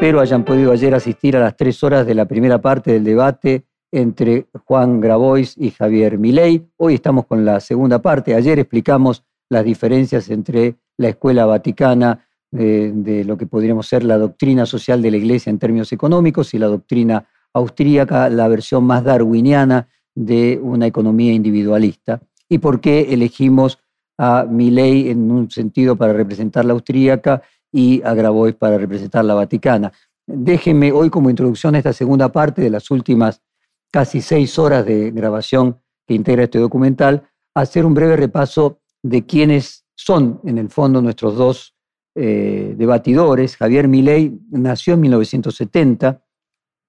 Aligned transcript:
Espero 0.00 0.20
hayan 0.20 0.46
podido 0.46 0.72
ayer 0.72 0.94
asistir 0.94 1.36
a 1.36 1.40
las 1.40 1.58
tres 1.58 1.84
horas 1.84 2.06
de 2.06 2.14
la 2.14 2.24
primera 2.24 2.58
parte 2.58 2.90
del 2.90 3.04
debate 3.04 3.66
entre 3.92 4.46
Juan 4.64 4.98
Grabois 4.98 5.54
y 5.58 5.72
Javier 5.72 6.16
Milei. 6.16 6.66
Hoy 6.78 6.94
estamos 6.94 7.26
con 7.26 7.44
la 7.44 7.60
segunda 7.60 8.00
parte. 8.00 8.34
Ayer 8.34 8.58
explicamos 8.58 9.24
las 9.50 9.62
diferencias 9.62 10.30
entre 10.30 10.76
la 10.96 11.10
escuela 11.10 11.44
vaticana 11.44 12.26
de, 12.50 13.24
lo 13.26 13.36
que 13.36 13.44
podríamos 13.44 13.88
ser 13.88 14.02
la 14.02 14.16
doctrina 14.16 14.64
social 14.64 15.02
de 15.02 15.10
la 15.10 15.18
Iglesia 15.18 15.50
en 15.50 15.58
términos 15.58 15.92
económicos 15.92 16.54
y 16.54 16.58
la 16.58 16.68
doctrina 16.68 17.28
austríaca, 17.52 18.30
la 18.30 18.48
versión 18.48 18.84
más 18.84 19.04
darwiniana 19.04 19.86
de 20.14 20.58
una 20.62 20.86
economía 20.86 21.34
individualista. 21.34 22.22
Y 22.48 22.56
por 22.56 22.80
qué 22.80 23.12
elegimos 23.12 23.78
a 24.16 24.46
Milei 24.48 25.10
en 25.10 25.30
un 25.30 25.50
sentido 25.50 25.94
para 25.94 26.14
representar 26.14 26.64
la 26.64 26.72
austríaca 26.72 27.42
y 27.72 28.02
a 28.02 28.14
Grabois 28.14 28.54
para 28.54 28.78
representar 28.78 29.24
la 29.24 29.34
vaticana. 29.34 29.92
Déjenme 30.26 30.92
hoy 30.92 31.10
como 31.10 31.30
introducción 31.30 31.74
a 31.74 31.78
esta 31.78 31.92
segunda 31.92 32.30
parte 32.30 32.62
de 32.62 32.70
las 32.70 32.90
últimas 32.90 33.42
casi 33.90 34.20
seis 34.20 34.58
horas 34.58 34.86
de 34.86 35.10
grabación 35.10 35.80
que 36.06 36.14
integra 36.14 36.44
este 36.44 36.58
documental, 36.58 37.28
hacer 37.54 37.84
un 37.84 37.94
breve 37.94 38.16
repaso 38.16 38.80
de 39.02 39.26
quiénes 39.26 39.84
son 39.96 40.40
en 40.44 40.58
el 40.58 40.70
fondo 40.70 41.02
nuestros 41.02 41.36
dos 41.36 41.74
eh, 42.14 42.74
debatidores. 42.76 43.56
Javier 43.56 43.88
Milei 43.88 44.38
nació 44.50 44.94
en 44.94 45.00
1970, 45.00 46.22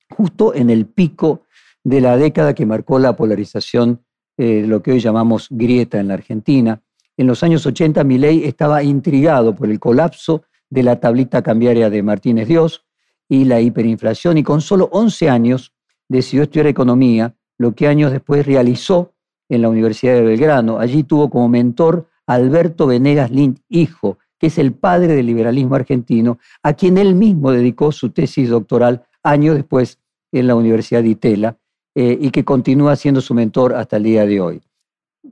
justo 0.09 0.53
en 0.53 0.70
el 0.70 0.86
pico 0.86 1.44
de 1.84 2.02
la 2.02 2.17
década 2.17 2.53
que 2.53 2.66
marcó 2.66 3.00
la 3.00 3.16
polarización 3.16 4.03
eh, 4.38 4.66
lo 4.66 4.81
que 4.81 4.91
hoy 4.91 5.00
llamamos 5.00 5.48
grieta 5.50 6.00
en 6.00 6.08
la 6.08 6.16
Argentina. 6.16 6.81
En 7.17 7.27
los 7.27 7.44
años 7.44 7.66
80 7.66 8.03
Milei 8.03 8.45
estaba 8.45 8.81
intrigado 8.81 9.53
por 9.55 9.70
el 9.70 9.80
colapso 9.80 10.44
de 10.71 10.81
la 10.81 10.99
tablita 10.99 11.43
cambiaria 11.43 11.91
de 11.91 12.02
Martínez 12.02 12.48
Dios 12.48 12.85
y 13.30 13.45
la 13.45 13.61
hiperinflación 13.61 14.39
y 14.39 14.43
con 14.43 14.61
solo 14.61 14.89
11 14.91 15.30
años 15.30 15.73
decidió 16.09 16.44
estudiar 16.44 16.67
economía, 16.67 17.36
lo 17.59 17.75
que 17.75 17.88
años 17.88 18.11
después 18.11 18.45
realizó 18.45 19.14
en 19.49 19.61
la 19.61 19.69
Universidad 19.69 20.16
de 20.16 20.22
Belgrano. 20.22 20.80
Allí 20.80 21.03
tuvo 21.03 21.30
como 21.30 21.47
mentor 21.47 22.08
Alberto 22.25 22.88
Venegas 22.88 23.30
Lind, 23.31 23.59
hijo, 23.69 24.17
que 24.39 24.47
es 24.47 24.58
el 24.58 24.73
padre 24.73 25.14
del 25.14 25.27
liberalismo 25.27 25.75
argentino, 25.75 26.39
a 26.64 26.73
quien 26.73 26.97
él 26.97 27.14
mismo 27.14 27.52
dedicó 27.52 27.92
su 27.92 28.09
tesis 28.09 28.49
doctoral 28.49 29.03
años 29.23 29.55
después 29.55 29.99
en 30.31 30.47
la 30.47 30.55
Universidad 30.55 31.03
de 31.03 31.09
Itela 31.09 31.58
eh, 31.94 32.17
y 32.19 32.31
que 32.31 32.45
continúa 32.45 32.95
siendo 32.95 33.22
su 33.22 33.33
mentor 33.33 33.75
hasta 33.75 33.97
el 33.97 34.03
día 34.03 34.25
de 34.25 34.39
hoy. 34.39 34.61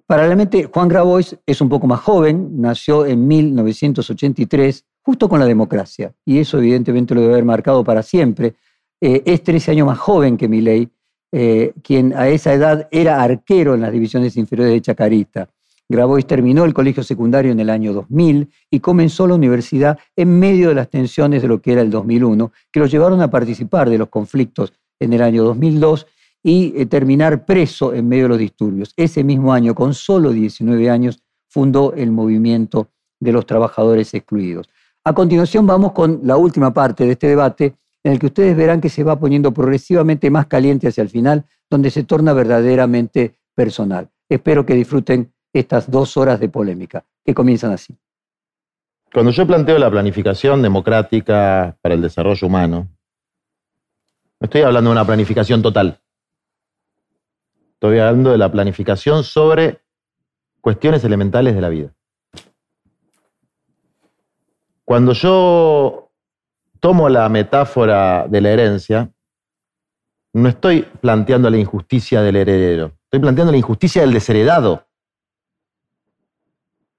Paralelamente, 0.06 0.70
Juan 0.72 0.88
Grabois 0.88 1.38
es 1.46 1.62
un 1.62 1.70
poco 1.70 1.88
más 1.88 2.02
joven, 2.02 2.62
nació 2.62 3.06
en 3.06 3.28
1983, 3.28 4.86
justo 5.10 5.28
con 5.28 5.40
la 5.40 5.48
democracia, 5.48 6.14
y 6.24 6.38
eso 6.38 6.60
evidentemente 6.60 7.16
lo 7.16 7.22
debe 7.22 7.34
haber 7.34 7.44
marcado 7.44 7.84
para 7.84 8.04
siempre. 8.04 8.54
Eh, 9.02 9.24
es 9.26 9.42
13 9.42 9.72
años 9.72 9.88
más 9.88 9.98
joven 9.98 10.38
que 10.38 10.48
Milei, 10.48 10.88
eh, 11.32 11.74
quien 11.82 12.14
a 12.16 12.28
esa 12.28 12.54
edad 12.54 12.88
era 12.92 13.20
arquero 13.24 13.74
en 13.74 13.82
las 13.82 13.92
divisiones 13.92 14.38
inferiores 14.38 14.72
de 14.72 14.82
Chacarita. 14.82 15.50
Grabois 15.90 16.28
terminó 16.28 16.64
el 16.64 16.76
colegio 16.76 17.02
secundario 17.02 17.52
en 17.52 17.60
el 17.60 17.72
año 17.72 17.92
2000 17.92 18.50
y 18.70 18.80
comenzó 18.82 19.26
la 19.26 19.34
universidad 19.34 19.98
en 20.16 20.38
medio 20.38 20.70
de 20.70 20.76
las 20.76 20.92
tensiones 20.92 21.42
de 21.42 21.48
lo 21.48 21.60
que 21.60 21.72
era 21.72 21.82
el 21.82 21.90
2001, 21.90 22.52
que 22.72 22.80
lo 22.80 22.86
llevaron 22.86 23.20
a 23.24 23.32
participar 23.32 23.90
de 23.90 23.98
los 23.98 24.10
conflictos 24.10 24.74
en 25.00 25.14
el 25.14 25.24
año 25.24 25.44
2002 25.44 26.06
y 26.44 26.72
eh, 26.76 26.86
terminar 26.86 27.46
preso 27.46 27.96
en 27.96 28.08
medio 28.08 28.26
de 28.26 28.30
los 28.30 28.38
disturbios. 28.38 28.94
Ese 28.96 29.24
mismo 29.24 29.54
año, 29.54 29.74
con 29.74 29.96
solo 29.96 30.32
19 30.32 30.88
años, 30.88 31.24
fundó 31.48 31.94
el 31.94 32.12
movimiento 32.12 32.90
de 33.20 33.32
los 33.32 33.48
trabajadores 33.48 34.14
excluidos. 34.14 34.70
A 35.04 35.14
continuación 35.14 35.66
vamos 35.66 35.94
con 35.94 36.22
la 36.24 36.38
última 36.38 36.74
parte 36.74 37.06
de 37.06 37.12
este 37.14 37.28
debate, 37.28 37.76
en 38.04 38.14
el 38.14 38.20
que 38.20 38.28
ustedes 38.28 38.56
verán 38.56 38.82
que 38.82 38.90
se 38.90 39.04
va 39.04 39.20
poniendo 39.20 39.54
progresivamente 39.54 40.30
más 40.30 40.48
caliente 40.48 40.88
hacia 40.88 41.02
el 41.02 41.10
final, 41.10 41.46
donde 41.70 41.90
se 41.90 42.04
torna 42.04 42.34
verdaderamente 42.34 43.40
personal. 43.56 44.10
Espero 44.28 44.66
que 44.66 44.74
disfruten 44.74 45.34
estas 45.54 45.90
dos 45.90 46.16
horas 46.18 46.40
de 46.40 46.50
polémica, 46.50 47.06
que 47.26 47.34
comienzan 47.34 47.72
así. 47.72 47.98
Cuando 49.12 49.32
yo 49.32 49.48
planteo 49.48 49.80
la 49.80 49.90
planificación 49.90 50.62
democrática 50.62 51.76
para 51.82 51.96
el 51.96 52.02
desarrollo 52.02 52.46
humano, 52.46 52.88
no 54.40 54.46
estoy 54.46 54.62
hablando 54.62 54.92
de 54.92 54.94
una 54.94 55.06
planificación 55.06 55.62
total. 55.62 56.00
Estoy 57.74 58.00
hablando 58.00 58.32
de 58.32 58.38
la 58.38 58.52
planificación 58.52 59.24
sobre 59.24 59.82
cuestiones 60.62 61.04
elementales 61.04 61.56
de 61.56 61.62
la 61.62 61.70
vida. 61.70 61.94
Cuando 64.90 65.14
yo 65.14 66.12
tomo 66.80 67.10
la 67.10 67.30
metáfora 67.30 68.26
de 68.28 68.42
la 68.42 68.50
herencia, 68.50 69.14
no 70.34 70.50
estoy 70.50 70.82
planteando 70.82 71.48
la 71.52 71.60
injusticia 71.60 72.24
del 72.24 72.38
heredero, 72.38 72.94
estoy 73.04 73.20
planteando 73.20 73.52
la 73.52 73.60
injusticia 73.60 74.02
del 74.02 74.14
desheredado. 74.14 74.88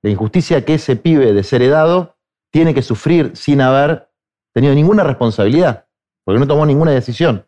La 0.02 0.10
injusticia 0.10 0.64
que 0.64 0.74
ese 0.74 0.94
pibe 0.94 1.32
desheredado 1.32 2.16
tiene 2.50 2.74
que 2.74 2.82
sufrir 2.82 3.36
sin 3.36 3.60
haber 3.60 4.08
tenido 4.52 4.72
ninguna 4.72 5.02
responsabilidad, 5.02 5.88
porque 6.22 6.38
no 6.38 6.46
tomó 6.46 6.64
ninguna 6.66 6.92
decisión. 6.92 7.44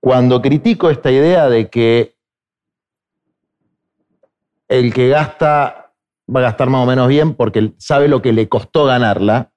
Cuando 0.00 0.42
critico 0.42 0.90
esta 0.90 1.12
idea 1.12 1.48
de 1.48 1.70
que 1.70 2.16
el 4.66 4.92
que 4.92 5.08
gasta 5.08 5.85
va 6.34 6.40
a 6.40 6.44
gastar 6.44 6.70
más 6.70 6.82
o 6.82 6.86
menos 6.86 7.08
bien 7.08 7.34
porque 7.34 7.74
sabe 7.78 8.08
lo 8.08 8.22
que 8.22 8.32
le 8.32 8.48
costó 8.48 8.84
ganarla, 8.84 9.52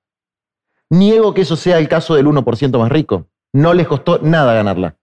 niego 0.89 1.33
que 1.33 1.41
eso 1.41 1.55
sea 1.55 1.77
el 1.79 1.87
caso 1.87 2.15
del 2.15 2.27
1% 2.27 2.79
más 2.79 2.91
rico. 2.91 3.27
No 3.51 3.73
les 3.73 3.87
costó 3.87 4.19
nada 4.19 4.53
ganarla. 4.53 4.95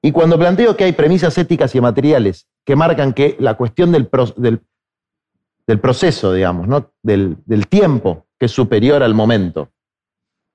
Y 0.00 0.10
cuando 0.10 0.38
planteo 0.38 0.76
que 0.76 0.84
hay 0.84 0.92
premisas 0.92 1.38
éticas 1.38 1.74
y 1.74 1.80
materiales 1.80 2.48
que 2.64 2.74
marcan 2.74 3.12
que 3.12 3.36
la 3.38 3.54
cuestión 3.54 3.92
del, 3.92 4.08
del, 4.36 5.80
proceso, 5.80 6.32
digamos, 6.32 6.66
¿no? 6.66 6.92
del, 7.02 7.36
del 7.46 7.68
tiempo, 7.68 8.26
que 8.38 8.46
es 8.46 8.52
superior 8.52 9.02
al 9.04 9.14
momento, 9.14 9.70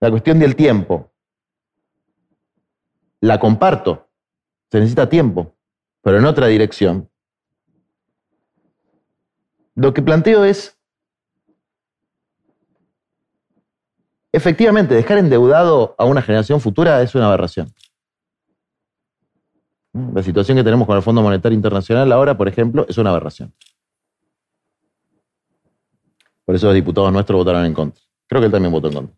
la 0.01 0.09
cuestión 0.09 0.39
del 0.39 0.55
tiempo, 0.55 1.11
la 3.21 3.39
comparto. 3.39 4.09
Se 4.69 4.79
necesita 4.79 5.07
tiempo, 5.07 5.56
pero 6.07 6.19
en 6.19 6.25
otra 6.25 6.47
dirección. 6.47 7.09
Lo 9.75 9.93
que 9.93 10.01
planteo 10.01 10.45
es, 10.45 10.79
efectivamente, 14.31 14.95
dejar 14.95 15.17
endeudado 15.17 15.95
a 15.97 16.05
una 16.05 16.21
generación 16.21 16.61
futura 16.61 17.01
es 17.01 17.13
una 17.13 17.27
aberración. 17.27 17.73
La 20.13 20.23
situación 20.23 20.57
que 20.57 20.63
tenemos 20.63 20.87
con 20.87 20.95
el 20.95 21.03
Fondo 21.03 21.21
Monetario 21.21 21.57
Internacional 21.57 22.09
ahora, 22.13 22.37
por 22.37 22.47
ejemplo, 22.47 22.85
es 22.87 22.97
una 22.97 23.09
aberración. 23.09 23.53
Por 26.45 26.55
eso 26.55 26.67
los 26.67 26.75
diputados 26.75 27.11
nuestros 27.11 27.37
votaron 27.37 27.65
en 27.65 27.73
contra. 27.73 28.01
Creo 28.27 28.39
que 28.39 28.45
él 28.45 28.51
también 28.53 28.71
votó 28.71 28.87
en 28.87 28.93
contra. 28.93 29.15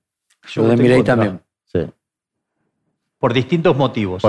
Yo 0.47 0.67
de 0.67 0.75
Milei 0.75 1.03
también. 1.03 1.39
Sí. 1.65 1.85
Por 3.19 3.31
distintos 3.31 3.77
motivos. 3.77 4.23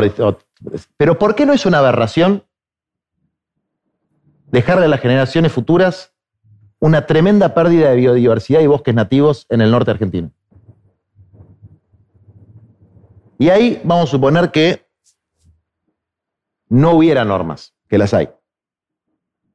pero 0.99 1.19
¿por 1.19 1.34
qué 1.34 1.47
no 1.47 1.54
es 1.54 1.65
una 1.65 1.78
aberración 1.78 2.44
dejarle 4.50 4.87
a 4.87 4.88
las 4.88 5.00
generaciones 5.00 5.53
futuras 5.53 6.15
una 6.78 7.06
tremenda 7.06 7.55
pérdida 7.55 7.91
de 7.91 7.97
biodiversidad 7.97 8.61
y 8.61 8.66
bosques 8.66 8.94
nativos 8.94 9.47
en 9.49 9.61
el 9.61 9.71
norte 9.71 9.91
argentino? 9.91 10.31
Y 13.38 13.49
ahí 13.49 13.81
vamos 13.84 14.09
a 14.09 14.11
suponer 14.11 14.50
que 14.50 14.87
no 16.69 16.93
hubiera 16.93 17.25
normas, 17.25 17.75
que 17.88 17.99
las 17.99 18.12
hay. 18.12 18.28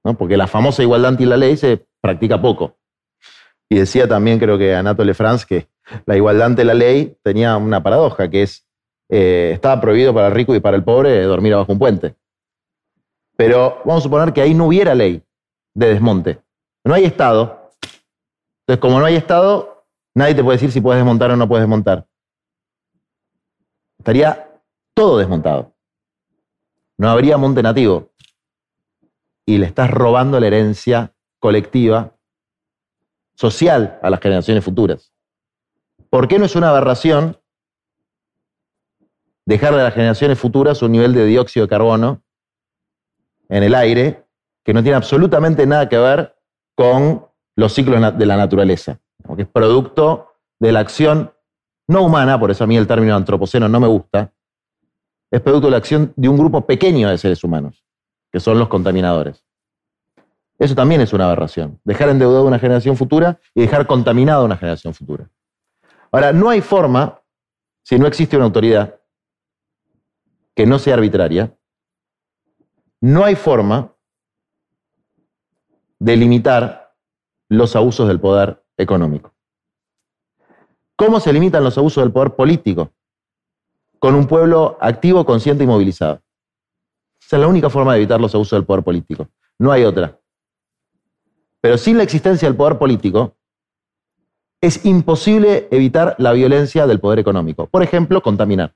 ¿no? 0.04 0.18
Porque 0.18 0.38
la 0.38 0.48
famosa 0.48 0.84
igualdad 0.84 1.10
ante 1.10 1.26
la 1.26 1.38
ley 1.38 1.58
se 1.58 1.86
practica 2.02 2.42
poco. 2.42 2.78
Y 3.70 3.78
decía 3.78 4.08
también, 4.08 4.38
creo 4.38 4.58
que 4.58 4.76
Anatole 4.76 5.14
France, 5.14 5.46
que 5.48 5.68
la 6.06 6.16
igualdad 6.16 6.48
ante 6.48 6.64
la 6.64 6.74
ley 6.74 7.18
tenía 7.24 7.58
una 7.58 7.82
paradoja, 7.82 8.30
que 8.30 8.44
es, 8.44 8.68
eh, 9.09 9.52
estaba 9.53 9.82
prohibido 9.82 10.14
para 10.14 10.28
el 10.28 10.34
rico 10.34 10.56
y 10.56 10.59
para 10.59 10.78
el 10.78 10.84
pobre 10.84 11.22
dormir 11.24 11.53
abajo 11.53 11.72
un 11.72 11.80
puente. 11.80 12.16
Pero 13.35 13.82
vamos 13.85 14.02
a 14.02 14.03
suponer 14.03 14.34
que 14.34 14.41
ahí 14.41 14.53
no 14.53 14.67
hubiera 14.67 14.96
ley 14.96 15.23
de 15.73 15.87
desmonte. 15.87 16.41
No 16.84 16.93
hay 16.93 17.03
Estado. 17.03 17.72
Entonces, 18.61 18.82
como 18.82 18.99
no 18.99 19.05
hay 19.05 19.16
Estado, 19.16 19.85
nadie 20.14 20.35
te 20.35 20.43
puede 20.43 20.58
decir 20.58 20.72
si 20.72 20.82
puedes 20.82 20.99
desmontar 20.99 21.32
o 21.32 21.35
no 21.35 21.47
puedes 21.47 21.64
desmontar. 21.64 22.08
Estaría 23.97 24.61
todo 24.93 25.17
desmontado. 25.17 25.73
No 26.97 27.09
habría 27.09 27.37
monte 27.37 27.61
nativo. 27.61 28.11
Y 29.46 29.58
le 29.58 29.66
estás 29.66 29.91
robando 29.91 30.40
la 30.40 30.47
herencia 30.47 31.14
colectiva, 31.40 32.16
social 33.35 33.99
a 34.02 34.09
las 34.09 34.20
generaciones 34.20 34.64
futuras. 34.64 35.11
¿Por 36.09 36.28
qué 36.28 36.40
no 36.40 36.46
es 36.46 36.55
una 36.55 36.70
aberración 36.70 37.38
dejarle 39.46 39.81
a 39.81 39.84
las 39.84 39.93
generaciones 39.93 40.40
futuras 40.40 40.81
un 40.81 40.93
nivel 40.93 41.14
de 41.14 41.26
dióxido 41.26 41.66
de 41.66 41.70
carbono 41.70 42.25
en 43.50 43.64
el 43.64 43.76
aire 43.76 44.26
que 44.64 44.74
no 44.74 44.82
tiene 44.82 44.96
absolutamente 44.96 45.66
nada 45.66 45.88
que 45.88 45.97
ver 45.97 46.36
con 46.76 47.28
los 47.56 47.74
ciclos 47.74 48.18
de 48.18 48.26
la 48.26 48.38
naturaleza, 48.38 49.00
que 49.36 49.44
es 49.44 49.47
producto 49.47 50.34
de 50.59 50.72
la 50.72 50.80
acción 50.80 51.32
no 51.88 52.03
humana, 52.03 52.40
por 52.40 52.52
eso 52.52 52.64
a 52.64 52.68
mí 52.68 52.76
el 52.76 52.88
término 52.88 53.16
antropoceno 53.16 53.70
no 53.70 53.80
me 53.80 53.88
gusta, 53.88 54.34
es 55.32 55.42
producto 55.42 55.68
de 55.68 55.72
la 55.72 55.78
acción 55.78 56.14
de 56.16 56.30
un 56.30 56.38
grupo 56.38 56.66
pequeño 56.66 57.09
de 57.09 57.18
seres 57.18 57.44
humanos, 57.44 57.86
que 58.32 58.40
son 58.40 58.58
los 58.58 58.68
contaminadores. 58.68 59.44
Eso 60.58 60.74
también 60.74 61.02
es 61.02 61.14
una 61.14 61.26
aberración. 61.26 61.80
Dejar 61.84 62.09
endeudada 62.09 62.44
una 62.44 62.59
generación 62.59 62.96
futura 62.96 63.40
y 63.53 63.62
dejar 63.62 63.88
contaminada 63.88 64.44
una 64.44 64.58
generación 64.58 64.94
futura. 64.94 65.30
Ahora, 66.12 66.32
no 66.32 66.50
hay 66.50 66.62
forma, 66.62 67.22
si 67.84 68.00
no 68.00 68.08
existe 68.08 68.38
una 68.38 68.46
autoridad 68.46 69.00
que 70.56 70.66
no 70.66 70.80
sea 70.80 70.94
arbitraria, 70.94 71.54
no 73.05 73.23
hay 73.23 73.35
forma 73.35 73.93
de 75.99 76.17
limitar 76.17 76.96
los 77.49 77.75
abusos 77.75 78.07
del 78.07 78.19
poder 78.19 78.63
económico. 78.78 79.31
¿Cómo 80.96 81.19
se 81.19 81.31
limitan 81.31 81.63
los 81.63 81.78
abusos 81.78 82.03
del 82.03 82.11
poder 82.11 82.35
político? 82.35 82.91
Con 83.99 84.16
un 84.16 84.25
pueblo 84.25 84.79
activo, 84.81 85.23
consciente 85.23 85.63
y 85.63 85.67
movilizado. 85.67 86.23
Esa 87.22 87.35
es 87.35 87.41
la 87.41 87.47
única 87.47 87.69
forma 87.69 87.93
de 87.93 87.99
evitar 87.99 88.19
los 88.19 88.34
abusos 88.34 88.57
del 88.57 88.66
poder 88.66 88.84
político. 88.84 89.28
No 89.59 89.72
hay 89.72 89.84
otra. 89.84 90.19
Pero 91.61 91.78
sin 91.78 91.97
la 91.97 92.03
existencia 92.03 92.47
del 92.47 92.57
poder 92.57 92.79
político, 92.79 93.35
es 94.61 94.84
imposible 94.84 95.67
evitar 95.69 96.16
la 96.17 96.31
violencia 96.31 96.87
del 96.87 96.99
poder 96.99 97.19
económico. 97.19 97.67
Por 97.67 97.84
ejemplo, 97.84 98.23
contaminar. 98.23 98.73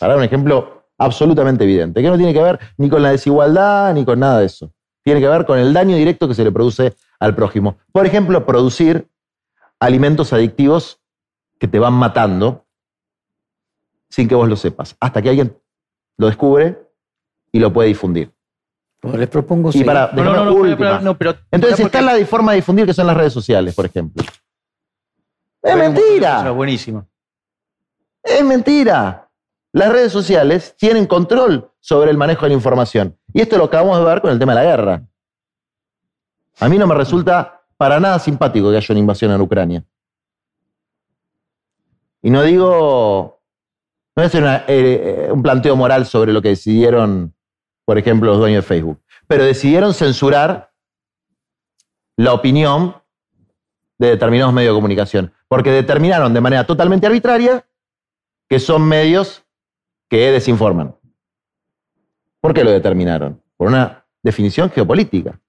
Para 0.00 0.14
dar 0.14 0.18
un 0.18 0.24
ejemplo 0.24 0.73
absolutamente 0.98 1.64
evidente, 1.64 2.00
que 2.02 2.08
no 2.08 2.16
tiene 2.16 2.32
que 2.32 2.42
ver 2.42 2.58
ni 2.76 2.88
con 2.88 3.02
la 3.02 3.10
desigualdad 3.10 3.92
ni 3.94 4.04
con 4.04 4.18
nada 4.20 4.40
de 4.40 4.46
eso. 4.46 4.72
Tiene 5.02 5.20
que 5.20 5.28
ver 5.28 5.44
con 5.44 5.58
el 5.58 5.72
daño 5.72 5.96
directo 5.96 6.26
que 6.28 6.34
se 6.34 6.44
le 6.44 6.52
produce 6.52 6.94
al 7.20 7.34
prójimo. 7.34 7.76
Por 7.92 8.06
ejemplo, 8.06 8.46
producir 8.46 9.08
alimentos 9.80 10.32
adictivos 10.32 11.00
que 11.58 11.68
te 11.68 11.78
van 11.78 11.92
matando 11.94 12.64
sin 14.08 14.28
que 14.28 14.34
vos 14.34 14.48
lo 14.48 14.56
sepas, 14.56 14.96
hasta 15.00 15.20
que 15.20 15.28
alguien 15.30 15.58
lo 16.16 16.26
descubre 16.28 16.78
y 17.52 17.58
lo 17.58 17.72
puede 17.72 17.88
difundir. 17.88 18.32
Les 19.02 19.28
propongo 19.28 19.70
Y 19.74 19.84
para, 19.84 20.12
No, 20.12 20.24
no, 20.24 20.30
déjame 20.30 20.36
no, 20.38 20.44
no, 20.46 20.54
última. 20.54 20.76
pero- 20.78 21.00
no, 21.00 21.18
pero- 21.18 21.30
Entonces 21.50 21.80
porque- 21.80 21.98
está 21.98 22.00
la 22.18 22.26
forma 22.26 22.52
de 22.52 22.56
difundir 22.56 22.86
que 22.86 22.94
son 22.94 23.06
las 23.06 23.16
redes 23.16 23.32
sociales, 23.34 23.74
por 23.74 23.84
ejemplo. 23.84 24.24
Es 25.62 25.76
mentira. 25.76 26.50
buenísimo. 26.52 27.06
Es 28.22 28.42
mentira. 28.44 29.23
Las 29.74 29.90
redes 29.90 30.12
sociales 30.12 30.76
tienen 30.78 31.04
control 31.04 31.68
sobre 31.80 32.12
el 32.12 32.16
manejo 32.16 32.42
de 32.42 32.50
la 32.50 32.54
información. 32.54 33.18
Y 33.32 33.40
esto 33.40 33.58
lo 33.58 33.64
acabamos 33.64 33.98
de 33.98 34.04
ver 34.04 34.20
con 34.20 34.30
el 34.30 34.38
tema 34.38 34.54
de 34.54 34.62
la 34.62 34.70
guerra. 34.70 35.02
A 36.60 36.68
mí 36.68 36.78
no 36.78 36.86
me 36.86 36.94
resulta 36.94 37.60
para 37.76 37.98
nada 37.98 38.20
simpático 38.20 38.70
que 38.70 38.76
haya 38.76 38.86
una 38.90 39.00
invasión 39.00 39.32
en 39.32 39.40
Ucrania. 39.40 39.84
Y 42.22 42.30
no 42.30 42.44
digo, 42.44 43.42
no 44.14 44.22
hacer 44.22 44.44
una, 44.44 44.58
eh, 44.58 44.64
eh, 44.68 45.32
un 45.32 45.42
planteo 45.42 45.74
moral 45.74 46.06
sobre 46.06 46.32
lo 46.32 46.40
que 46.40 46.50
decidieron, 46.50 47.34
por 47.84 47.98
ejemplo, 47.98 48.30
los 48.30 48.38
dueños 48.38 48.62
de 48.62 48.68
Facebook, 48.68 49.02
pero 49.26 49.42
decidieron 49.42 49.92
censurar 49.92 50.72
la 52.16 52.32
opinión 52.32 52.94
de 53.98 54.10
determinados 54.10 54.54
medios 54.54 54.72
de 54.72 54.78
comunicación, 54.78 55.32
porque 55.48 55.72
determinaron 55.72 56.32
de 56.32 56.40
manera 56.40 56.64
totalmente 56.64 57.08
arbitraria 57.08 57.66
que 58.48 58.60
son 58.60 58.82
medios 58.82 59.43
que 60.08 60.30
desinforman. 60.30 60.94
¿Por 62.40 62.52
qué 62.54 62.64
lo 62.64 62.70
determinaron? 62.70 63.42
Por 63.56 63.68
una 63.68 64.04
definición 64.22 64.70
geopolítica. 64.70 65.40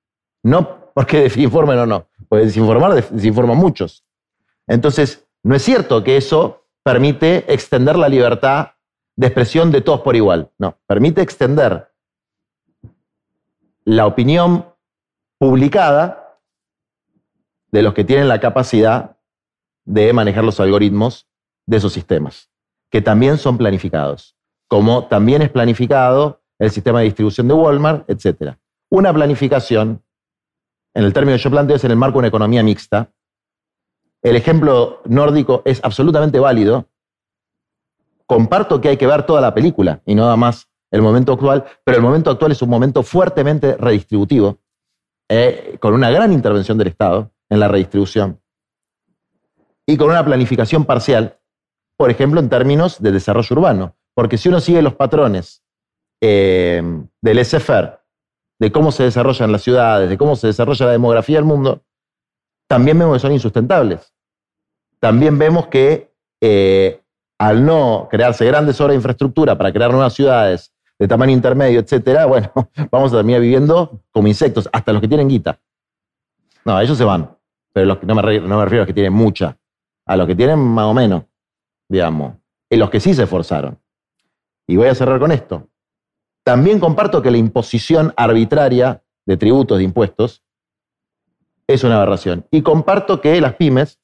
No 0.44 0.92
porque 0.94 1.20
desinformen 1.24 1.80
o 1.80 1.86
no. 1.86 2.08
Porque 2.28 2.46
desinformar 2.46 2.94
desinforman 3.10 3.58
muchos. 3.58 4.04
Entonces, 4.68 5.28
no 5.44 5.56
es 5.56 5.62
cierto 5.62 6.04
que 6.04 6.18
eso 6.18 6.66
permite 6.84 7.52
extender 7.54 7.98
la 7.98 8.10
libertad 8.10 8.72
de 9.16 9.28
expresión 9.28 9.72
de 9.72 9.82
todos 9.82 10.02
por 10.02 10.16
igual. 10.16 10.52
No, 10.58 10.78
permite 10.88 11.22
extender 11.22 11.92
la 13.84 14.08
opinión 14.08 14.66
publicada 15.38 16.40
de 17.72 17.82
los 17.82 17.94
que 17.94 18.04
tienen 18.04 18.28
la 18.28 18.40
capacidad 18.40 19.18
de 19.86 20.12
manejar 20.14 20.44
los 20.44 20.60
algoritmos 20.60 21.28
de 21.66 21.78
esos 21.78 21.94
sistemas, 21.94 22.50
que 22.90 23.02
también 23.02 23.38
son 23.38 23.58
planificados, 23.58 24.35
como 24.68 25.08
también 25.08 25.42
es 25.42 25.50
planificado 25.50 26.42
el 26.60 26.72
sistema 26.72 27.00
de 27.00 27.06
distribución 27.06 27.48
de 27.48 27.54
Walmart, 27.54 28.10
etc. 28.10 28.56
Una 28.90 29.14
planificación, 29.14 30.04
en 30.94 31.04
el 31.04 31.14
término 31.14 31.38
que 31.38 31.44
yo 31.44 31.52
planteo, 31.52 31.76
es 31.76 31.84
en 31.84 31.92
el 31.92 31.98
marco 31.98 32.14
de 32.16 32.20
una 32.20 32.28
economía 32.30 32.64
mixta. 32.64 33.12
El 34.22 34.36
ejemplo 34.36 35.02
nórdico 35.06 35.62
es 35.66 35.84
absolutamente 35.84 36.40
válido. 36.40 36.88
Comparto 38.26 38.82
que 38.82 38.90
hay 38.90 38.98
que 38.98 39.06
ver 39.06 39.24
toda 39.24 39.42
la 39.42 39.54
película 39.54 40.02
y 40.06 40.16
no 40.16 40.24
nada 40.24 40.36
más 40.36 40.70
el 40.92 41.02
momento 41.02 41.34
actual, 41.34 41.66
pero 41.84 41.98
el 41.98 42.04
momento 42.04 42.32
actual 42.32 42.52
es 42.52 42.62
un 42.62 42.70
momento 42.70 43.04
fuertemente 43.04 43.76
redistributivo, 43.78 44.60
eh, 45.30 45.78
con 45.80 45.94
una 45.94 46.10
gran 46.10 46.32
intervención 46.32 46.78
del 46.78 46.88
Estado 46.88 47.32
en 47.50 47.60
la 47.60 47.68
redistribución 47.68 48.40
y 49.86 49.98
con 49.98 50.10
una 50.10 50.26
planificación 50.26 50.86
parcial, 50.86 51.40
por 51.98 52.10
ejemplo, 52.10 52.40
en 52.40 52.50
términos 52.50 53.02
de 53.02 53.12
desarrollo 53.12 53.56
urbano. 53.56 53.96
Porque 54.16 54.38
si 54.38 54.50
uno 54.50 54.60
sigue 54.60 54.82
los 54.82 54.96
patrones 54.96 55.62
eh, 56.22 56.82
del 57.22 57.46
SFR, 57.46 58.00
de 58.60 58.72
cómo 58.72 58.92
se 58.92 59.04
desarrollan 59.04 59.52
las 59.52 59.62
ciudades, 59.62 60.10
de 60.10 60.18
cómo 60.18 60.36
se 60.36 60.48
desarrolla 60.48 60.88
la 60.88 60.92
demografía 60.94 61.38
del 61.38 61.46
mundo, 61.46 61.84
también 62.68 62.98
vemos 62.98 63.18
que 63.18 63.20
son 63.20 63.34
insustentables. 63.34 64.14
También 65.00 65.38
vemos 65.38 65.68
que 65.68 66.12
eh, 66.42 67.02
al 67.38 67.66
no 67.66 68.08
crearse 68.10 68.46
grandes 68.46 68.80
obras 68.80 68.94
de 68.94 68.98
infraestructura 68.98 69.58
para 69.58 69.72
crear 69.72 69.92
nuevas 69.92 70.14
ciudades 70.14 70.74
de 70.98 71.08
tamaño 71.08 71.34
intermedio, 71.34 71.82
etcétera, 71.82 72.26
bueno, 72.26 72.52
vamos 72.92 73.12
a 73.14 73.18
terminar 73.18 73.42
viviendo 73.42 74.02
como 74.12 74.28
insectos, 74.28 74.70
hasta 74.72 74.94
los 74.94 75.02
que 75.02 75.08
tienen 75.10 75.28
guita. 75.28 75.60
No, 76.64 76.80
ellos 76.80 76.98
se 76.98 77.04
van, 77.04 77.38
pero 77.74 78.00
no, 78.02 78.16
me 78.16 78.40
no 78.40 78.58
me 78.58 78.64
refiero 78.64 78.82
a 78.82 78.86
los 78.86 78.88
que 78.88 78.94
tienen 78.94 79.14
mucha, 79.14 79.58
a 80.06 80.16
los 80.16 80.26
que 80.26 80.36
tienen 80.36 80.58
más 80.58 80.86
o 80.86 80.94
menos, 80.94 81.24
digamos, 81.90 82.36
y 82.70 82.78
los 82.78 82.90
que 82.90 83.00
sí 83.00 83.14
se 83.14 83.24
esforzaron. 83.24 83.78
Y 84.68 84.78
voy 84.78 84.88
a 84.88 84.96
cerrar 84.96 85.20
con 85.20 85.32
esto. 85.32 85.70
También 86.44 86.80
comparto 86.80 87.22
que 87.22 87.32
la 87.32 87.38
imposición 87.38 88.14
arbitraria 88.18 89.04
de 89.26 89.38
tributos, 89.38 89.78
de 89.78 89.84
impuestos, 89.84 90.44
es 91.68 91.84
una 91.84 91.98
aberración. 91.98 92.48
Y 92.52 92.62
comparto 92.62 93.22
que 93.22 93.40
las 93.42 93.56
pymes 93.56 94.00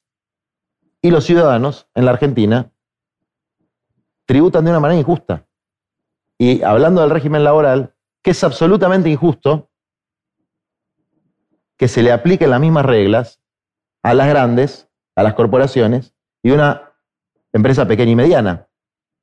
y 1.00 1.10
los 1.10 1.24
ciudadanos 1.24 1.88
en 1.94 2.04
la 2.04 2.12
Argentina 2.12 2.72
tributan 4.26 4.64
de 4.64 4.70
una 4.70 4.80
manera 4.80 5.00
injusta. 5.00 5.46
Y 6.38 6.62
hablando 6.62 7.00
del 7.00 7.10
régimen 7.10 7.44
laboral, 7.44 7.94
que 8.22 8.30
es 8.32 8.44
absolutamente 8.44 9.08
injusto 9.08 9.70
que 11.76 11.88
se 11.88 12.02
le 12.02 12.12
apliquen 12.12 12.50
las 12.50 12.60
mismas 12.60 12.86
reglas 12.86 13.40
a 14.02 14.14
las 14.14 14.28
grandes, 14.28 14.88
a 15.16 15.22
las 15.22 15.34
corporaciones 15.34 16.14
y 16.42 16.50
una 16.50 16.92
empresa 17.52 17.86
pequeña 17.86 18.12
y 18.12 18.16
mediana. 18.16 18.68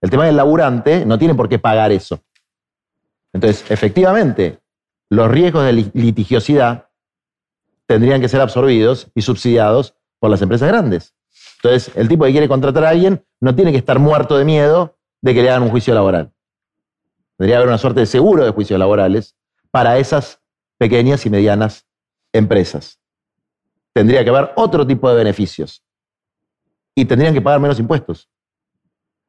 El 0.02 0.10
tema 0.10 0.26
del 0.26 0.38
laburante 0.38 1.06
no 1.06 1.18
tiene 1.18 1.36
por 1.36 1.50
qué 1.50 1.60
pagar 1.60 1.92
eso. 1.92 2.22
Entonces, 3.34 3.70
efectivamente, 3.70 4.60
los 5.10 5.30
riesgos 5.30 5.66
de 5.66 5.74
lit- 5.74 5.92
litigiosidad 5.94 6.90
tendrían 7.86 8.22
que 8.22 8.30
ser 8.30 8.42
absorbidos 8.42 9.10
y 9.14 9.22
subsidiados 9.22 9.96
por 10.20 10.30
las 10.30 10.42
empresas 10.42 10.68
grandes. 10.68 11.14
Entonces, 11.58 11.96
el 11.96 12.08
tipo 12.08 12.26
que 12.26 12.32
quiere 12.32 12.48
contratar 12.48 12.86
a 12.86 12.90
alguien 12.90 13.26
no 13.42 13.56
tiene 13.56 13.72
que 13.72 13.78
estar 13.78 14.00
muerto 14.00 14.38
de 14.38 14.46
miedo 14.46 14.98
de 15.22 15.34
que 15.34 15.42
le 15.42 15.50
hagan 15.50 15.64
un 15.64 15.70
juicio 15.70 15.94
laboral. 15.94 16.32
Debería 17.38 17.58
haber 17.58 17.68
una 17.68 17.78
suerte 17.78 18.02
de 18.02 18.06
seguro 18.06 18.44
de 18.44 18.52
juicios 18.52 18.80
laborales 18.80 19.36
para 19.72 19.98
esas 19.98 20.42
pequeñas 20.78 21.26
y 21.26 21.30
medianas 21.30 21.86
empresas. 22.34 23.00
Tendría 23.94 24.24
que 24.24 24.30
haber 24.30 24.52
otro 24.56 24.86
tipo 24.86 25.10
de 25.10 25.16
beneficios. 25.16 25.84
Y 26.96 27.06
tendrían 27.06 27.34
que 27.34 27.42
pagar 27.42 27.60
menos 27.60 27.80
impuestos. 27.80 28.30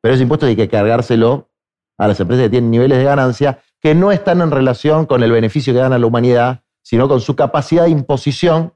Pero 0.00 0.14
esos 0.14 0.22
impuestos 0.22 0.48
hay 0.48 0.56
que 0.56 0.68
cargárselo 0.68 1.50
a 1.98 2.08
las 2.08 2.18
empresas 2.20 2.44
que 2.44 2.50
tienen 2.50 2.70
niveles 2.70 2.98
de 2.98 3.04
ganancia 3.04 3.62
que 3.80 3.94
no 3.94 4.12
están 4.12 4.40
en 4.40 4.50
relación 4.50 5.06
con 5.06 5.22
el 5.22 5.32
beneficio 5.32 5.72
que 5.72 5.80
gana 5.80 5.98
la 5.98 6.06
humanidad, 6.06 6.62
sino 6.82 7.08
con 7.08 7.20
su 7.20 7.34
capacidad 7.36 7.84
de 7.84 7.90
imposición 7.90 8.74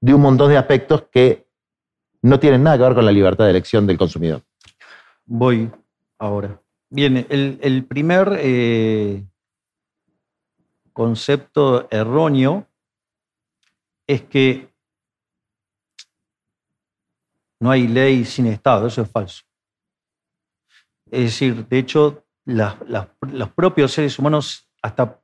de 0.00 0.14
un 0.14 0.20
montón 0.20 0.50
de 0.50 0.58
aspectos 0.58 1.04
que 1.10 1.46
no 2.22 2.38
tienen 2.38 2.62
nada 2.62 2.76
que 2.76 2.84
ver 2.84 2.94
con 2.94 3.04
la 3.04 3.12
libertad 3.12 3.44
de 3.44 3.50
elección 3.50 3.86
del 3.86 3.98
consumidor. 3.98 4.42
Voy 5.24 5.70
ahora. 6.18 6.60
Bien, 6.90 7.26
el, 7.28 7.58
el 7.62 7.84
primer 7.84 8.36
eh, 8.38 9.24
concepto 10.92 11.88
erróneo 11.90 12.66
es 14.06 14.22
que 14.22 14.68
no 17.60 17.70
hay 17.70 17.86
ley 17.86 18.24
sin 18.24 18.46
Estado, 18.46 18.88
eso 18.88 19.02
es 19.02 19.10
falso. 19.10 19.44
Es 21.12 21.24
decir, 21.24 21.68
de 21.68 21.78
hecho, 21.78 22.24
los 22.46 23.50
propios 23.54 23.92
seres 23.92 24.18
humanos, 24.18 24.66
hasta, 24.80 25.20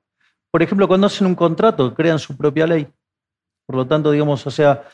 por 0.51 0.63
ejemplo, 0.63 0.87
cuando 0.87 1.07
hacen 1.07 1.27
un 1.27 1.35
contrato, 1.35 1.95
crean 1.95 2.19
su 2.19 2.37
propia 2.37 2.67
ley. 2.67 2.87
Por 3.67 3.77
lo 3.77 3.87
tanto, 3.87 4.11
digamos, 4.11 4.47
o 4.47 4.51
sea, 4.51 4.85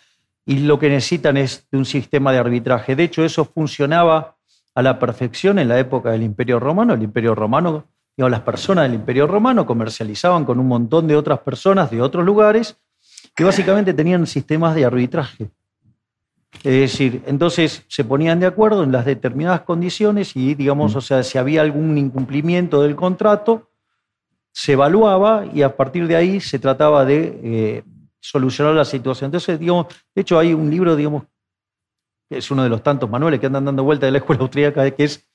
y 0.47 0.61
lo 0.61 0.79
que 0.79 0.89
necesitan 0.89 1.37
es 1.37 1.67
de 1.73 1.79
un 1.79 1.85
sistema 1.85 2.31
de 2.31 2.39
arbitraje. 2.39 2.95
De 2.95 3.03
hecho, 3.03 3.25
eso 3.25 3.45
funcionaba 3.45 4.37
a 4.73 4.83
la 4.83 5.01
perfección 5.01 5.59
en 5.59 5.69
la 5.69 5.81
época 5.81 6.13
del 6.13 6.23
Imperio 6.23 6.61
Romano. 6.61 6.95
El 6.95 7.03
Imperio 7.03 7.35
Romano, 7.35 7.89
digamos, 8.17 8.31
las 8.31 8.43
personas 8.43 8.85
del 8.85 8.95
Imperio 8.95 9.27
Romano 9.27 9.67
comercializaban 9.67 10.45
con 10.45 10.61
un 10.61 10.69
montón 10.69 11.09
de 11.09 11.17
otras 11.17 11.41
personas 11.41 11.91
de 11.91 12.03
otros 12.03 12.25
lugares 12.25 12.81
que 13.35 13.43
básicamente 13.43 13.93
tenían 13.95 14.29
sistemas 14.29 14.77
de 14.77 14.85
arbitraje. 14.85 15.51
Es 16.63 16.73
decir, 16.73 17.23
entonces 17.27 17.85
se 17.89 18.05
ponían 18.05 18.41
de 18.41 18.47
acuerdo 18.47 18.85
en 18.85 18.93
las 18.93 19.05
determinadas 19.05 19.63
condiciones 19.63 20.35
y, 20.37 20.55
digamos, 20.55 20.95
mm. 20.95 20.99
o 20.99 21.01
sea, 21.01 21.23
si 21.23 21.37
había 21.37 21.61
algún 21.61 21.99
incumplimiento 21.99 22.83
del 22.83 22.97
contrato, 22.97 23.71
se 24.53 24.73
evaluaba 24.73 25.45
y 25.53 25.63
a 25.63 25.77
partir 25.77 26.07
de 26.07 26.17
ahí 26.17 26.41
se 26.41 26.59
trataba 26.59 27.05
de 27.05 27.41
eh, 27.43 27.83
solucionar 28.21 28.75
la 28.75 28.85
situación. 28.85 29.29
Entonces, 29.29 29.59
digamos, 29.59 29.89
de 30.15 30.23
hecho 30.23 30.39
hay 30.39 30.55
un 30.55 30.71
libro, 30.71 30.95
digamos, 30.95 31.25
que 32.29 32.39
es 32.39 32.51
uno 32.51 32.63
de 32.63 32.69
los 32.69 32.83
tantos 32.83 33.11
manuales 33.11 33.41
que 33.41 33.47
andan 33.47 33.65
dando 33.65 33.83
vuelta 33.85 34.07
de 34.07 34.13
la 34.13 34.19
escuela 34.19 34.43
austríaca, 34.43 34.89
que 34.93 35.05
es, 35.05 35.29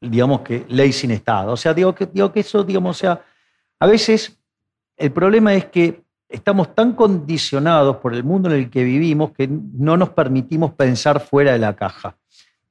digamos, 0.00 0.40
que 0.40 0.66
ley 0.68 0.92
sin 0.92 1.12
Estado. 1.12 1.52
O 1.52 1.56
sea, 1.56 1.72
digo 1.72 1.94
que, 1.94 2.06
digo 2.06 2.32
que 2.32 2.40
eso, 2.40 2.64
digamos, 2.64 2.96
o 2.96 3.00
sea, 3.00 3.24
a 3.78 3.86
veces 3.86 4.38
el 4.96 5.12
problema 5.12 5.54
es 5.54 5.66
que 5.66 6.02
estamos 6.30 6.74
tan 6.74 6.92
condicionados 6.92 7.96
por 7.96 8.14
el 8.14 8.24
mundo 8.24 8.50
en 8.50 8.56
el 8.56 8.70
que 8.70 8.84
vivimos 8.84 9.32
que 9.32 9.48
no 9.48 9.96
nos 9.96 10.10
permitimos 10.10 10.72
pensar 10.72 11.20
fuera 11.20 11.52
de 11.52 11.58
la 11.58 11.74
caja. 11.74 12.16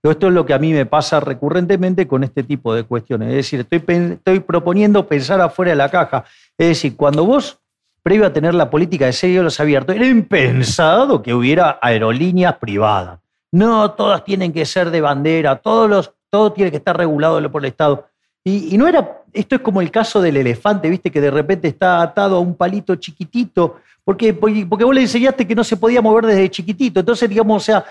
esto 0.01 0.27
es 0.27 0.33
lo 0.33 0.45
que 0.45 0.53
a 0.53 0.59
mí 0.59 0.71
me 0.71 0.85
pasa 0.85 1.19
recurrentemente 1.19 2.07
con 2.07 2.23
este 2.23 2.43
tipo 2.43 2.73
de 2.73 2.83
cuestiones. 2.83 3.29
Es 3.29 3.35
decir, 3.35 3.67
estoy, 3.69 4.39
proponiendo 4.39 5.07
pensar 5.07 5.41
afuera 5.41 5.71
de 5.71 5.77
la 5.77 5.89
caja. 5.89 6.23
Es 6.57 6.67
decir, 6.69 6.95
cuando 6.95 7.25
vos, 7.25 7.59
previo 8.01 8.25
a 8.25 8.33
tener 8.33 8.55
la 8.55 8.69
política 8.69 9.05
de 9.05 9.13
cielos 9.13 9.59
abiertos, 9.59 9.95
era 9.95 10.07
impensado 10.07 11.21
que 11.21 11.33
hubiera 11.33 11.77
aerolíneas 11.81 12.55
privadas. 12.57 13.19
No, 13.51 13.91
todas 13.91 14.23
tienen 14.23 14.53
que 14.53 14.65
ser 14.65 14.89
de 14.89 15.01
bandera, 15.01 15.57
todos 15.57 15.89
los, 15.89 16.13
todo 16.29 16.53
tiene 16.53 16.71
que 16.71 16.77
estar 16.77 16.95
regulado 16.95 17.51
por 17.51 17.63
el 17.63 17.69
Estado. 17.69 18.08
Y, 18.49 18.77
no 18.77 18.87
era, 18.87 19.21
esto 19.33 19.55
es 19.55 19.61
como 19.61 19.81
el 19.81 19.91
caso 19.91 20.21
del 20.21 20.37
elefante, 20.37 20.89
viste, 20.89 21.11
que 21.11 21.21
de 21.21 21.31
repente 21.31 21.67
está 21.67 22.01
atado 22.01 22.37
a 22.37 22.39
un 22.39 22.55
palito 22.55 22.95
chiquitito, 22.95 23.77
porque, 24.03 24.33
porque 24.33 24.65
vos 24.65 24.95
le 24.95 25.01
enseñaste 25.01 25.45
que 25.45 25.55
no 25.55 25.63
se 25.63 25.77
podía 25.77 26.01
mover 26.01 26.25
desde 26.25 26.49
chiquitito. 26.49 26.99
Entonces, 26.99 27.29
digamos, 27.29 27.61
o 27.61 27.65
sea, 27.65 27.85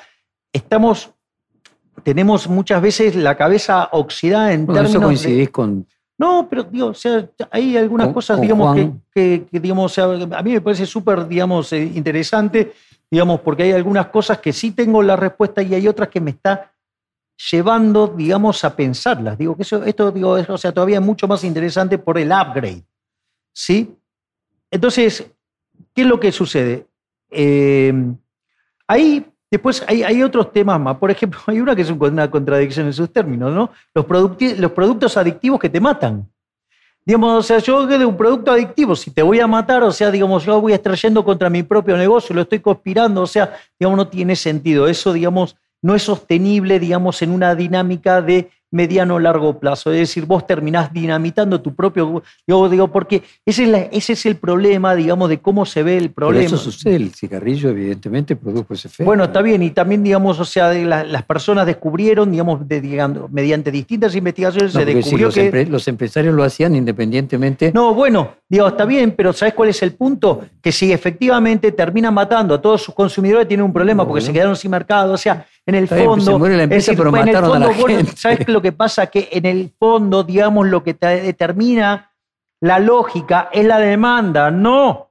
estamos, 0.53 1.11
tenemos 2.03 2.49
muchas 2.49 2.83
veces 2.83 3.15
la 3.15 3.37
cabeza 3.37 3.89
oxidada 3.93 4.53
en 4.53 4.67
bueno, 4.67 4.83
términos. 4.83 5.03
Eso 5.03 5.07
coincidís 5.07 5.51
con. 5.51 5.87
No, 6.19 6.49
pero 6.51 6.65
digo, 6.65 6.87
o 6.87 6.95
sea, 6.95 7.29
hay 7.51 7.77
algunas 7.77 8.09
cosas, 8.09 8.41
digamos, 8.41 8.77
que, 9.15 9.47
digamos, 9.53 9.93
o 9.93 9.95
sea, 9.95 10.37
a 10.37 10.43
mí 10.43 10.53
me 10.53 10.61
parece 10.61 10.85
súper, 10.85 11.29
digamos, 11.29 11.73
eh, 11.73 11.85
interesante, 11.95 12.73
digamos, 13.09 13.41
porque 13.41 13.63
hay 13.63 13.73
algunas 13.73 14.09
cosas 14.09 14.39
que 14.39 14.53
sí 14.53 14.73
tengo 14.73 15.01
la 15.01 15.15
respuesta 15.15 15.63
y 15.63 15.75
hay 15.75 15.87
otras 15.87 16.09
que 16.09 16.21
me 16.21 16.33
está 16.33 16.73
llevando, 17.51 18.09
digamos, 18.09 18.65
a 18.65 18.75
pensarlas. 18.75 19.39
Digo 19.39 19.57
que 19.57 19.63
eso, 19.63 19.85
esto, 19.85 20.11
digo, 20.11 20.37
es, 20.37 20.51
o 20.51 20.59
sea, 20.59 20.73
todavía 20.73 20.99
es 20.99 21.05
mucho 21.05 21.29
más 21.29 21.45
interesante 21.45 21.99
por 21.99 22.19
el 22.19 22.29
upgrade. 22.33 22.83
¿Sí? 23.53 23.97
Entonces, 24.71 25.31
¿qué 25.95 26.03
es 26.03 26.09
lo 26.09 26.19
que 26.19 26.33
sucede? 26.33 26.87
Eh, 27.31 27.93
ahí, 28.87 29.25
después 29.51 29.85
hay, 29.87 30.03
hay, 30.03 30.23
otros 30.23 30.53
temas 30.53 30.81
más. 30.81 30.97
Por 30.97 31.11
ejemplo, 31.11 31.41
hay 31.47 31.61
una 31.61 31.75
que 31.75 31.83
es 31.83 31.91
una 31.91 32.31
contradicción 32.31 32.87
en 32.87 32.93
sus 32.93 33.13
términos, 33.13 33.53
¿no? 33.53 33.71
Los, 33.95 34.07
los 34.59 34.73
productos 34.73 35.17
adictivos 35.17 35.61
que 35.61 35.71
te 35.71 35.81
matan. 35.81 36.29
Digamos, 37.05 37.39
o 37.39 37.43
sea, 37.43 37.59
yo 37.59 37.87
de 37.87 38.05
un 38.05 38.19
producto 38.19 38.53
adictivo, 38.53 38.95
si 38.95 39.11
te 39.11 39.23
voy 39.23 39.41
a 39.41 39.47
matar, 39.47 39.83
o 39.83 39.91
sea, 39.91 40.11
digamos, 40.11 40.45
yo 40.45 40.61
voy 40.61 40.75
extrayendo 40.75 41.25
contra 41.25 41.49
mi 41.49 41.63
propio 41.63 41.97
negocio, 41.97 42.35
lo 42.35 42.43
estoy 42.43 42.61
conspirando, 42.61 43.23
o 43.23 43.27
sea, 43.27 43.57
digamos, 43.81 43.97
no 43.97 44.09
tiene 44.09 44.37
sentido. 44.37 44.87
Eso, 44.87 45.15
digamos, 45.15 45.57
no 45.83 45.95
es 45.95 46.03
sostenible, 46.03 46.79
digamos, 46.81 47.23
en 47.23 47.31
una 47.31 47.55
dinámica 47.55 48.23
de 48.23 48.51
mediano 48.71 49.15
o 49.15 49.19
largo 49.19 49.59
plazo. 49.59 49.93
Es 49.93 49.99
decir, 49.99 50.27
vos 50.27 50.47
terminás 50.47 50.93
dinamitando 50.93 51.61
tu 51.61 51.75
propio. 51.75 52.23
Yo 52.47 52.69
digo, 52.69 52.89
porque 52.89 53.23
ese 53.45 53.65
es, 53.65 53.89
ese 53.93 54.13
es 54.13 54.27
el 54.27 54.37
problema, 54.37 54.95
digamos, 54.95 55.29
de 55.29 55.39
cómo 55.39 55.65
se 55.65 55.83
ve 55.83 55.97
el 55.97 56.11
problema. 56.11 56.45
eso 56.45 56.57
sucede, 56.57 56.97
el 56.97 57.15
cigarrillo, 57.15 57.71
evidentemente, 57.71 58.37
produjo 58.37 58.75
ese 58.75 58.89
efecto. 58.89 59.05
Bueno, 59.05 59.25
está 59.25 59.43
bien, 59.43 59.63
y 59.63 59.71
también, 59.71 60.03
digamos, 60.03 60.39
o 60.39 60.45
sea, 60.45 60.73
las 60.73 61.23
personas 61.25 61.67
descubrieron, 61.67 62.31
digamos, 62.31 62.61
mediante 63.31 63.71
distintas 63.71 64.15
investigaciones, 64.15 64.73
se 64.73 64.85
descubrió 64.85 65.27
los 65.27 65.35
que. 65.35 65.67
los 65.67 65.89
empresarios 65.89 66.35
lo 66.35 66.45
hacían 66.45 66.75
independientemente. 66.77 67.73
No, 67.73 67.95
bueno, 67.95 68.35
digo, 68.49 68.69
está 68.69 68.85
bien, 68.85 69.13
pero 69.13 69.33
¿sabes 69.33 69.55
cuál 69.55 69.71
es 69.71 69.83
el 69.83 69.93
punto? 69.93 70.43
Que 70.61 70.73
si 70.73 70.93
efectivamente 70.93 71.73
terminan 71.73 72.13
matando 72.13 72.55
a 72.55 72.61
todos 72.61 72.83
sus 72.83 72.95
consumidores, 72.95 73.49
tienen 73.49 73.65
un 73.65 73.73
problema 73.73 74.07
porque 74.07 74.21
se 74.21 74.33
quedaron 74.33 74.57
sin 74.57 74.71
mercado. 74.71 75.15
O 75.15 75.19
sea, 75.19 75.47
en 75.69 75.75
el 75.75 75.87
fondo. 75.87 76.25
se 76.25 76.39
muere 76.39 76.57
la 76.57 76.63
empresa, 76.63 76.93
pero 76.97 77.13
mataron 77.13 77.63
a 77.63 77.67
la 77.67 77.75
gente. 77.75 78.17
¿Sabes 78.17 78.49
lo 78.49 78.63
que 78.63 78.73
pasa? 78.73 79.07
Que 79.09 79.29
en 79.33 79.45
el 79.45 79.71
fondo, 79.79 80.25
digamos, 80.25 80.67
lo 80.67 80.83
que 80.83 80.95
determina 80.95 82.11
la 82.61 82.79
lógica 82.79 83.51
es 83.53 83.67
la 83.67 83.79
demanda, 83.79 84.51
no, 84.51 85.11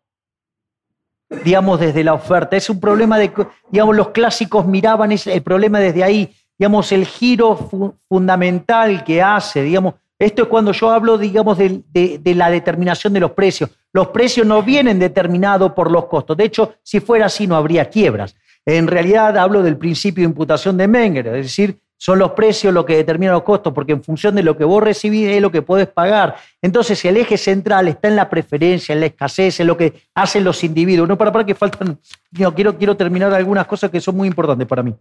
digamos, 1.46 1.80
desde 1.80 2.04
la 2.04 2.16
oferta. 2.16 2.58
Es 2.58 2.72
un 2.72 2.80
problema 2.80 3.20
de, 3.20 3.32
digamos, 3.70 3.96
los 3.96 4.10
clásicos 4.10 4.66
miraban 4.66 5.12
el 5.12 5.44
problema 5.44 5.80
desde 5.80 6.04
ahí, 6.04 6.34
digamos, 6.58 6.92
el 6.92 7.06
giro 7.06 7.70
fundamental 8.10 9.04
que 9.04 9.22
hace, 9.22 9.62
digamos, 9.62 9.94
esto 10.18 10.42
es 10.42 10.48
cuando 10.48 10.72
yo 10.72 10.90
hablo, 10.90 11.20
digamos, 11.20 11.60
de, 11.60 11.84
de, 11.94 12.36
la 12.36 12.50
determinación 12.50 13.14
de 13.14 13.20
los 13.20 13.32
precios. 13.32 13.70
Los 13.94 14.08
precios 14.08 14.48
no 14.48 14.64
vienen 14.64 14.98
determinados 14.98 15.74
por 15.74 15.92
los 15.92 16.06
costos. 16.06 16.36
De 16.36 16.46
hecho, 16.46 16.74
si 16.82 17.00
fuera 17.00 17.28
así, 17.28 17.46
no 17.46 17.56
habría 17.56 17.86
quiebras. 17.86 18.36
En 18.67 18.86
realidad 18.86 19.38
hablo 19.38 19.63
del 19.63 19.77
principio 19.77 20.24
de 20.24 20.29
imputación 20.29 20.75
de 20.75 20.89
Menger, 20.89 21.27
es 21.27 21.45
decir, 21.45 21.79
son 21.95 22.19
los 22.19 22.33
precios 22.33 22.74
lo 22.74 22.86
que 22.86 22.97
determinan 22.97 23.36
los 23.36 23.43
costos, 23.43 23.71
porque 23.71 23.93
en 23.93 24.03
función 24.03 24.36
de 24.36 24.43
lo 24.43 24.57
que 24.57 24.65
vos 24.65 24.83
recibís 24.83 25.29
es 25.29 25.41
lo 25.41 25.50
que 25.50 25.62
podés 25.62 25.88
pagar. 25.88 26.36
Entonces, 26.62 27.03
el 27.05 27.15
eje 27.15 27.38
central 27.38 27.88
está 27.88 28.09
en 28.09 28.17
la 28.17 28.29
preferencia, 28.29 28.91
en 28.91 29.00
la 29.00 29.05
escasez, 29.05 29.62
en 29.62 29.67
lo 29.67 29.77
que 29.77 29.93
hacen 30.13 30.43
los 30.43 30.65
individuos. 30.65 31.07
No 31.07 31.17
para, 31.17 31.31
para 31.31 31.45
que 31.45 31.55
faltan. 31.55 31.97
No, 32.31 32.53
quiero, 32.53 32.77
quiero 32.77 32.97
terminar 32.97 33.33
algunas 33.33 33.65
cosas 33.67 33.89
que 33.89 34.01
son 34.01 34.17
muy 34.17 34.27
importantes 34.27 34.67
para 34.67 34.83
mí. 34.83 34.93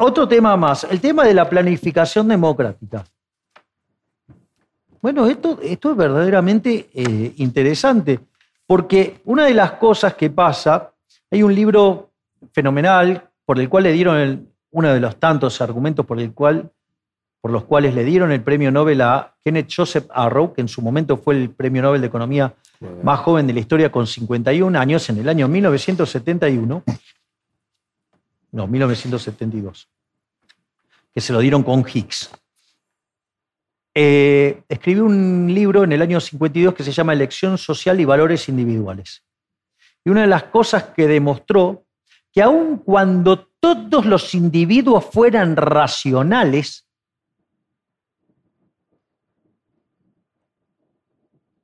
Otro 0.00 0.26
tema 0.26 0.56
más, 0.56 0.82
el 0.90 1.00
tema 1.00 1.24
de 1.24 1.34
la 1.34 1.48
planificación 1.48 2.26
democrática. 2.26 3.04
Bueno, 5.00 5.28
esto, 5.28 5.60
esto 5.62 5.92
es 5.92 5.96
verdaderamente 5.96 6.88
eh, 6.92 7.32
interesante, 7.36 8.18
porque 8.66 9.20
una 9.24 9.44
de 9.44 9.54
las 9.54 9.72
cosas 9.72 10.14
que 10.14 10.30
pasa, 10.30 10.90
hay 11.30 11.44
un 11.44 11.54
libro 11.54 12.10
fenomenal 12.52 13.30
por 13.44 13.60
el 13.60 13.68
cual 13.68 13.84
le 13.84 13.92
dieron 13.92 14.16
el, 14.18 14.48
uno 14.70 14.92
de 14.92 15.00
los 15.00 15.18
tantos 15.18 15.60
argumentos 15.60 16.04
por, 16.04 16.20
el 16.20 16.32
cual, 16.32 16.70
por 17.40 17.50
los 17.50 17.64
cuales 17.64 17.94
le 17.94 18.04
dieron 18.04 18.32
el 18.32 18.42
premio 18.42 18.70
Nobel 18.70 19.00
a 19.00 19.34
Kenneth 19.42 19.72
Joseph 19.74 20.06
Arrow, 20.10 20.52
que 20.52 20.60
en 20.60 20.68
su 20.68 20.82
momento 20.82 21.16
fue 21.16 21.36
el 21.36 21.50
premio 21.50 21.82
Nobel 21.82 22.00
de 22.00 22.08
Economía 22.08 22.54
más 23.02 23.20
joven 23.20 23.46
de 23.46 23.54
la 23.54 23.60
historia 23.60 23.90
con 23.90 24.06
51 24.06 24.78
años, 24.78 25.08
en 25.08 25.18
el 25.18 25.28
año 25.28 25.48
1971, 25.48 26.82
no, 28.52 28.66
1972, 28.66 29.88
que 31.14 31.20
se 31.20 31.32
lo 31.32 31.40
dieron 31.40 31.62
con 31.62 31.84
Higgs. 31.86 32.30
Eh, 33.94 34.62
escribió 34.68 35.06
un 35.06 35.50
libro 35.54 35.84
en 35.84 35.92
el 35.92 36.02
año 36.02 36.20
52 36.20 36.74
que 36.74 36.84
se 36.84 36.92
llama 36.92 37.14
Elección 37.14 37.56
Social 37.56 37.98
y 37.98 38.04
Valores 38.04 38.46
Individuales. 38.50 39.22
Y 40.04 40.10
una 40.10 40.20
de 40.20 40.26
las 40.26 40.44
cosas 40.44 40.84
que 40.94 41.06
demostró 41.06 41.85
que 42.36 42.42
aun 42.42 42.76
cuando 42.76 43.48
todos 43.60 44.04
los 44.04 44.34
individuos 44.34 45.06
fueran 45.06 45.56
racionales 45.56 46.86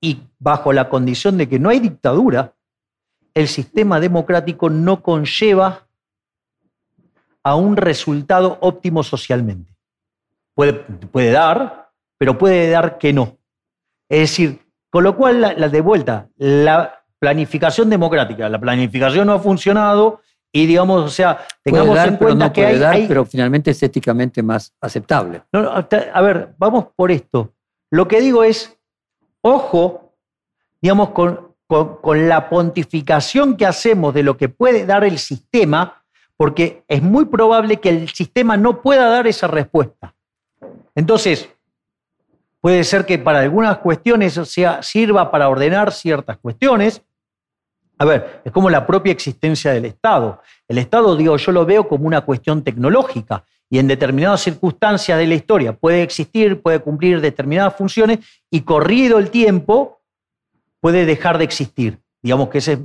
y 0.01 0.23
bajo 0.39 0.73
la 0.73 0.89
condición 0.89 1.37
de 1.37 1.47
que 1.47 1.59
no 1.59 1.69
hay 1.69 1.79
dictadura, 1.79 2.55
el 3.35 3.49
sistema 3.49 4.01
democrático 4.01 4.71
no 4.71 5.03
conlleva 5.03 5.87
a 7.43 7.55
un 7.55 7.77
resultado 7.77 8.57
óptimo 8.63 9.03
socialmente. 9.03 9.75
Puede, 10.55 10.73
puede 10.73 11.33
dar, 11.33 11.91
pero 12.17 12.39
puede 12.39 12.71
dar 12.71 12.97
que 12.97 13.13
no. 13.13 13.37
Es 14.09 14.21
decir, 14.21 14.63
con 14.89 15.05
lo 15.05 15.19
cual, 15.19 15.43
la 15.43 15.69
de 15.69 15.81
vuelta, 15.83 16.31
la 16.39 17.05
planificación 17.19 17.91
democrática, 17.91 18.49
la 18.49 18.59
planificación 18.59 19.27
no 19.27 19.35
ha 19.35 19.39
funcionado 19.39 20.22
y 20.53 20.67
digamos, 20.67 21.03
o 21.03 21.09
sea, 21.09 21.47
tengamos 21.63 21.99
en 21.99 22.17
cuenta 22.17 22.53
que 22.53 22.67
hay, 22.67 23.09
Pero 23.09 23.25
finalmente 23.25 23.71
es 23.71 23.83
éticamente 23.83 24.43
más 24.43 24.75
aceptable. 24.81 25.43
a 25.53 26.23
ver, 26.23 26.55
vamos 26.59 26.87
por 26.95 27.11
esto. 27.11 27.55
Lo 27.91 28.07
que 28.07 28.21
digo 28.21 28.45
es, 28.45 28.79
ojo, 29.41 30.15
digamos, 30.81 31.11
con, 31.11 31.55
con, 31.67 32.29
la 32.29 32.51
pontificación 32.51 33.57
que 33.57 33.65
hacemos 33.65 34.13
de 34.13 34.23
lo 34.23 34.37
que 34.37 34.51
puede 34.51 34.85
dar 34.85 35.05
el 35.05 35.19
sistema, 35.19 36.05
porque 36.37 36.85
es 36.87 37.03
muy 37.03 37.25
probable 37.25 37.79
que 37.79 37.89
el 37.89 38.09
sistema 38.11 38.59
no 38.59 38.83
pueda 38.83 39.09
dar 39.09 39.27
esa 39.27 39.47
respuesta. 39.47 40.15
Entonces, 40.95 41.49
puede 42.61 42.85
ser 42.85 43.07
que 43.07 43.19
para 43.19 43.41
algunas 43.41 43.79
cuestiones 43.79 44.35
sea, 44.35 44.83
sirva 44.83 45.31
para 45.31 45.49
ordenar 45.49 45.93
ciertas 45.93 46.37
cuestiones, 46.37 47.03
A 48.03 48.05
ver, 48.05 48.43
es 48.45 48.51
como 48.51 48.69
la 48.69 48.85
propia 48.85 49.13
existencia 49.13 49.71
del 49.71 49.85
Estado. 49.85 50.43
El 50.67 50.79
Estado, 50.79 51.15
digo, 51.15 51.37
yo 51.37 51.53
lo 51.53 51.65
veo 51.65 51.87
como 51.87 52.09
una 52.09 52.23
cuestión 52.23 52.65
tecnológica 52.65 53.45
y 53.71 53.79
en 53.79 53.87
determinadas 53.87 54.41
circunstancias 54.41 55.17
de 55.17 55.25
la 55.29 55.35
historia 55.35 55.73
puede 55.73 56.03
existir, 56.03 56.61
puede 56.61 56.81
cumplir 56.81 57.21
determinadas 57.21 57.77
funciones 57.77 58.19
y 58.51 58.63
corrido 58.63 59.21
el 59.21 59.31
tiempo 59.31 60.01
puede 60.81 61.07
dejar 61.07 61.39
de 61.39 61.45
existir. 61.45 62.01
Digamos 62.21 62.49
que 62.49 62.59
ese 62.59 62.81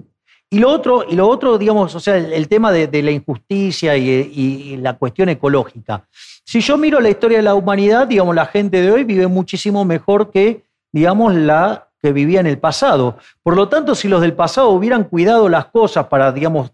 y 0.51 0.59
lo 0.59 0.69
otro, 0.69 1.03
y 1.09 1.15
lo 1.15 1.27
otro 1.27 1.57
digamos, 1.57 1.95
o 1.95 1.99
sea, 1.99 2.15
el, 2.15 2.47
tema 2.47 2.71
de, 2.71 3.01
la 3.01 3.09
injusticia 3.09 3.97
y, 3.97 4.07
y, 4.11 4.77
la 4.77 4.99
cuestión 4.99 5.29
ecológica. 5.29 6.07
Si 6.45 6.61
yo 6.61 6.77
miro 6.77 6.99
la 6.99 7.09
historia 7.09 7.37
de 7.37 7.43
la 7.43 7.55
humanidad, 7.55 8.05
digamos, 8.05 8.35
la 8.35 8.45
gente 8.45 8.81
de 8.81 8.91
hoy 8.91 9.03
vive 9.03 9.25
muchísimo 9.25 9.83
mejor 9.83 10.29
que, 10.29 10.63
digamos, 10.93 11.33
la 11.33 11.86
que 12.01 12.11
vivía 12.11 12.39
en 12.39 12.47
el 12.47 12.59
pasado. 12.59 13.17
Por 13.43 13.55
lo 13.55 13.69
tanto, 13.69 13.95
si 13.95 14.07
los 14.07 14.21
del 14.21 14.33
pasado 14.33 14.69
hubieran 14.69 15.05
cuidado 15.05 15.49
las 15.49 15.65
cosas 15.65 16.07
para, 16.07 16.31
digamos, 16.31 16.71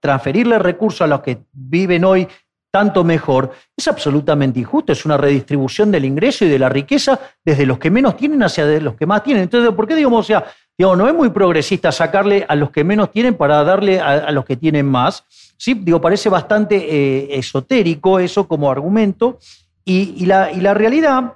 transferirle 0.00 0.58
recursos 0.58 1.02
a 1.02 1.06
los 1.06 1.20
que 1.20 1.38
viven 1.52 2.04
hoy 2.04 2.26
tanto 2.70 3.02
mejor, 3.02 3.50
es 3.76 3.88
absolutamente 3.88 4.60
injusto. 4.60 4.92
Es 4.92 5.04
una 5.04 5.16
redistribución 5.16 5.90
del 5.90 6.04
ingreso 6.04 6.44
y 6.44 6.48
de 6.48 6.58
la 6.58 6.68
riqueza 6.68 7.18
desde 7.44 7.66
los 7.66 7.78
que 7.78 7.90
menos 7.90 8.16
tienen 8.16 8.42
hacia 8.42 8.64
los 8.80 8.94
que 8.94 9.06
más 9.06 9.22
tienen. 9.24 9.42
Entonces, 9.42 9.74
¿por 9.74 9.88
qué 9.88 9.96
digamos, 9.96 10.20
o 10.20 10.26
sea, 10.26 10.44
Digo, 10.80 10.96
no 10.96 11.06
es 11.06 11.12
muy 11.12 11.28
progresista 11.28 11.92
sacarle 11.92 12.46
a 12.48 12.56
los 12.56 12.70
que 12.70 12.84
menos 12.84 13.10
tienen 13.10 13.34
para 13.34 13.62
darle 13.64 14.00
a, 14.00 14.30
los 14.30 14.46
que 14.46 14.56
tienen 14.56 14.86
más. 14.86 15.26
Sí, 15.58 15.74
digo, 15.74 16.00
parece 16.00 16.30
bastante 16.30 16.76
eh, 16.76 17.38
esotérico 17.38 18.18
eso 18.18 18.48
como 18.48 18.70
argumento. 18.70 19.38
Y, 19.84 20.24
la, 20.24 20.50
y 20.50 20.62
la 20.62 20.72
realidad 20.72 21.34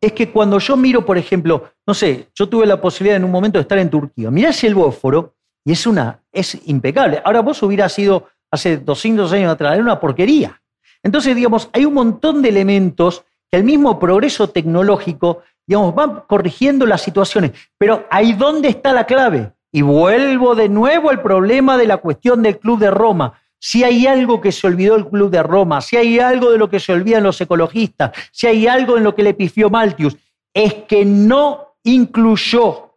es 0.00 0.12
que 0.12 0.30
cuando 0.30 0.60
yo 0.60 0.76
miro, 0.76 1.04
por 1.04 1.18
ejemplo, 1.18 1.72
no 1.88 1.94
sé, 1.94 2.28
yo 2.34 2.48
tuve 2.48 2.66
la 2.66 2.80
posibilidad 2.80 3.16
en 3.16 3.24
un 3.24 3.30
momento 3.30 3.58
de 3.58 3.62
estar 3.62 3.78
en 3.78 3.88
Turquía, 3.88 4.28
hacia 4.46 4.68
el 4.68 4.74
Bósforo 4.74 5.34
y 5.64 5.72
es, 5.72 5.86
una, 5.86 6.20
es 6.30 6.56
impecable. 6.66 7.22
Ahora 7.24 7.40
vos 7.40 7.62
hubieras 7.62 7.98
ido 7.98 8.28
hace 8.50 8.76
200 8.76 9.32
años 9.32 9.50
atrás, 9.50 9.72
era 9.72 9.82
una 9.82 9.98
porquería. 9.98 10.60
Entonces, 11.02 11.34
digamos, 11.34 11.70
hay 11.72 11.86
un 11.86 11.94
montón 11.94 12.42
de 12.42 12.50
elementos 12.50 13.24
que 13.50 13.56
el 13.56 13.64
mismo 13.64 13.98
progreso 13.98 14.50
tecnológico 14.50 15.42
digamos, 15.68 15.94
van 15.94 16.24
corrigiendo 16.26 16.86
las 16.86 17.02
situaciones. 17.02 17.52
Pero 17.76 18.06
ahí 18.10 18.32
dónde 18.32 18.68
está 18.68 18.92
la 18.92 19.04
clave. 19.04 19.52
Y 19.70 19.82
vuelvo 19.82 20.54
de 20.54 20.68
nuevo 20.70 21.10
al 21.10 21.22
problema 21.22 21.76
de 21.76 21.86
la 21.86 21.98
cuestión 21.98 22.42
del 22.42 22.58
Club 22.58 22.78
de 22.80 22.90
Roma. 22.90 23.34
Si 23.58 23.84
hay 23.84 24.06
algo 24.06 24.40
que 24.40 24.50
se 24.50 24.66
olvidó 24.66 24.96
el 24.96 25.06
Club 25.06 25.30
de 25.30 25.42
Roma, 25.42 25.82
si 25.82 25.96
hay 25.96 26.18
algo 26.20 26.50
de 26.50 26.58
lo 26.58 26.70
que 26.70 26.80
se 26.80 26.92
olvidan 26.92 27.22
los 27.22 27.40
ecologistas, 27.40 28.12
si 28.32 28.46
hay 28.46 28.66
algo 28.66 28.96
en 28.96 29.04
lo 29.04 29.14
que 29.14 29.22
le 29.22 29.34
pifió 29.34 29.68
Maltius, 29.68 30.16
es 30.54 30.72
que 30.88 31.04
no 31.04 31.67
incluyó 31.94 32.94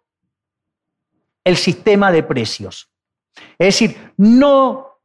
el 1.43 1.57
sistema 1.57 2.11
de 2.11 2.23
precios. 2.23 2.89
Es 3.57 3.79
decir, 3.79 4.13
no 4.17 4.99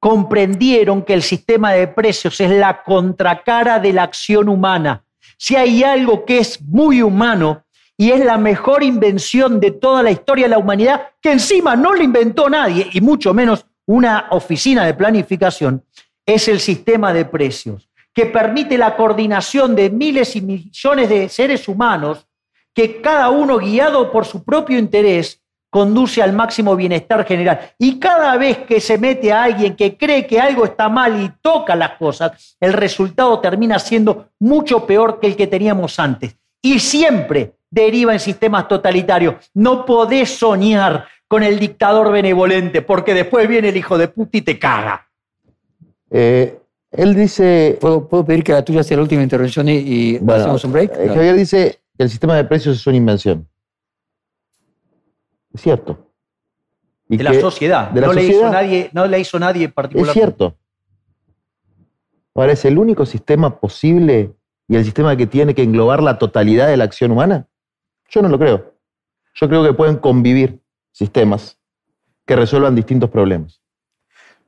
comprendieron 0.00 1.02
que 1.02 1.14
el 1.14 1.22
sistema 1.22 1.72
de 1.72 1.88
precios 1.88 2.40
es 2.40 2.50
la 2.50 2.82
contracara 2.82 3.78
de 3.78 3.92
la 3.92 4.02
acción 4.02 4.48
humana 4.48 5.04
si 5.36 5.56
hay 5.56 5.82
algo 5.82 6.24
que 6.24 6.38
es 6.38 6.60
muy 6.62 7.02
humano 7.02 7.64
y 7.96 8.10
es 8.10 8.24
la 8.24 8.38
mejor 8.38 8.82
invención 8.82 9.60
de 9.60 9.70
toda 9.70 10.02
la 10.02 10.10
historia 10.10 10.46
de 10.46 10.50
la 10.50 10.58
humanidad, 10.58 11.08
que 11.20 11.32
encima 11.32 11.76
no 11.76 11.94
lo 11.94 12.02
inventó 12.02 12.48
nadie, 12.48 12.88
y 12.92 13.00
mucho 13.00 13.32
menos 13.32 13.66
una 13.86 14.26
oficina 14.30 14.84
de 14.84 14.94
planificación, 14.94 15.84
es 16.26 16.48
el 16.48 16.58
sistema 16.58 17.12
de 17.12 17.24
precios, 17.24 17.88
que 18.12 18.26
permite 18.26 18.78
la 18.78 18.96
coordinación 18.96 19.76
de 19.76 19.90
miles 19.90 20.34
y 20.34 20.40
millones 20.40 21.08
de 21.08 21.28
seres 21.28 21.68
humanos, 21.68 22.26
que 22.74 23.00
cada 23.00 23.30
uno 23.30 23.58
guiado 23.58 24.10
por 24.10 24.26
su 24.26 24.44
propio 24.44 24.78
interés 24.78 25.40
conduce 25.74 26.22
al 26.22 26.32
máximo 26.32 26.76
bienestar 26.76 27.26
general. 27.26 27.58
Y 27.78 27.98
cada 27.98 28.36
vez 28.36 28.58
que 28.58 28.80
se 28.80 28.96
mete 28.96 29.32
a 29.32 29.42
alguien 29.42 29.74
que 29.74 29.96
cree 29.96 30.24
que 30.24 30.38
algo 30.38 30.64
está 30.64 30.88
mal 30.88 31.20
y 31.20 31.32
toca 31.42 31.74
las 31.74 31.92
cosas, 31.98 32.56
el 32.60 32.72
resultado 32.72 33.40
termina 33.40 33.80
siendo 33.80 34.28
mucho 34.38 34.86
peor 34.86 35.18
que 35.18 35.26
el 35.26 35.34
que 35.34 35.48
teníamos 35.48 35.98
antes. 35.98 36.36
Y 36.62 36.78
siempre 36.78 37.54
deriva 37.68 38.12
en 38.12 38.20
sistemas 38.20 38.68
totalitarios. 38.68 39.34
No 39.52 39.84
podés 39.84 40.38
soñar 40.38 41.06
con 41.26 41.42
el 41.42 41.58
dictador 41.58 42.12
benevolente, 42.12 42.82
porque 42.82 43.12
después 43.12 43.48
viene 43.48 43.70
el 43.70 43.76
hijo 43.76 43.98
de 43.98 44.06
puta 44.06 44.36
y 44.36 44.42
te 44.42 44.58
caga. 44.60 45.08
Eh, 46.08 46.56
él 46.92 47.16
dice... 47.16 47.76
¿Puedo, 47.80 48.24
pedir 48.24 48.44
que 48.44 48.52
la 48.52 48.64
tuya 48.64 48.84
sea 48.84 48.96
la 48.96 49.02
última 49.02 49.24
intervención 49.24 49.68
y, 49.68 50.18
hacemos 50.18 50.64
un 50.64 50.72
break? 50.72 50.92
Eh, 50.96 51.08
Javier 51.08 51.34
dice 51.34 51.80
que 51.96 52.02
el 52.02 52.10
sistema 52.10 52.36
de 52.36 52.44
precios 52.44 52.76
es 52.76 52.86
una 52.86 52.96
invención. 52.96 53.48
Es 55.52 55.60
cierto. 55.60 56.10
de 57.08 57.22
la 57.22 57.34
sociedad. 57.34 57.92
no, 57.92 58.12
Le 58.12 58.24
hizo 58.24 58.50
nadie, 58.50 58.90
no 58.92 59.06
le 59.06 59.20
hizo 59.20 59.38
nadie 59.38 59.68
particular. 59.68 60.08
Es 60.08 60.12
cierto. 60.14 60.56
Ahora, 62.34 62.52
¿es 62.52 62.64
el 62.64 62.78
único 62.78 63.06
sistema 63.06 63.60
posible 63.60 64.34
y 64.66 64.76
el 64.76 64.84
sistema 64.84 65.16
que 65.16 65.26
tiene 65.26 65.54
que 65.54 65.62
englobar 65.62 66.02
la 66.02 66.18
totalidad 66.18 66.66
de 66.66 66.76
la 66.76 66.84
acción 66.84 67.12
humana? 67.12 67.46
Yo 68.08 68.22
no 68.22 68.28
lo 68.28 68.38
creo. 68.38 68.74
Yo 69.34 69.48
creo 69.48 69.62
que 69.62 69.72
pueden 69.72 69.96
convivir 69.96 70.60
sistemas 70.90 71.58
que 72.26 72.34
resuelvan 72.34 72.74
distintos 72.74 73.10
problemas. 73.10 73.60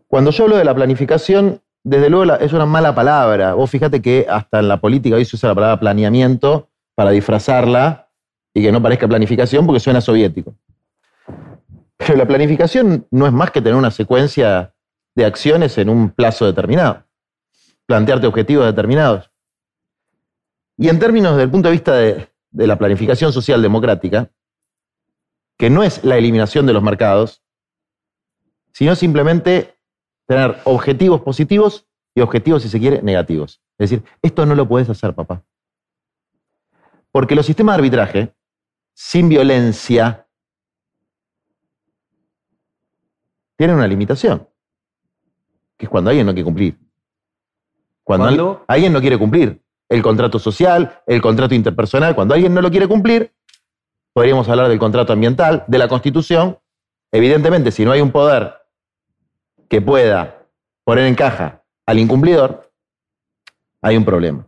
Cuando 0.09 0.31
yo 0.31 0.45
hablo 0.45 0.57
de 0.57 0.65
la 0.65 0.75
planificación, 0.75 1.61
desde 1.85 2.11
luego 2.11 2.35
es 2.35 2.53
una 2.53 2.67
mala 2.67 2.95
palabra. 2.95 3.55
Vos 3.55 3.71
fíjate 3.71 4.03
que 4.03 4.27
hasta 4.29 4.59
en 4.59 4.69
la 4.69 4.81
política 4.81 5.17
hoy 5.17 5.25
se 5.25 5.37
usa 5.37 5.51
la 5.51 5.55
palabra 5.55 5.79
planeamiento 5.79 6.69
para 6.97 7.11
disfrazarla 7.11 8.11
y 8.53 8.63
que 8.63 8.73
no 8.73 8.83
parezca 8.83 9.07
planificación 9.07 9.67
porque 9.67 9.81
suena 9.81 10.01
soviético. 10.01 10.57
Pero 11.97 12.17
la 12.17 12.27
planificación 12.27 13.07
no 13.11 13.27
es 13.27 13.33
más 13.33 13.51
que 13.51 13.61
tener 13.61 13.77
una 13.77 13.91
secuencia 13.91 14.75
de 15.15 15.25
acciones 15.25 15.79
en 15.79 15.89
un 15.89 16.11
plazo 16.11 16.47
determinado, 16.47 17.05
plantearte 17.87 18.27
objetivos 18.27 18.67
determinados. 18.67 19.31
Y 20.79 20.89
en 20.89 20.99
términos 20.99 21.37
del 21.37 21.51
punto 21.51 21.69
de 21.69 21.73
vista 21.73 21.95
de, 21.95 22.29
la 22.51 22.79
planificación 22.79 23.33
social 23.33 23.61
democrática, 23.61 24.31
que 25.59 25.69
no 25.69 25.83
es 25.83 26.03
la 26.05 26.17
eliminación 26.17 26.67
de 26.67 26.73
los 26.73 26.83
mercados, 26.83 27.43
sino 28.73 28.95
simplemente 28.95 29.75
tener 30.27 30.57
objetivos 30.65 31.21
positivos 31.21 31.87
y 32.15 32.23
objetivos, 32.23 32.63
si 32.63 32.71
se 32.71 32.81
quiere, 32.81 33.03
negativos. 33.03 33.61
Es 33.79 33.91
decir, 33.91 34.05
esto 34.23 34.47
no 34.47 34.55
lo 34.55 34.67
puedes 34.67 34.89
hacer, 34.89 35.15
papá. 35.15 35.45
Porque 37.17 37.35
los 37.35 37.47
sistemas 37.47 37.77
de 37.77 37.79
arbitraje, 37.79 38.35
sin 38.93 39.31
violencia, 39.31 40.29
tienen 43.57 43.77
una 43.77 43.89
limitación, 43.89 44.47
que 45.79 45.87
es 45.87 45.89
cuando 45.89 46.11
alguien 46.11 46.27
no 46.27 46.35
quiere 46.35 46.45
cumplir. 46.45 46.79
Cuando 48.05 48.67
alguien 48.69 48.93
no 48.93 49.01
quiere 49.01 49.17
cumplir 49.17 49.63
el 49.89 50.03
contrato 50.03 50.39
social, 50.39 51.01
el 51.07 51.23
contrato 51.23 51.55
interpersonal, 51.55 52.15
cuando 52.15 52.35
alguien 52.35 52.53
no 52.53 52.61
lo 52.61 52.71
quiere 52.71 52.87
cumplir, 52.87 53.33
podríamos 54.13 54.47
hablar 54.51 54.69
del 54.69 54.79
contrato 54.79 55.15
ambiental, 55.15 55.65
de 55.69 55.79
la 55.79 55.89
constitución. 55.89 56.59
Evidentemente, 57.11 57.71
si 57.71 57.87
no 57.87 57.93
hay 57.93 58.03
un 58.03 58.13
poder 58.13 58.57
que 59.71 59.81
pueda 59.81 60.47
poner 60.85 61.07
en 61.07 61.15
caja 61.15 61.65
al 61.87 61.99
incumplidor, 61.99 62.71
hay 63.81 63.97
un 63.97 64.05
problema. 64.05 64.47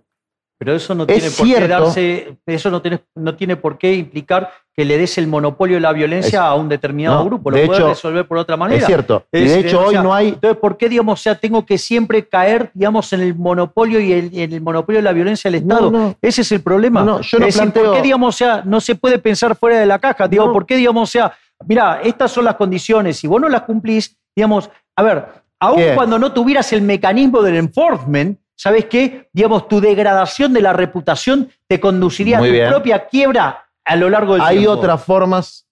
Pero 0.59 0.75
eso 0.75 0.93
no 0.93 1.07
tiene 1.07 1.31
por 1.31 1.47
qué 1.47 1.69
darse, 1.69 2.37
eso 2.45 2.71
no 2.71 2.83
tiene, 2.83 3.01
no 3.15 3.37
tiene 3.37 3.57
por 3.57 3.79
qué 3.79 3.95
implicar 3.95 4.51
que 4.75 4.85
le 4.85 4.99
des 4.99 5.17
el 5.19 5.29
monopolio 5.29 5.77
de 5.77 5.81
la 5.81 5.93
violencia 5.93 6.45
a 6.45 6.55
un 6.57 6.69
determinado 6.69 7.25
grupo. 7.25 7.51
Lo 7.51 7.65
puedes 7.65 7.85
resolver 7.85 8.27
por 8.27 8.39
otra 8.39 8.57
manera. 8.57 8.81
Es 8.81 8.87
cierto. 8.87 9.25
y 9.33 9.45
de 9.45 9.61
hecho, 9.61 9.81
hoy 9.81 9.95
no 9.95 10.13
hay. 10.13 10.29
Entonces, 10.31 10.59
¿por 10.59 10.77
qué, 10.77 10.89
digamos, 10.89 11.21
o 11.21 11.23
sea, 11.23 11.37
tengo 11.37 11.65
que 11.65 11.79
siempre 11.79 12.27
caer, 12.27 12.73
digamos, 12.75 13.13
en 13.13 13.21
el 13.21 13.37
monopolio 13.37 14.01
y 14.01 14.13
el, 14.13 14.37
en 14.37 14.53
el 14.53 14.61
monopolio 14.61 14.99
de 14.99 15.05
la 15.05 15.13
violencia 15.13 15.49
del 15.49 15.63
Estado? 15.63 16.17
Ese 16.21 16.41
es 16.43 16.51
el 16.51 16.61
problema. 16.61 17.05
No, 17.05 17.21
yo 17.21 17.39
no 17.39 17.47
es 17.47 17.57
planteo... 17.57 17.85
¿por 17.85 17.95
qué, 17.95 18.03
digamos, 18.03 18.35
o 18.35 18.39
sea, 18.39 18.63
no 18.65 18.81
se 18.81 18.97
puede 18.97 19.19
pensar 19.19 19.55
fuera 19.55 19.79
de 19.79 19.87
la 19.87 20.01
caja? 20.01 20.27
Digo, 20.27 20.53
¿por 20.53 20.67
qué, 20.67 20.77
digamos, 20.77 21.09
o 21.09 21.13
sea, 21.13 21.33
mira, 21.67 22.01
estas 22.03 22.33
son 22.33 22.45
las 22.45 22.57
condiciones, 22.57 23.17
si 23.17 23.27
vos 23.27 23.41
no 23.41 23.49
las 23.49 23.63
cumplís, 23.63 24.17
digamos, 24.35 24.71
a 24.97 25.03
ver, 25.03 25.25
aun 25.61 25.81
cuando 25.95 26.19
no 26.19 26.33
tuvieras 26.33 26.73
el 26.73 26.83
mecanismo 26.83 27.43
del 27.43 27.57
enforcement, 27.57 28.39
¿sabes 28.59 28.87
qué? 28.87 29.29
Digamos, 29.33 29.69
tu 29.69 29.81
degradación 29.81 30.53
de 30.53 30.61
la 30.61 30.73
reputación 30.73 31.51
te 31.67 31.81
conduciría 31.81 32.39
a 32.39 32.43
tu 32.43 32.69
propia 32.69 33.07
quiebra 33.07 33.67
a 33.85 33.97
lo 33.97 34.11
largo 34.11 34.35
del 34.35 34.43
tiempo. 34.43 34.61
Hay 34.61 34.67
otras 34.67 35.03
formas. 35.03 35.67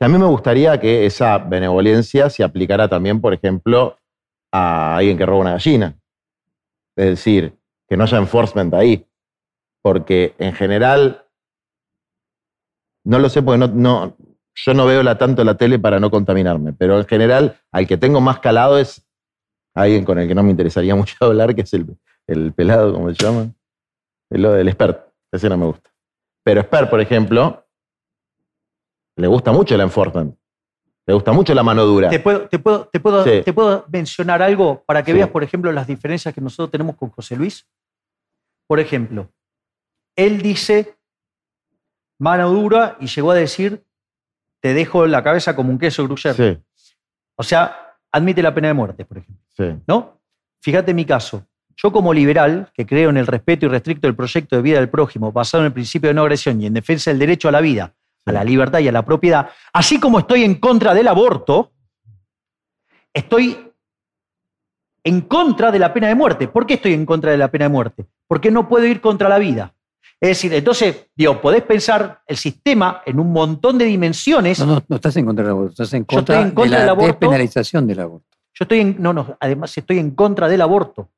A 0.00 0.08
mí 0.08 0.18
me 0.18 0.26
gustaría 0.26 0.80
que 0.80 1.04
esa 1.04 1.38
benevolencia 1.38 2.30
se 2.30 2.42
aplicara 2.42 2.88
también, 2.88 3.20
por 3.20 3.34
ejemplo, 3.34 3.98
a 4.52 4.96
alguien 4.96 5.18
que 5.18 5.26
roba 5.26 5.40
una 5.40 5.52
gallina. 5.52 5.98
Es 6.96 7.06
decir, 7.06 7.56
que 7.88 7.96
no 7.96 8.04
haya 8.04 8.18
enforcement 8.18 8.72
ahí. 8.74 9.06
Porque 9.82 10.34
en 10.38 10.52
general, 10.54 11.26
no 13.04 13.18
lo 13.18 13.28
sé 13.28 13.42
porque 13.42 13.58
no, 13.58 13.68
no, 13.68 14.16
yo 14.54 14.74
no 14.74 14.86
veo 14.86 15.02
la, 15.02 15.18
tanto 15.18 15.42
la 15.42 15.56
tele 15.56 15.78
para 15.78 15.98
no 15.98 16.10
contaminarme, 16.10 16.72
pero 16.72 16.98
en 16.98 17.06
general 17.06 17.60
al 17.72 17.86
que 17.86 17.96
tengo 17.96 18.20
más 18.20 18.38
calado 18.38 18.78
es 18.78 19.04
alguien 19.74 20.04
con 20.04 20.18
el 20.18 20.28
que 20.28 20.34
no 20.34 20.42
me 20.42 20.50
interesaría 20.50 20.94
mucho 20.96 21.14
hablar, 21.20 21.54
que 21.54 21.62
es 21.62 21.72
el, 21.74 21.86
el 22.26 22.52
pelado, 22.52 22.92
como 22.92 23.08
se 23.10 23.16
llama, 23.16 23.52
el, 24.30 24.44
el 24.44 24.68
expert. 24.68 25.08
Ese 25.30 25.48
no 25.48 25.56
me 25.56 25.66
gusta. 25.66 25.90
Pero 26.44 26.60
expert, 26.60 26.90
por 26.90 27.00
ejemplo, 27.00 27.66
le 29.16 29.26
gusta 29.26 29.52
mucho 29.52 29.74
el 29.74 29.80
enforcement. 29.80 30.36
Le 31.06 31.14
gusta 31.14 31.32
mucho 31.32 31.52
la 31.54 31.62
mano 31.62 31.84
dura. 31.84 32.08
Te 32.10 32.20
puedo, 32.20 32.48
te 32.48 32.58
puedo, 32.58 32.86
te 32.86 33.00
puedo, 33.00 33.24
Sí. 33.24 33.42
te 33.44 33.52
puedo 33.52 33.84
mencionar 33.92 34.40
algo 34.42 34.84
para 34.84 35.02
que 35.02 35.10
Sí. 35.12 35.16
veas, 35.18 35.30
por 35.30 35.42
ejemplo, 35.42 35.72
las 35.72 35.86
diferencias 35.86 36.32
que 36.34 36.40
nosotros 36.40 36.70
tenemos 36.70 36.96
con 36.96 37.10
José 37.10 37.34
Luis. 37.36 37.66
Por 38.68 38.78
ejemplo, 38.78 39.28
él 40.16 40.40
dice 40.42 40.96
mano 42.20 42.50
dura 42.50 42.96
y 43.00 43.06
llegó 43.06 43.32
a 43.32 43.34
decir 43.34 43.84
te 44.60 44.74
dejo 44.74 45.06
la 45.08 45.24
cabeza 45.24 45.56
como 45.56 45.70
un 45.70 45.78
queso 45.78 46.04
gruyere. 46.04 46.34
Sí, 46.36 46.62
O 47.36 47.42
sea, 47.42 47.96
admite 48.12 48.40
la 48.42 48.54
pena 48.54 48.68
de 48.68 48.74
muerte, 48.74 49.04
por 49.04 49.18
ejemplo. 49.18 49.41
Sí. 49.56 49.64
¿no? 49.86 50.20
Fíjate 50.62 50.94
mi 50.94 51.04
caso. 51.04 51.46
Yo 51.76 51.90
como 51.90 52.12
liberal, 52.12 52.70
que 52.74 52.86
creo 52.86 53.10
en 53.10 53.16
el 53.16 53.26
respeto 53.26 53.66
irrestricto 53.66 54.06
del 54.06 54.14
proyecto 54.14 54.56
de 54.56 54.62
vida 54.62 54.78
del 54.78 54.88
prójimo, 54.88 55.32
basado 55.32 55.62
en 55.62 55.66
el 55.66 55.72
principio 55.72 56.08
de 56.08 56.14
no 56.14 56.22
agresión 56.22 56.60
y 56.60 56.66
en 56.66 56.74
defensa 56.74 57.10
del 57.10 57.18
derecho 57.18 57.48
a 57.48 57.52
la 57.52 57.60
vida, 57.60 57.94
a 58.26 58.32
la 58.32 58.44
libertad 58.44 58.78
y 58.78 58.88
a 58.88 58.92
la 58.92 59.04
propiedad, 59.04 59.48
así 59.72 59.98
como 59.98 60.20
estoy 60.20 60.44
en 60.44 60.56
contra 60.56 60.94
del 60.94 61.08
aborto, 61.08 61.72
estoy 63.12 63.72
en 65.04 65.22
contra 65.22 65.72
de 65.72 65.78
la 65.78 65.92
pena 65.92 66.08
de 66.08 66.14
muerte. 66.14 66.46
¿Por 66.46 66.66
qué 66.66 66.74
estoy 66.74 66.92
en 66.92 67.06
contra 67.06 67.32
de 67.32 67.38
la 67.38 67.50
pena 67.50 67.64
de 67.64 67.70
muerte? 67.70 68.06
Porque 68.28 68.50
no 68.50 68.68
puedo 68.68 68.86
ir 68.86 69.00
contra 69.00 69.28
la 69.28 69.38
vida. 69.38 69.74
Es 70.20 70.28
decir, 70.28 70.54
entonces, 70.54 71.08
digo, 71.16 71.40
podés 71.40 71.62
pensar 71.62 72.22
el 72.28 72.36
sistema 72.36 73.02
en 73.04 73.18
un 73.18 73.32
montón 73.32 73.76
de 73.76 73.86
dimensiones. 73.86 74.60
No, 74.60 74.66
no, 74.66 74.82
no 74.86 74.96
estás 74.96 75.16
en 75.16 75.26
contra 75.26 75.44
del 75.44 75.50
aborto, 75.50 75.70
estás 75.72 75.92
en 75.94 76.02
Yo 76.02 76.16
contra, 76.16 76.36
estoy 76.36 76.48
en 76.48 76.54
contra 76.54 76.78
de 76.78 76.78
la 76.78 76.80
del 76.80 76.90
aborto. 76.90 77.18
despenalización 77.18 77.86
del 77.88 78.00
aborto 78.00 78.32
Yo 78.62 78.64
estoy 78.64 78.80
en, 78.80 78.96
no, 79.00 79.12
no, 79.12 79.36
además 79.40 79.76
estoy 79.76 79.98
en 79.98 80.12
contra 80.12 80.48
del 80.48 80.60
aborto. 80.60 81.10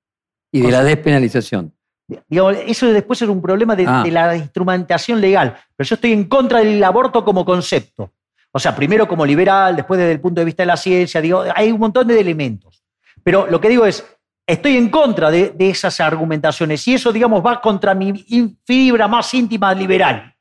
y 0.50 0.60
de 0.60 0.68
O 0.68 0.70
la 0.70 0.82
despenalización. 0.84 1.72
Digamos, 2.28 2.56
eso 2.66 2.86
después 2.92 3.20
es 3.20 3.28
un 3.28 3.42
problema 3.42 3.74
de, 3.76 3.84
Ah. 3.86 4.02
de 4.02 4.10
la 4.10 4.36
instrumentación 4.36 5.20
legal. 5.20 5.56
Pero 5.76 5.86
yo 5.88 5.94
estoy 5.96 6.12
en 6.12 6.24
contra 6.24 6.60
del 6.60 6.82
aborto 6.84 7.24
como 7.24 7.44
concepto. 7.44 8.12
O 8.52 8.58
sea, 8.58 8.74
primero 8.74 9.08
como 9.08 9.26
liberal, 9.26 9.74
después 9.74 9.98
desde 9.98 10.12
el 10.12 10.20
punto 10.20 10.40
de 10.40 10.44
vista 10.44 10.62
de 10.62 10.68
la 10.68 10.76
ciencia, 10.76 11.20
digo, 11.20 11.42
hay 11.54 11.72
un 11.72 11.80
montón 11.80 12.06
de 12.06 12.18
elementos. 12.20 12.84
Pero 13.22 13.46
lo 13.50 13.60
que 13.60 13.68
digo 13.68 13.84
es, 13.84 14.04
estoy 14.46 14.76
en 14.76 14.90
contra 14.90 15.30
de, 15.30 15.50
de 15.50 15.70
esas 15.70 15.98
argumentaciones 16.00 16.86
y 16.86 16.94
eso, 16.94 17.12
digamos, 17.12 17.44
va 17.44 17.60
contra 17.60 17.94
mi 17.94 18.12
fibra 18.64 19.08
más 19.08 19.34
íntima 19.34 19.74
liberal. 19.74 20.32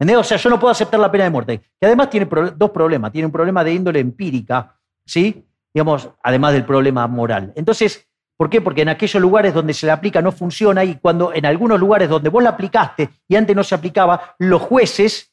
¿Entendés? 0.00 0.16
O 0.20 0.24
sea, 0.24 0.38
yo 0.38 0.48
no 0.48 0.58
puedo 0.58 0.70
aceptar 0.70 0.98
la 1.00 1.10
pena 1.10 1.24
de 1.24 1.30
muerte. 1.30 1.60
Que 1.78 1.86
además 1.86 2.08
tiene 2.08 2.26
pro- 2.26 2.52
dos 2.52 2.70
problemas. 2.70 3.12
Tiene 3.12 3.26
un 3.26 3.32
problema 3.32 3.62
de 3.64 3.74
índole 3.74 3.98
empírica, 4.00 4.76
¿sí? 5.04 5.44
Digamos, 5.74 6.10
además 6.22 6.52
del 6.52 6.64
problema 6.64 7.06
moral. 7.06 7.52
Entonces, 7.56 8.08
¿Por 8.38 8.48
qué? 8.48 8.60
Porque 8.60 8.82
en 8.82 8.88
aquellos 8.88 9.20
lugares 9.20 9.52
donde 9.52 9.74
se 9.74 9.84
la 9.84 9.94
aplica 9.94 10.22
no 10.22 10.30
funciona 10.30 10.84
y 10.84 10.94
cuando 10.94 11.34
en 11.34 11.44
algunos 11.44 11.80
lugares 11.80 12.08
donde 12.08 12.28
vos 12.28 12.40
la 12.40 12.50
aplicaste 12.50 13.10
y 13.26 13.34
antes 13.34 13.56
no 13.56 13.64
se 13.64 13.74
aplicaba, 13.74 14.36
los 14.38 14.62
jueces 14.62 15.32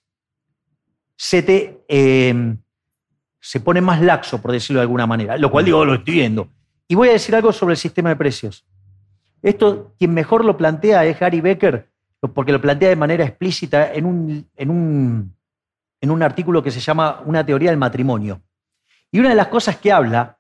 se 1.16 1.44
te 1.44 1.86
eh, 1.88 2.56
se 3.46 3.60
ponen 3.60 3.84
más 3.84 4.02
laxo, 4.02 4.42
por 4.42 4.52
decirlo 4.52 4.80
de 4.80 4.86
alguna 4.86 5.06
manera, 5.06 5.38
lo 5.38 5.52
cual 5.52 5.66
digo, 5.66 5.86
lo 5.86 5.94
estoy 5.94 6.16
viendo. 6.16 6.50
Y 6.88 6.96
voy 6.96 7.10
a 7.10 7.12
decir 7.12 7.36
algo 7.36 7.54
sobre 7.54 7.74
el 7.74 7.78
sistema 7.78 8.10
de 8.10 8.16
precios. 8.16 8.66
Esto, 9.44 9.94
quien 10.00 10.16
mejor 10.16 10.44
lo 10.44 10.58
plantea 10.58 11.06
es 11.06 11.20
Gary 11.20 11.42
Becker, 11.42 11.88
porque 12.34 12.52
lo 12.52 12.60
plantea 12.60 12.90
de 12.90 12.96
manera 12.96 13.24
explícita 13.24 13.94
en 13.94 14.08
un, 14.08 14.50
en 14.56 14.70
un, 14.72 15.36
en 16.02 16.10
un 16.10 16.24
artículo 16.24 16.64
que 16.64 16.72
se 16.72 16.80
llama 16.80 17.22
Una 17.24 17.46
teoría 17.46 17.70
del 17.70 17.78
matrimonio. 17.78 18.42
Y 19.12 19.20
una 19.20 19.30
de 19.30 19.36
las 19.36 19.48
cosas 19.48 19.78
que 19.78 19.92
habla 19.92 20.38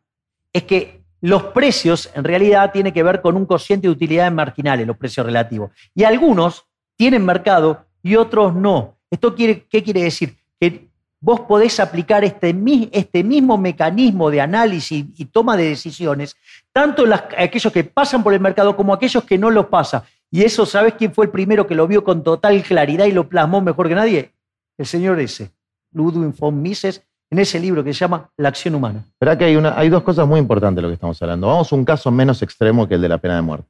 es 0.52 0.64
que 0.64 1.02
los 1.22 1.44
precios 1.46 2.10
en 2.14 2.24
realidad 2.24 2.72
tienen 2.72 2.94
que 2.94 3.04
ver 3.04 3.22
con 3.22 3.36
un 3.36 3.46
cociente 3.46 3.88
de 3.88 3.92
utilidades 3.92 4.32
marginales, 4.32 4.86
los 4.86 4.98
precios 4.98 5.26
relativos. 5.26 5.72
Y 5.94 6.04
algunos 6.04 6.66
tienen 6.96 7.26
mercado 7.26 7.86
y 8.04 8.16
otros 8.16 8.54
no. 8.54 8.98
¿Esto 9.10 9.34
quiere, 9.34 9.66
qué 9.68 9.82
quiere 9.82 10.04
decir? 10.04 10.36
Que 10.60 10.88
vos 11.20 11.42
podés 11.42 11.80
aplicar 11.80 12.24
este, 12.24 12.56
este 12.92 13.24
mismo 13.24 13.58
mecanismo 13.58 14.30
de 14.30 14.42
análisis 14.42 15.06
y 15.18 15.26
toma 15.26 15.58
de 15.58 15.70
decisiones, 15.70 16.36
tanto 16.72 17.04
aquellos 17.38 17.74
que 17.74 17.84
pasan 17.84 18.24
por 18.24 18.34
el 18.34 18.40
mercado 18.40 18.76
como 18.76 18.94
aquellos 18.94 19.24
que 19.24 19.38
no 19.38 19.50
los 19.50 19.66
pasan. 19.66 20.04
Y 20.30 20.44
eso, 20.44 20.66
¿sabes 20.66 20.94
quién 20.94 21.14
fue 21.14 21.26
el 21.26 21.32
primero 21.32 21.66
que 21.66 21.74
lo 21.74 21.88
vio 21.88 22.04
con 22.04 22.24
total 22.24 22.62
claridad 22.62 23.06
y 23.06 23.12
lo 23.12 23.28
plasmó 23.28 23.62
mejor 23.62 23.88
que 23.88 23.96
nadie? 23.96 24.32
El 24.78 24.86
señor 24.86 25.20
ese, 25.20 25.52
Ludwig 25.92 26.36
von 26.38 26.62
Mises, 26.62 27.02
en 27.36 27.40
ese 27.40 27.60
libro 27.60 27.84
que 27.84 27.94
se 27.94 28.00
llama 28.00 28.32
La 28.38 28.48
acción 28.48 28.76
humana. 28.76 29.04
Esperá 29.10 29.38
que 29.38 29.44
hay 29.44 29.90
dos 29.90 30.04
cosas 30.04 30.26
muy 30.26 30.40
importantes 30.40 30.78
de 30.78 30.82
lo 30.84 30.88
que 30.88 30.94
estamos 30.94 31.22
hablando. 31.22 31.48
Vamos 31.48 31.70
a 31.70 31.76
un 31.76 31.84
caso 31.84 32.10
menos 32.10 32.42
extremo 32.42 32.88
que 32.88 32.96
el 32.96 33.02
de 33.02 33.10
la 33.10 33.18
pena 33.18 33.36
de 33.36 33.42
muerte. 33.42 33.68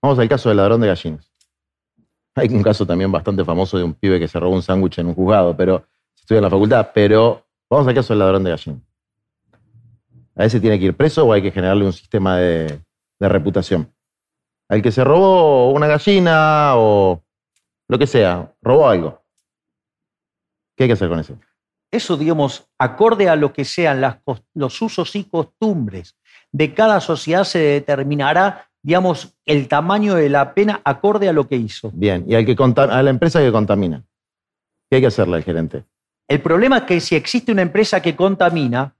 Vamos 0.00 0.20
al 0.20 0.28
caso 0.28 0.48
del 0.50 0.58
ladrón 0.58 0.80
de 0.80 0.86
gallinas. 0.86 1.32
Hay 2.36 2.48
un 2.54 2.62
caso 2.62 2.86
también 2.86 3.10
bastante 3.10 3.44
famoso 3.44 3.76
de 3.76 3.82
un 3.82 3.92
pibe 3.94 4.20
que 4.20 4.28
se 4.28 4.38
robó 4.38 4.54
un 4.54 4.62
sándwich 4.62 4.98
en 4.98 5.08
un 5.08 5.14
juzgado, 5.16 5.56
pero 5.56 5.84
se 6.14 6.22
estudia 6.22 6.38
en 6.38 6.44
la 6.44 6.50
facultad. 6.50 6.90
Pero 6.94 7.44
vamos 7.68 7.88
al 7.88 7.94
caso 7.94 8.12
del 8.12 8.20
ladrón 8.20 8.44
de 8.44 8.50
gallinas. 8.50 8.82
¿A 10.36 10.44
ese 10.44 10.60
tiene 10.60 10.78
que 10.78 10.84
ir 10.84 10.96
preso 10.96 11.26
o 11.26 11.32
hay 11.32 11.42
que 11.42 11.50
generarle 11.50 11.84
un 11.84 11.92
sistema 11.92 12.36
de, 12.36 12.80
de 13.18 13.28
reputación? 13.28 13.92
Al 14.68 14.80
que 14.80 14.92
se 14.92 15.02
robó 15.02 15.72
una 15.72 15.88
gallina 15.88 16.74
o 16.76 17.20
lo 17.88 17.98
que 17.98 18.06
sea, 18.06 18.54
robó 18.62 18.88
algo. 18.88 19.20
¿Qué 20.76 20.84
hay 20.84 20.88
que 20.88 20.92
hacer 20.92 21.08
con 21.08 21.18
eso? 21.18 21.36
Eso, 21.90 22.16
digamos, 22.16 22.68
acorde 22.78 23.28
a 23.28 23.36
lo 23.36 23.52
que 23.52 23.64
sean 23.64 24.00
las 24.00 24.18
los 24.54 24.80
usos 24.80 25.16
y 25.16 25.24
costumbres 25.24 26.16
de 26.52 26.72
cada 26.72 27.00
sociedad, 27.00 27.44
se 27.44 27.58
determinará, 27.58 28.68
digamos, 28.82 29.36
el 29.44 29.66
tamaño 29.68 30.14
de 30.14 30.28
la 30.28 30.54
pena 30.54 30.80
acorde 30.84 31.28
a 31.28 31.32
lo 31.32 31.48
que 31.48 31.56
hizo. 31.56 31.90
Bien, 31.92 32.24
y 32.28 32.34
al 32.34 32.46
que 32.46 32.56
a 32.58 33.02
la 33.02 33.10
empresa 33.10 33.40
que 33.40 33.50
contamina. 33.50 34.04
¿Qué 34.88 34.96
hay 34.96 35.02
que 35.02 35.08
hacerle 35.08 35.36
al 35.36 35.44
gerente? 35.44 35.84
El 36.28 36.40
problema 36.40 36.78
es 36.78 36.82
que 36.84 37.00
si 37.00 37.16
existe 37.16 37.50
una 37.50 37.62
empresa 37.62 38.00
que 38.00 38.14
contamina, 38.14 38.94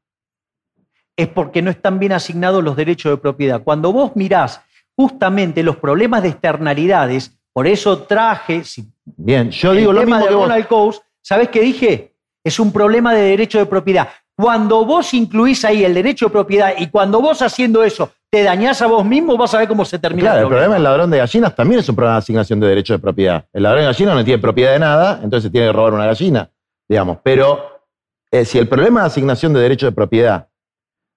es 1.16 1.28
porque 1.28 1.62
no 1.62 1.70
están 1.70 1.98
bien 1.98 2.12
asignados 2.12 2.62
los 2.62 2.76
derechos 2.76 3.12
de 3.12 3.18
propiedad. 3.18 3.62
Cuando 3.62 3.92
vos 3.92 4.12
mirás 4.16 4.62
justamente 4.96 5.62
los 5.62 5.76
problemas 5.76 6.22
de 6.22 6.30
externalidades, 6.30 7.38
por 7.52 7.66
eso 7.66 8.02
traje, 8.02 8.64
si 8.64 8.90
Bien, 9.04 9.50
yo 9.50 9.72
el 9.72 9.78
digo 9.78 9.92
lo 9.92 10.00
tema 10.00 10.16
mismo 10.16 10.24
de 10.24 10.28
que 10.28 10.34
vos. 10.34 10.44
Ronald 10.44 10.66
Coase, 10.66 11.00
¿sabés 11.20 11.48
qué 11.48 11.60
dije? 11.60 12.09
Es 12.44 12.58
un 12.58 12.72
problema 12.72 13.14
de 13.14 13.22
derecho 13.22 13.58
de 13.58 13.66
propiedad. 13.66 14.08
Cuando 14.36 14.84
vos 14.86 15.12
incluís 15.12 15.64
ahí 15.64 15.84
el 15.84 15.92
derecho 15.92 16.26
de 16.26 16.30
propiedad 16.32 16.72
y 16.78 16.88
cuando 16.88 17.20
vos 17.20 17.42
haciendo 17.42 17.84
eso 17.84 18.10
te 18.30 18.42
dañás 18.42 18.80
a 18.80 18.86
vos 18.86 19.04
mismo, 19.04 19.36
vas 19.36 19.52
a 19.54 19.58
ver 19.58 19.68
cómo 19.68 19.84
se 19.84 19.98
termina 19.98 20.30
Claro, 20.30 20.42
el 20.42 20.48
problema. 20.48 20.74
del 20.74 20.82
ladrón 20.84 21.10
de 21.10 21.18
gallinas 21.18 21.54
también 21.54 21.80
es 21.80 21.88
un 21.88 21.96
problema 21.96 22.14
de 22.14 22.18
asignación 22.20 22.60
de 22.60 22.68
derecho 22.68 22.92
de 22.94 22.98
propiedad. 23.00 23.44
El 23.52 23.64
ladrón 23.64 23.82
de 23.82 23.86
gallinas 23.86 24.14
no 24.14 24.24
tiene 24.24 24.40
propiedad 24.40 24.72
de 24.72 24.78
nada, 24.78 25.20
entonces 25.22 25.50
tiene 25.50 25.66
que 25.66 25.72
robar 25.72 25.92
una 25.92 26.06
gallina, 26.06 26.50
digamos. 26.88 27.18
Pero 27.22 27.82
eh, 28.30 28.44
si 28.44 28.58
el 28.58 28.68
problema 28.68 29.00
de 29.00 29.06
asignación 29.08 29.52
de 29.52 29.60
derecho 29.60 29.86
de 29.86 29.92
propiedad 29.92 30.48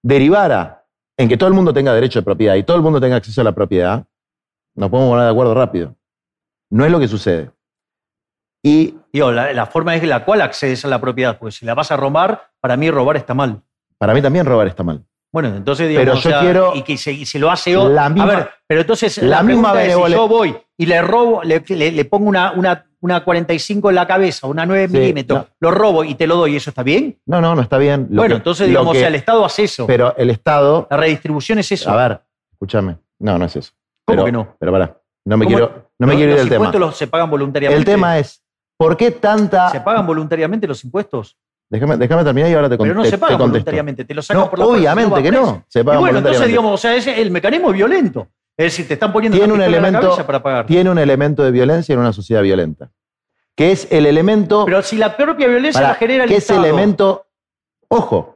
derivara 0.02 0.84
en 1.16 1.28
que 1.28 1.36
todo 1.36 1.48
el 1.48 1.54
mundo 1.54 1.72
tenga 1.72 1.94
derecho 1.94 2.18
de 2.18 2.24
propiedad 2.24 2.56
y 2.56 2.64
todo 2.64 2.76
el 2.76 2.82
mundo 2.82 3.00
tenga 3.00 3.16
acceso 3.16 3.40
a 3.40 3.44
la 3.44 3.52
propiedad, 3.52 4.04
nos 4.74 4.90
podemos 4.90 5.10
poner 5.12 5.24
de 5.26 5.30
acuerdo 5.30 5.54
rápido. 5.54 5.94
No 6.70 6.84
es 6.84 6.90
lo 6.90 6.98
que 6.98 7.08
sucede. 7.08 7.50
Y 8.64 8.94
Digo, 9.12 9.30
la, 9.30 9.52
la 9.52 9.66
forma 9.66 9.94
es 9.94 10.02
la 10.02 10.24
cual 10.24 10.40
accedes 10.40 10.84
a 10.84 10.88
la 10.88 11.00
propiedad, 11.00 11.38
porque 11.38 11.52
si 11.52 11.64
la 11.64 11.74
vas 11.74 11.92
a 11.92 11.96
robar, 11.96 12.48
para 12.60 12.76
mí 12.76 12.90
robar 12.90 13.16
está 13.16 13.32
mal. 13.32 13.62
para 13.96 14.12
mí 14.12 14.20
también 14.20 14.44
robar 14.44 14.66
está 14.66 14.82
mal. 14.82 15.04
Bueno, 15.32 15.54
entonces 15.54 15.88
digamos, 15.88 16.04
Pero 16.04 16.14
yo 16.20 16.28
o 16.28 16.32
sea, 16.32 16.40
quiero 16.40 16.72
y 16.74 16.82
que 16.82 16.96
se, 16.96 17.12
y 17.12 17.24
se 17.26 17.38
lo 17.38 17.48
hace 17.50 17.76
otro. 17.76 17.92
la 17.92 18.08
misma- 18.08 18.24
a 18.32 18.36
ver, 18.36 18.50
pero 18.66 18.80
entonces 18.80 19.18
la 19.18 19.28
la, 19.36 19.42
misma 19.44 19.82
es 19.84 19.94
si 19.94 20.10
yo 20.12 20.26
voy 20.28 20.56
y 20.76 20.86
le 20.86 21.00
robo, 21.02 21.42
le, 21.44 21.62
le- 21.68 21.92
le 21.92 22.04
pongo 22.06 22.28
una, 22.28 22.52
una, 22.52 22.86
una 23.00 23.22
45 23.24 23.90
en 23.90 23.94
la 23.96 24.06
cabeza, 24.06 24.46
una 24.48 24.64
9 24.66 24.88
Sí, 24.88 24.96
milímetros, 24.96 25.40
no. 25.40 25.46
lo 25.60 25.70
robo 25.70 26.02
y 26.04 26.14
te 26.16 26.26
lo 26.26 26.36
doy, 26.36 26.56
¿eso 26.56 26.70
está 26.70 26.82
bien? 26.82 27.18
No, 27.26 27.40
no, 27.40 27.54
no 27.54 27.62
está 27.62 27.78
bien. 27.78 28.06
Lo 28.10 28.22
bueno, 28.22 28.34
que- 28.34 28.38
entonces 28.38 28.66
digamos, 28.68 28.92
que- 28.92 28.98
o 28.98 29.00
sea, 29.00 29.08
el 29.08 29.14
Estado 29.16 29.44
hace 29.44 29.64
eso. 29.64 29.86
Pero 29.86 30.14
el 30.16 30.30
Estado 30.30 30.88
la 30.90 30.96
redistribución 30.96 31.58
es 31.60 31.70
eso. 31.70 31.90
A 31.90 31.96
ver, 32.08 32.20
escúchame. 32.52 32.96
No, 33.20 33.38
no 33.38 33.44
es 33.44 33.54
eso. 33.56 33.72
¿Cómo 34.04 34.16
Pero- 34.16 34.24
que 34.26 34.32
no? 34.32 34.56
Pero 34.58 34.72
pará, 34.72 35.00
no 35.24 35.36
me 35.36 35.46
quiero, 35.46 35.90
no 35.98 36.06
me 36.08 36.14
quiero 36.16 36.32
ir 36.32 36.38
del 36.38 36.48
tema. 36.48 36.70
los 36.72 36.96
se 36.96 37.06
pagan 37.06 37.28
voluntariamente. 37.30 37.78
El 37.78 37.84
tema 37.84 38.18
es, 38.18 38.43
¿por 38.76 38.96
qué 38.96 39.10
tanta... 39.10 39.70
¿Se 39.70 39.80
pagan 39.80 40.06
voluntariamente 40.06 40.66
los 40.66 40.82
impuestos? 40.84 41.36
Déjame, 41.70 41.96
déjame 41.96 42.24
terminar 42.24 42.50
y 42.50 42.54
ahora 42.54 42.68
te, 42.68 42.76
con- 42.76 42.86
Pero 42.86 42.94
no 42.98 43.04
se 43.04 43.18
pagan 43.18 43.38
contesto. 43.38 43.50
voluntariamente, 43.52 44.04
te 44.04 44.14
lo 44.14 44.22
sacan 44.22 44.42
No, 44.44 44.50
por 44.50 44.58
la 44.58 44.66
obviamente 44.66 45.22
que 45.22 45.30
no, 45.32 45.64
se 45.68 45.80
Y 45.80 45.82
pagan 45.82 46.00
bueno, 46.00 46.18
entonces 46.18 46.46
digamos, 46.46 46.72
o 46.74 46.76
sea, 46.76 46.94
ese- 46.94 47.20
el 47.20 47.30
mecanismo 47.30 47.70
es 47.70 47.74
violento. 47.76 48.28
Es 48.56 48.66
decir, 48.66 48.86
te 48.86 48.94
están 48.94 49.12
poniendo 49.12 49.36
Tiene 49.36 49.52
una 49.52 49.64
un, 49.64 49.66
en 49.66 49.72
la 49.72 49.78
elemento, 49.78 50.08
cabeza 50.08 50.26
para 50.26 50.42
pagar. 50.42 50.66
tiene 50.66 50.88
un 50.90 50.98
elemento 50.98 51.42
de 51.42 51.50
violencia 51.50 51.92
en 51.94 51.98
una 51.98 52.12
sociedad 52.12 52.42
violenta. 52.42 52.90
Que 53.56 53.72
es 53.72 53.88
el 53.90 54.06
elemento... 54.06 54.64
Pero 54.64 54.82
si 54.82 54.96
la 54.96 55.16
propia 55.16 55.48
violencia 55.48 55.80
la 55.80 55.94
genera 55.94 56.24
el 56.24 56.30
que 56.30 56.36
Estado. 56.36 56.60
ese 56.60 56.68
elemento... 56.68 57.26
Ojo, 57.88 58.33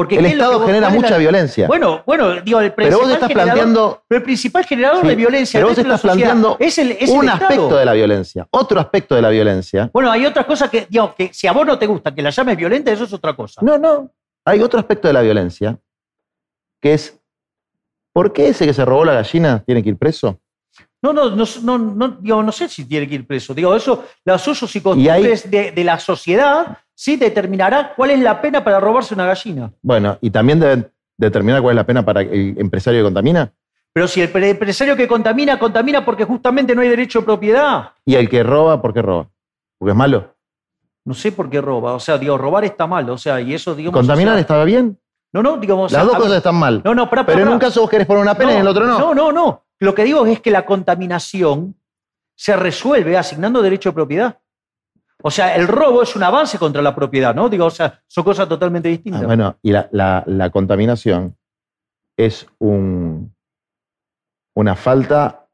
Porque 0.00 0.16
el 0.16 0.22
¿qué 0.24 0.30
es 0.30 0.36
lo 0.36 0.44
que 0.44 0.44
Estado 0.52 0.66
genera 0.66 0.88
mucha 0.90 1.10
la- 1.10 1.18
violencia. 1.18 1.66
Bueno, 1.66 2.02
bueno, 2.06 2.40
digo, 2.40 2.60
el 2.60 2.72
pero 2.72 2.98
vos 2.98 3.06
principal 3.06 3.12
estás 3.14 3.30
generador- 3.30 3.44
planteando 3.44 4.02
pero 4.08 4.16
el 4.18 4.22
principal 4.24 4.64
generador 4.64 5.00
Sí, 5.02 5.08
de 5.08 5.16
violencia 5.16 5.58
pero 5.58 5.68
vos 5.68 5.78
estás 5.78 6.00
planteando 6.00 6.56
es 6.58 6.78
el, 6.78 6.92
es 6.92 7.10
un 7.10 7.24
el 7.24 7.28
aspecto 7.30 7.76
de 7.76 7.84
la 7.84 7.92
violencia. 7.92 8.46
Otro 8.50 8.80
aspecto 8.80 9.14
de 9.14 9.22
la 9.22 9.28
violencia. 9.30 9.90
Bueno, 9.92 10.10
hay 10.10 10.24
otras 10.26 10.46
cosas 10.46 10.70
que, 10.70 10.86
digamos, 10.88 11.14
que 11.14 11.32
si 11.34 11.46
a 11.46 11.52
vos 11.52 11.66
no 11.66 11.78
te 11.78 11.86
gusta 11.86 12.14
que 12.14 12.22
la 12.22 12.30
llames 12.30 12.56
violenta, 12.56 12.90
eso 12.92 13.04
es 13.04 13.12
otra 13.12 13.34
cosa. 13.36 13.60
No, 13.62 13.76
no. 13.78 14.10
Hay 14.44 14.60
otro 14.62 14.78
aspecto 14.80 15.06
de 15.08 15.14
la 15.14 15.20
violencia, 15.20 15.78
que 16.80 16.94
es, 16.94 17.18
¿por 18.12 18.32
qué 18.32 18.48
ese 18.48 18.66
que 18.66 18.72
se 18.72 18.84
robó 18.84 19.04
la 19.04 19.12
gallina 19.14 19.62
tiene 19.66 19.82
que 19.82 19.90
ir 19.90 19.96
preso? 19.98 20.40
No, 21.02 21.12
no, 21.14 21.30
no, 21.30 21.44
no, 21.62 21.78
no, 21.78 22.08
digo, 22.20 22.42
no 22.42 22.52
sé 22.52 22.68
si 22.68 22.84
tiene 22.84 23.08
que 23.08 23.14
ir 23.14 23.26
preso. 23.26 23.54
Digo, 23.54 23.74
eso, 23.74 24.04
los 24.24 24.46
usos 24.48 24.74
y 24.76 24.78
ahí- 24.78 24.82
costumbres 25.22 25.50
de, 25.50 25.72
de 25.72 25.84
la 25.84 25.98
sociedad 25.98 26.78
sí 27.00 27.16
determinará 27.16 27.94
cuál 27.96 28.10
es 28.10 28.20
la 28.20 28.42
pena 28.42 28.62
para 28.62 28.78
robarse 28.78 29.14
una 29.14 29.24
gallina. 29.24 29.72
Bueno, 29.80 30.18
y 30.20 30.30
también 30.30 30.60
deben 30.60 30.92
determinar 31.16 31.62
cuál 31.62 31.72
es 31.72 31.76
la 31.76 31.86
pena 31.86 32.04
para 32.04 32.20
el 32.20 32.54
empresario 32.58 33.00
que 33.00 33.04
contamina. 33.04 33.50
Pero 33.94 34.06
si 34.06 34.20
el 34.20 34.28
pre- 34.28 34.50
empresario 34.50 34.94
que 34.96 35.08
contamina, 35.08 35.58
contamina 35.58 36.04
porque 36.04 36.24
justamente 36.24 36.74
no 36.74 36.82
hay 36.82 36.90
derecho 36.90 37.20
de 37.20 37.24
propiedad. 37.24 37.92
Y 38.04 38.16
el 38.16 38.28
que 38.28 38.42
roba, 38.42 38.82
¿por 38.82 38.92
qué 38.92 39.00
roba? 39.00 39.30
Porque 39.78 39.92
es 39.92 39.96
malo. 39.96 40.36
No 41.06 41.14
sé 41.14 41.32
por 41.32 41.48
qué 41.48 41.62
roba. 41.62 41.94
O 41.94 42.00
sea, 42.00 42.18
digo, 42.18 42.36
robar 42.36 42.64
está 42.66 42.86
mal. 42.86 43.08
O 43.08 43.16
sea, 43.16 43.40
y 43.40 43.54
eso, 43.54 43.74
digamos. 43.74 43.98
¿Contaminar 43.98 44.34
o 44.34 44.36
sea, 44.36 44.40
estaba 44.42 44.64
bien? 44.64 44.98
No, 45.32 45.42
no, 45.42 45.56
digamos. 45.56 45.90
Las 45.92 46.04
dos 46.04 46.16
cosas 46.16 46.36
están 46.36 46.56
mal. 46.56 46.82
No, 46.84 46.94
no, 46.94 47.08
Pero 47.08 47.40
en 47.40 47.48
un 47.48 47.58
caso 47.58 47.80
vos 47.80 47.88
querés 47.88 48.06
poner 48.06 48.22
una 48.22 48.34
pena 48.34 48.52
y 48.52 48.54
en 48.56 48.60
el 48.60 48.68
otro 48.68 48.86
no. 48.86 48.98
No, 48.98 49.14
no, 49.14 49.32
no. 49.32 49.64
Lo 49.78 49.94
que 49.94 50.04
digo 50.04 50.26
es 50.26 50.40
que 50.40 50.50
la 50.50 50.66
contaminación 50.66 51.76
se 52.36 52.54
resuelve 52.56 53.16
asignando 53.16 53.62
derecho 53.62 53.88
de 53.88 53.94
propiedad. 53.94 54.38
O 55.22 55.30
sea, 55.30 55.54
el 55.56 55.66
robo 55.68 56.02
es 56.02 56.14
un 56.16 56.22
avance 56.22 56.58
contra 56.58 56.80
la 56.82 56.94
propiedad, 56.94 57.34
¿no? 57.34 57.48
Digo, 57.48 57.66
o 57.66 57.70
sea, 57.70 58.00
son 58.06 58.24
cosas 58.24 58.48
totalmente 58.48 58.88
Ah, 58.88 58.92
distintas. 58.92 59.24
bueno, 59.24 59.56
y 59.62 59.72
la, 59.72 59.88
la- 59.92 60.22
la 60.26 60.50
contaminación 60.50 61.36
es 62.18 62.46
un, 62.58 63.34
una 64.56 64.74
falta 64.76 65.46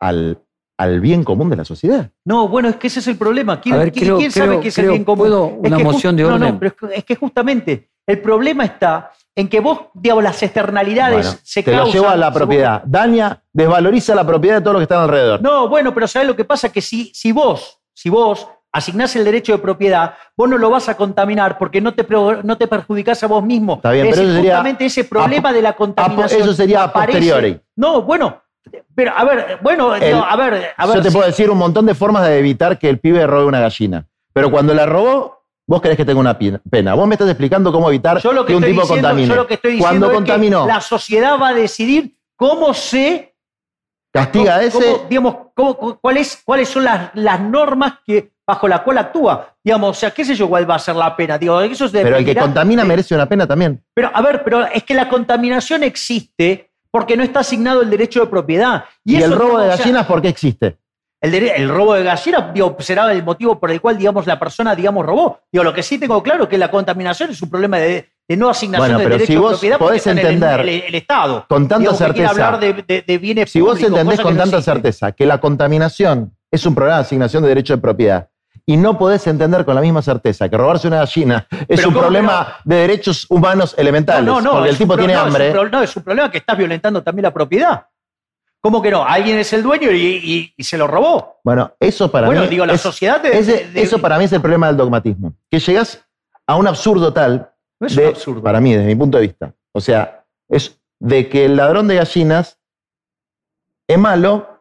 al, 0.00 0.42
al 0.78 1.00
bien 1.00 1.24
común 1.24 1.50
de 1.50 1.56
la 1.56 1.64
sociedad. 1.64 2.10
No, 2.24 2.48
bueno, 2.48 2.68
es 2.68 2.76
que 2.76 2.86
ese 2.88 3.00
es 3.00 3.06
el 3.08 3.16
problema. 3.16 3.60
¿Quién, 3.60 3.74
A 3.74 3.78
ver, 3.78 3.92
quién- 3.92 4.04
creo- 4.04 4.18
quién 4.18 4.30
sabe 4.30 4.48
creo- 4.48 4.60
qué 4.60 4.68
es 4.68 4.78
el 4.78 4.88
bien 4.88 5.04
común? 5.04 5.18
¿puedo 5.26 5.46
Es 5.62 5.68
una 5.70 5.76
que 5.76 5.84
moción 5.84 6.16
de 6.16 6.22
no, 6.22 6.34
orden? 6.34 6.52
No, 6.54 6.58
pero 6.58 6.68
es 6.70 6.74
que, 6.76 6.98
es 6.98 7.04
que 7.04 7.16
justamente 7.16 7.90
el 8.06 8.20
problema 8.20 8.64
está 8.64 9.12
en 9.34 9.48
que 9.48 9.60
vos, 9.60 9.80
digamos, 9.94 10.24
las 10.24 10.42
externalidades 10.42 11.26
Bueno, 11.26 11.40
se 11.42 11.62
te 11.62 11.70
lo 11.72 11.78
causan- 11.84 11.92
llevo 11.92 12.08
a 12.08 12.16
la 12.16 12.32
propiedad. 12.32 12.82
Daña, 12.86 13.42
desvaloriza 13.52 14.14
la 14.14 14.26
propiedad 14.26 14.56
de 14.56 14.60
todos 14.62 14.74
los 14.74 14.80
que 14.80 14.84
están 14.84 15.02
alrededor. 15.02 15.42
No, 15.42 15.68
bueno, 15.68 15.92
pero 15.92 16.06
¿sabés 16.08 16.26
lo 16.28 16.36
que 16.36 16.44
pasa? 16.44 16.70
Que 16.72 16.80
si, 16.80 17.12
si 17.14 17.32
vos, 17.32 17.78
si 17.94 18.08
vos 18.08 18.48
asignás 18.76 19.14
el 19.16 19.24
derecho 19.24 19.52
de 19.52 19.58
propiedad, 19.58 20.14
vos 20.36 20.48
no 20.48 20.58
lo 20.58 20.70
vas 20.70 20.88
a 20.88 20.96
contaminar 20.96 21.58
porque 21.58 21.80
no 21.80 21.94
te, 21.94 22.06
no 22.42 22.56
te 22.58 22.66
perjudicás 22.68 23.22
a 23.22 23.26
vos 23.26 23.42
mismo. 23.44 23.74
Está 23.76 23.90
bien, 23.92 24.06
es 24.06 24.14
pero 24.14 24.26
eso 24.28 24.34
sería 24.36 24.50
justamente 24.56 24.84
ese 24.86 25.04
problema 25.04 25.48
a- 25.48 25.52
de 25.52 25.62
la 25.62 25.72
contaminación. 25.74 26.42
eso 26.42 26.52
sería 26.52 26.82
a 26.84 26.92
posteriori. 26.92 27.58
No, 27.76 28.02
bueno, 28.02 28.42
pero 28.94 29.12
a 29.16 29.24
ver, 29.24 29.58
bueno, 29.62 29.94
El- 29.94 30.12
no, 30.16 30.24
a 30.24 30.36
ver, 30.36 30.68
a 30.76 30.86
ver. 30.86 30.96
Yo 30.96 31.02
te 31.02 31.10
puedo 31.10 31.26
decir 31.26 31.50
un 31.50 31.58
montón 31.58 31.86
de 31.86 31.94
formas 31.94 32.26
de 32.26 32.38
evitar 32.38 32.78
que 32.78 32.88
el 32.88 32.98
pibe 32.98 33.26
robe 33.26 33.46
una 33.46 33.60
gallina. 33.60 34.06
Pero 34.32 34.50
cuando 34.50 34.74
la 34.74 34.84
robó, 34.86 35.42
vos 35.66 35.80
querés 35.80 35.96
que 35.96 36.04
tenga 36.04 36.20
una 36.20 36.36
pena. 36.38 36.94
Vos 36.94 37.06
me 37.08 37.14
estás 37.14 37.28
explicando 37.28 37.72
cómo 37.72 37.88
evitar 37.88 38.18
yo 38.20 38.32
lo 38.32 38.44
que, 38.44 38.54
un 38.54 38.62
tipo 38.62 38.82
diciendo, 38.82 39.08
contamine. 39.08 39.28
yo 39.28 39.34
lo 39.36 39.46
que 39.46 39.54
estoy 39.54 39.72
diciendo 39.72 40.06
cuando 40.06 40.06
es 40.08 40.14
contaminó, 40.14 40.66
que 40.66 40.72
la 40.72 40.80
sociedad 40.80 41.40
va 41.40 41.48
a 41.48 41.54
decidir 41.54 42.14
cómo 42.36 42.74
se 42.74 43.34
castiga 44.12 44.56
a 44.56 44.58
cómo- 44.58 44.68
ese. 44.68 44.92
cómo, 44.92 45.08
digamos, 45.08 45.36
cómo- 45.54 45.74
cu- 45.76 45.98
cuáles, 46.00 46.42
cuáles 46.44 46.68
son 46.68 46.84
las, 46.84 47.10
las 47.14 47.40
normas 47.40 47.94
que, 48.06 48.32
bajo 48.46 48.68
la 48.68 48.82
cual 48.84 48.98
actúa. 48.98 49.54
Digamos, 49.64 49.90
o 49.90 49.94
sea, 50.00 50.10
qué 50.12 50.24
sé 50.24 50.34
yo 50.34 50.48
cuál 50.48 50.68
va 50.70 50.76
a 50.76 50.78
ser 50.78 50.94
la 50.96 51.16
pena. 51.16 51.36
Digo, 51.36 51.60
eso 51.60 51.88
pero 51.90 52.16
el 52.16 52.24
que 52.24 52.36
contamina 52.36 52.82
de- 52.82 52.88
merece 52.88 53.14
una 53.14 53.26
pena 53.28 53.46
también. 53.46 53.82
Pero, 53.94 54.10
a 54.14 54.22
ver, 54.22 54.44
pero 54.44 54.66
es 54.66 54.82
que 54.84 54.94
la 54.94 55.08
contaminación 55.08 55.82
existe 55.82 56.70
porque 56.90 57.16
no 57.16 57.22
está 57.22 57.40
asignado 57.40 57.82
el 57.82 57.90
derecho 57.90 58.20
de 58.20 58.26
propiedad. 58.26 58.84
Y, 59.04 59.16
eso, 59.16 59.26
el 59.26 59.32
robo 59.32 59.58
de 59.58 59.64
o 59.66 59.68
sea, 59.68 59.76
gallinas, 59.78 60.06
¿por 60.06 60.22
qué 60.22 60.28
existe? 60.28 60.76
el, 61.20 61.68
robo 61.68 61.94
de 61.94 62.04
gallinas, 62.04 62.54
digo, 62.54 62.76
será 62.78 63.10
el 63.10 63.24
motivo 63.24 63.58
por 63.58 63.70
el 63.72 63.80
cual, 63.80 63.98
digamos, 63.98 64.26
la 64.26 64.38
persona, 64.38 64.76
digamos, 64.76 65.04
robó. 65.04 65.40
Digo, 65.50 65.64
lo 65.64 65.72
que 65.74 65.82
sí 65.82 65.98
tengo 65.98 66.22
claro 66.22 66.44
es 66.44 66.48
que 66.48 66.56
la 66.58 66.70
contaminación 66.70 67.30
es 67.30 67.42
un 67.42 67.50
problema 67.50 67.78
de, 67.78 68.08
de 68.28 68.36
no 68.36 68.48
asignación 68.48 68.96
Bueno, 68.96 68.98
del 68.98 69.06
pero 69.08 69.18
derecho 69.18 69.32
si 69.32 69.34
de 69.44 69.50
propiedad 69.50 69.78
porque 69.78 69.88
podés 69.88 70.06
está 70.06 70.10
en 70.12 70.18
el- 70.18 70.26
entender 70.34 70.60
el, 70.60 70.68
el 70.86 70.94
Estado. 70.94 71.44
Con 71.48 71.62
tanta 71.66 71.78
Digamos, 71.80 71.98
certeza. 71.98 72.30
hablar 72.30 72.60
de, 72.60 72.72
de- 72.86 73.02
de 73.02 73.18
bienes 73.18 73.50
Si 73.50 73.60
vos 73.60 73.80
entendés 73.82 74.20
con 74.20 74.36
no 74.36 74.42
tanta 74.42 74.62
certeza 74.62 75.10
que 75.12 75.26
la 75.26 75.38
contaminación 75.40 76.36
es 76.50 76.64
un 76.64 76.74
problema 76.76 76.98
de 76.98 77.02
asignación 77.02 77.42
de 77.42 77.48
derecho 77.48 77.74
de 77.74 77.82
propiedad 77.82 78.28
y 78.68 78.76
no 78.76 78.98
podés 78.98 79.26
entender 79.28 79.64
con 79.64 79.74
la 79.76 79.80
misma 79.80 80.02
certeza 80.02 80.48
que 80.48 80.56
robarse 80.56 80.88
una 80.88 80.98
gallina 80.98 81.46
es 81.68 81.78
un 81.80 81.92
¿cómo 81.92 81.96
que 81.96 82.00
problema 82.02 82.56
de 82.64 82.76
derechos 82.76 83.24
humanos 83.30 83.74
elementales, 83.78 84.24
No, 84.24 84.40
no, 84.40 84.42
no. 84.42 84.52
porque 84.54 84.68
es 84.70 84.74
el 84.74 84.78
tipo 84.78 84.94
pro- 84.94 85.04
tiene 85.04 85.14
no, 85.14 85.20
es 85.20 85.22
un 85.24 85.28
hambre. 85.28 85.50
pro- 85.52 85.68
no, 85.68 85.82
es 85.82 85.96
un 85.96 86.02
problema 86.02 86.30
que 86.30 86.38
estás 86.38 86.58
violentando 86.58 87.02
también 87.02 87.22
la 87.24 87.32
propiedad. 87.32 87.86
¿Cómo 88.60 88.82
que 88.82 88.90
no? 88.90 89.04
Alguien 89.06 89.38
es 89.38 89.52
el 89.52 89.62
dueño 89.62 89.92
y, 89.92 89.96
y- 90.00 90.54
y 90.56 90.64
se 90.64 90.76
lo 90.76 90.88
robó. 90.88 91.38
Bueno, 91.44 91.72
eso 91.78 92.10
para 92.10 92.26
bueno, 92.26 92.42
mí 92.42 92.48
digo, 92.48 92.66
la 92.66 92.72
es- 92.72 92.80
sociedad 92.80 93.20
de, 93.20 93.38
ese- 93.38 93.52
de- 93.66 93.70
de- 93.70 93.82
eso 93.82 94.00
para 94.00 94.18
mí 94.18 94.24
es 94.24 94.32
el 94.32 94.40
problema 94.40 94.66
del 94.66 94.76
dogmatismo, 94.76 95.32
que 95.48 95.60
llegás 95.60 96.04
a 96.48 96.56
un 96.56 96.66
absurdo 96.66 97.12
tal 97.12 97.52
no 97.78 97.86
es 97.86 97.94
de- 97.94 98.02
un 98.02 98.08
absurdo. 98.08 98.42
para 98.42 98.60
mí, 98.60 98.72
desde 98.74 98.86
mi 98.86 98.96
punto 98.96 99.18
de 99.18 99.22
vista. 99.28 99.52
O 99.72 99.80
sea, 99.80 100.24
es 100.48 100.80
de 100.98 101.28
que 101.28 101.44
el 101.44 101.54
ladrón 101.56 101.86
de 101.86 101.96
gallinas 101.96 102.58
es 103.88 103.98
malo 103.98 104.55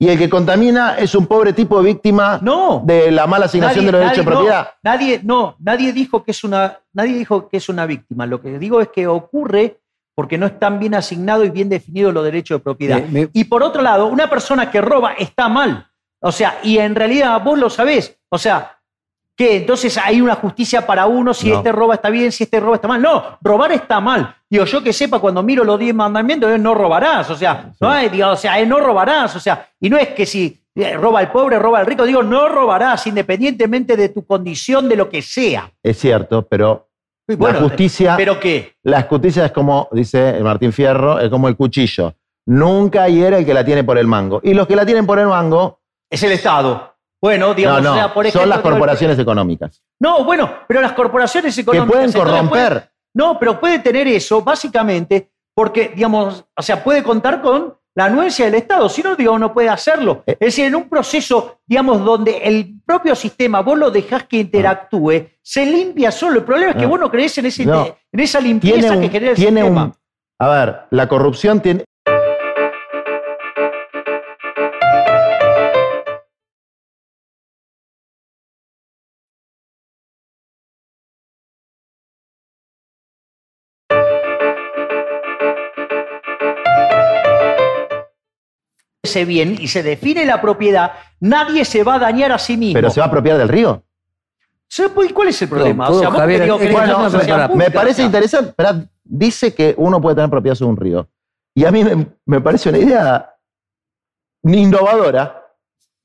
y 0.00 0.08
el 0.08 0.16
que 0.18 0.28
contamina 0.28 0.96
es 0.96 1.14
un 1.14 1.26
pobre 1.26 1.52
tipo 1.52 1.80
víctima 1.82 2.38
no. 2.42 2.82
de 2.84 3.10
la 3.10 3.26
mala 3.26 3.46
asignación 3.46 3.84
de 3.86 3.92
los 3.92 4.00
derechos 4.00 4.24
de 4.24 4.30
nadie- 4.30 4.34
propiedad. 4.36 4.62
No, 4.82 4.90
nadie, 4.90 5.20
no, 5.24 5.56
nadie 5.58 5.92
dijo 5.92 6.22
que 6.22 6.30
es 6.30 6.44
una, 6.44 6.78
nadie 6.92 7.14
dijo 7.14 7.48
que 7.48 7.56
es 7.56 7.68
una 7.68 7.84
víctima. 7.86 8.24
Lo 8.26 8.40
que 8.40 8.58
digo 8.58 8.80
es 8.80 8.88
que 8.88 9.06
ocurre 9.08 9.80
porque 10.14 10.38
no 10.38 10.46
están 10.46 10.78
bien 10.78 10.94
asignados 10.94 11.46
y 11.46 11.50
bien 11.50 11.68
definidos 11.68 12.14
los 12.14 12.24
derechos 12.24 12.58
de 12.58 12.64
propiedad. 12.64 12.98
Eh, 12.98 13.06
me- 13.10 13.28
Y 13.32 13.44
por 13.44 13.62
otro 13.62 13.82
lado, 13.82 14.06
una 14.06 14.30
persona 14.30 14.70
que 14.70 14.80
roba 14.80 15.12
está 15.12 15.48
mal. 15.48 15.86
O 16.20 16.32
sea, 16.32 16.58
y 16.62 16.78
en 16.78 16.94
realidad 16.94 17.40
vos 17.44 17.58
lo 17.58 17.68
sabés. 17.70 18.18
O 18.28 18.38
sea, 18.38 18.77
que 19.38 19.58
entonces 19.58 19.96
hay 19.96 20.20
una 20.20 20.34
justicia 20.34 20.84
para 20.84 21.06
uno, 21.06 21.32
si 21.32 21.48
No. 21.48 21.58
este 21.58 21.70
roba 21.70 21.94
está 21.94 22.10
bien, 22.10 22.32
si 22.32 22.42
este 22.42 22.58
roba 22.58 22.74
está 22.74 22.88
mal. 22.88 23.00
No, 23.00 23.38
robar 23.40 23.70
está 23.70 24.00
mal. 24.00 24.34
Digo, 24.50 24.64
yo 24.64 24.82
que 24.82 24.92
sepa, 24.92 25.20
cuando 25.20 25.44
miro 25.44 25.62
los 25.62 25.78
10 25.78 25.94
mandamientos, 25.94 26.50
es 26.50 26.60
no 26.60 26.74
robarás. 26.74 27.30
O 27.30 27.36
sea, 27.36 27.70
no 27.80 27.88
hay, 27.88 28.08
digo, 28.08 28.30
o 28.30 28.36
sea, 28.36 28.58
es 28.58 28.66
no 28.66 28.80
robarás. 28.80 29.36
O 29.36 29.40
sea, 29.40 29.68
y 29.80 29.88
no 29.88 29.96
es 29.96 30.08
que 30.08 30.26
si 30.26 30.60
eh, 30.74 30.96
roba 30.96 31.20
el 31.20 31.28
pobre, 31.28 31.56
roba 31.56 31.78
el 31.80 31.86
rico, 31.86 32.04
digo, 32.04 32.22
no 32.24 32.48
robarás, 32.48 33.06
independientemente 33.06 33.96
de 33.96 34.08
tu 34.08 34.26
condición, 34.26 34.88
de 34.88 34.96
lo 34.96 35.08
que 35.08 35.22
sea. 35.22 35.70
Es 35.84 35.98
cierto, 36.00 36.42
pero 36.48 36.88
Y 37.28 37.36
bueno, 37.36 37.60
la 37.60 37.64
justicia, 37.68 38.16
¿Pero 38.16 38.40
qué? 38.40 38.74
la 38.82 39.02
justicia 39.02 39.44
es 39.46 39.52
como, 39.52 39.88
dice 39.92 40.40
Martín 40.42 40.72
Fierro, 40.72 41.20
es 41.20 41.30
como 41.30 41.46
el 41.46 41.56
cuchillo. 41.56 42.12
Nunca 42.46 43.06
hiere 43.08 43.38
el 43.38 43.46
que 43.46 43.54
la 43.54 43.64
tiene 43.64 43.84
por 43.84 43.98
el 43.98 44.08
mango. 44.08 44.40
Y 44.42 44.54
los 44.54 44.66
que 44.66 44.74
la 44.74 44.84
tienen 44.84 45.06
por 45.06 45.18
el 45.20 45.28
mango, 45.28 45.78
Es 46.10 46.22
el 46.24 46.32
Estado. 46.32 46.96
Bueno, 47.20 47.52
digamos, 47.54 47.82
no, 47.82 47.88
no, 47.90 47.94
o 47.94 47.98
sea, 47.98 48.14
por 48.14 48.24
ejemplo. 48.26 48.40
son 48.42 48.48
las 48.50 48.58
digo, 48.58 48.70
corporaciones 48.70 49.18
económicas. 49.18 49.82
No, 50.00 50.24
bueno, 50.24 50.50
pero 50.68 50.80
las 50.80 50.92
corporaciones 50.92 51.54
Que 51.54 51.62
económicas. 51.62 51.90
pueden 51.92 52.06
entonces, 52.10 52.32
corromper. 52.32 52.68
pueden- 52.72 52.88
no, 53.14 53.38
pero 53.38 53.58
puede 53.58 53.78
tener 53.80 54.06
eso 54.06 54.42
básicamente 54.42 55.30
porque, 55.54 55.92
digamos, 55.94 56.44
o 56.56 56.62
sea, 56.62 56.84
puede 56.84 57.02
contar 57.02 57.42
con 57.42 57.74
la 57.96 58.04
anuencia 58.04 58.44
del 58.44 58.54
Estado. 58.54 58.88
Si 58.88 59.02
no, 59.02 59.16
digo, 59.16 59.36
no 59.40 59.52
puede 59.52 59.68
hacerlo. 59.68 60.22
Eh. 60.24 60.32
Es 60.38 60.38
decir, 60.38 60.66
en 60.66 60.76
un 60.76 60.88
proceso, 60.88 61.58
digamos, 61.66 62.04
donde 62.04 62.36
el 62.44 62.74
propio 62.86 63.16
sistema 63.16 63.60
vos 63.62 63.76
lo 63.76 63.90
dejás 63.90 64.22
que 64.24 64.36
interactúe, 64.38 65.26
se 65.42 65.66
limpia 65.66 66.12
solo. 66.12 66.38
El 66.38 66.44
problema 66.44 66.70
es 66.72 66.76
que 66.76 66.84
Ah. 66.84 66.88
vos 66.88 67.00
no 67.00 67.10
creés 67.10 67.36
en, 67.38 67.46
ese, 67.46 67.66
No. 67.66 67.86
en 68.12 68.20
esa 68.20 68.40
limpieza 68.40 68.92
un, 68.94 69.00
que 69.00 69.08
genera 69.08 69.30
el 69.32 69.36
tiene 69.36 69.60
sistema. 69.62 69.84
un- 69.86 69.94
a 70.40 70.48
ver, 70.48 70.80
la 70.90 71.08
corrupción 71.08 71.60
tiene, 71.60 71.84
bien 89.24 89.56
y 89.60 89.68
se 89.68 89.82
define 89.82 90.24
la 90.24 90.40
propiedad, 90.40 90.92
nadie 91.20 91.64
se 91.64 91.82
va 91.84 91.94
a 91.94 91.98
dañar 91.98 92.32
a 92.32 92.38
sí 92.38 92.56
mismo. 92.56 92.74
pero 92.74 92.90
se 92.90 93.00
va 93.00 93.06
a 93.06 93.08
apropiar 93.08 93.38
del 93.38 93.48
río. 93.48 93.82
¿Se 94.68 94.88
puede- 94.90 95.12
¿Cuál 95.14 95.28
es 95.28 95.40
el 95.42 95.48
problema? 95.48 95.88
o 95.88 95.98
sea, 95.98 96.08
vos 96.10 96.18
Javier, 96.18 96.40
que 96.40 96.44
digo 96.44 96.58
que 96.58 96.64
es 96.64 96.70
que 96.70 96.74
querés 96.76 96.88
no, 96.90 96.96
una 96.98 97.04
no, 97.04 97.10
sociedad 97.10 97.36
para- 97.36 97.48
pública, 97.48 97.68
Me 97.70 97.74
parece 97.74 97.92
o 97.92 97.96
sea, 97.96 98.04
interesante, 98.06 98.52
pero 98.56 98.70
dice 99.04 99.54
que 99.54 99.74
uno 99.78 100.00
puede 100.00 100.16
tener 100.16 100.30
propiedad 100.30 100.54
sobre 100.54 100.70
un 100.70 100.76
río. 100.76 101.08
Y 101.54 101.64
a 101.64 101.70
mí 101.70 101.82
me, 101.84 102.06
me 102.26 102.40
parece 102.40 102.68
una 102.68 102.78
idea 102.78 103.34
ni 104.42 104.62
innovadora. 104.62 105.42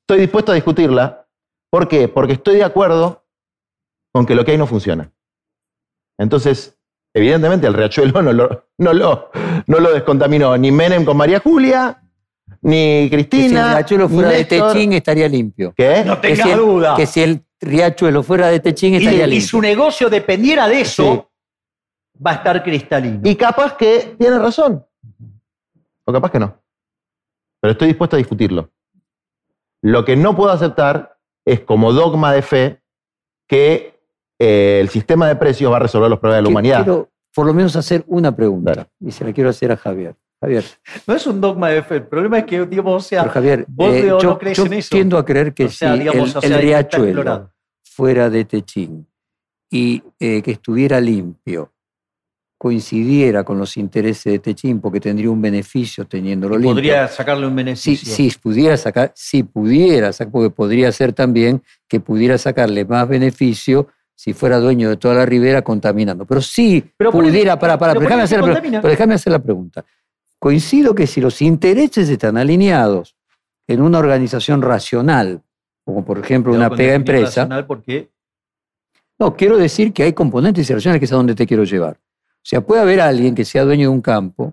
Estoy 0.00 0.20
dispuesto 0.20 0.52
a 0.52 0.54
discutirla. 0.54 1.26
¿Por 1.70 1.88
qué? 1.88 2.08
Porque 2.08 2.32
estoy 2.34 2.56
de 2.56 2.64
acuerdo 2.64 3.24
con 4.12 4.24
que 4.26 4.34
lo 4.34 4.44
que 4.44 4.52
hay 4.52 4.58
no 4.58 4.66
funciona. 4.66 5.10
Entonces, 6.18 6.78
evidentemente 7.14 7.66
el 7.66 7.74
riachuelo 7.74 8.22
no 8.22 8.32
lo, 8.32 8.66
no 8.78 8.92
lo, 8.92 9.30
no 9.66 9.78
lo 9.78 9.92
descontaminó 9.92 10.56
ni 10.56 10.70
Menem 10.72 11.04
con 11.04 11.16
María 11.16 11.40
Julia, 11.40 12.02
ni 12.64 12.74
que 12.74 13.08
si 13.10 13.14
el 13.14 13.28
Cristina. 13.28 13.74
riachuelo 13.74 14.08
ni 14.08 14.14
fuera 14.14 14.30
de 14.30 14.38
Néstor. 14.38 14.72
Techín 14.72 14.92
estaría 14.92 15.28
limpio. 15.28 15.72
¿Qué? 15.76 16.02
No 16.04 16.20
Que 16.20 16.28
si 16.36 16.42
tengas 16.42 16.52
el- 16.52 16.58
duda. 16.64 16.96
Que 16.96 17.06
si 17.06 17.22
el 17.22 17.44
riachuelo 17.60 18.22
fuera 18.22 18.48
de 18.48 18.60
Techín 18.60 18.94
y, 18.94 18.96
estaría 18.98 19.26
y 19.26 19.30
limpio. 19.30 19.48
su 19.48 19.60
negocio 19.60 20.10
dependiera 20.10 20.68
de 20.68 20.80
eso, 20.80 21.30
va 22.24 22.32
a 22.32 22.34
estar 22.34 22.62
cristalino. 22.62 23.20
Y 23.24 23.36
capaz 23.36 23.76
que 23.76 24.16
tiene 24.18 24.38
razón. 24.38 24.84
O 26.04 26.12
capaz 26.12 26.30
que 26.30 26.38
no. 26.38 26.60
Pero 27.60 27.72
estoy 27.72 27.88
dispuesto 27.88 28.16
a 28.16 28.18
discutirlo. 28.18 28.70
Lo 29.82 30.04
que 30.04 30.16
no 30.16 30.34
puedo 30.36 30.50
aceptar 30.50 31.18
es 31.46 31.60
como 31.60 31.92
dogma 31.92 32.32
de 32.32 32.42
fe 32.42 32.80
que 33.48 34.00
eh, 34.38 34.78
el 34.80 34.88
sistema 34.88 35.28
de 35.28 35.36
precios 35.36 35.70
va 35.72 35.76
a 35.76 35.80
resolver 35.80 36.10
los 36.10 36.18
problemas 36.18 36.38
de 36.38 36.42
la 36.42 36.46
Que- 36.48 36.52
humanidad. 36.52 36.84
Quiero 36.84 37.08
por 37.34 37.46
lo 37.46 37.54
menos 37.54 37.74
hacer 37.76 38.04
una 38.06 38.34
pregunta. 38.34 38.72
Dale. 38.74 38.88
Y 39.00 39.10
se 39.10 39.24
la 39.24 39.32
quiero 39.32 39.50
hacer 39.50 39.72
a 39.72 39.76
Javier. 39.76 40.14
Javier, 40.44 40.64
no 41.06 41.14
es 41.14 41.26
un 41.26 41.40
dogma 41.40 41.70
de 41.70 41.82
fe. 41.82 41.96
El 41.96 42.06
problema 42.06 42.38
es 42.38 42.44
que, 42.44 42.66
digamos, 42.66 43.04
o 43.04 43.08
sea, 43.08 43.22
pero 43.22 43.32
Javier, 43.32 43.64
vos 43.66 43.94
eh, 43.94 44.06
yo, 44.06 44.18
no 44.22 44.38
crees 44.38 44.58
yo 44.58 44.66
en 44.66 44.72
eso. 44.74 44.88
tiendo 44.90 45.16
a 45.16 45.24
creer 45.24 45.54
que 45.54 45.64
o 45.64 45.70
sea, 45.70 45.94
si 45.94 46.00
digamos, 46.00 46.30
el, 46.30 46.36
o 46.36 46.40
sea, 46.40 46.48
el 46.48 46.52
está 46.52 46.60
riachuelo 46.60 47.50
fuera 47.82 48.28
de 48.28 48.44
Techín 48.44 49.06
y 49.70 50.02
eh, 50.20 50.42
que 50.42 50.50
estuviera 50.50 51.00
limpio 51.00 51.72
coincidiera 52.58 53.42
con 53.44 53.58
los 53.58 53.76
intereses 53.76 54.32
de 54.32 54.38
Techín 54.38 54.80
porque 54.80 55.00
tendría 55.00 55.30
un 55.30 55.40
beneficio 55.40 56.06
teniéndolo 56.06 56.56
limpio. 56.56 56.74
Podría 56.74 57.08
sacarle 57.08 57.46
un 57.46 57.52
Si, 57.52 57.56
beneficio. 57.56 58.14
si 58.14 58.30
pudiera 58.38 58.76
sacar, 58.76 59.12
si 59.14 59.42
pudiera 59.42 60.10
porque 60.30 60.50
podría 60.50 60.90
ser 60.92 61.12
también 61.12 61.62
que 61.88 62.00
pudiera 62.00 62.36
sacarle 62.38 62.84
más 62.84 63.08
beneficio 63.08 63.88
si 64.14 64.32
fuera 64.32 64.58
dueño 64.58 64.88
de 64.88 64.96
toda 64.96 65.14
la 65.14 65.26
ribera 65.26 65.62
contaminando. 65.62 66.24
Pero 66.24 66.40
sí 66.40 66.84
Pero 66.96 67.10
pudiera, 67.10 67.58
para, 67.58 67.76
para, 67.78 67.92
pero 67.94 68.04
déjame, 68.04 68.22
hacer 68.22 68.40
la, 68.40 68.62
pero 68.62 68.88
déjame 68.88 69.14
hacer 69.14 69.32
la 69.32 69.40
pregunta. 69.40 69.84
Coincido 70.44 70.94
que 70.94 71.06
si 71.06 71.22
los 71.22 71.40
intereses 71.40 72.06
están 72.10 72.36
alineados 72.36 73.16
en 73.66 73.80
una 73.80 73.98
organización 73.98 74.60
racional, 74.60 75.40
como 75.86 76.04
por 76.04 76.18
ejemplo 76.18 76.52
una 76.52 76.68
pega 76.68 76.92
empresa, 76.92 77.24
racional 77.24 77.66
Porque 77.66 78.10
no, 79.18 79.34
quiero 79.34 79.56
decir 79.56 79.94
que 79.94 80.02
hay 80.02 80.12
componentes 80.12 80.68
irracionales 80.68 81.00
que 81.00 81.06
es 81.06 81.12
a 81.12 81.16
donde 81.16 81.34
te 81.34 81.46
quiero 81.46 81.64
llevar. 81.64 81.96
O 81.96 82.42
sea, 82.42 82.60
puede 82.60 82.82
haber 82.82 83.00
alguien 83.00 83.34
que 83.34 83.42
sea 83.42 83.64
dueño 83.64 83.84
de 83.84 83.88
un 83.88 84.02
campo 84.02 84.52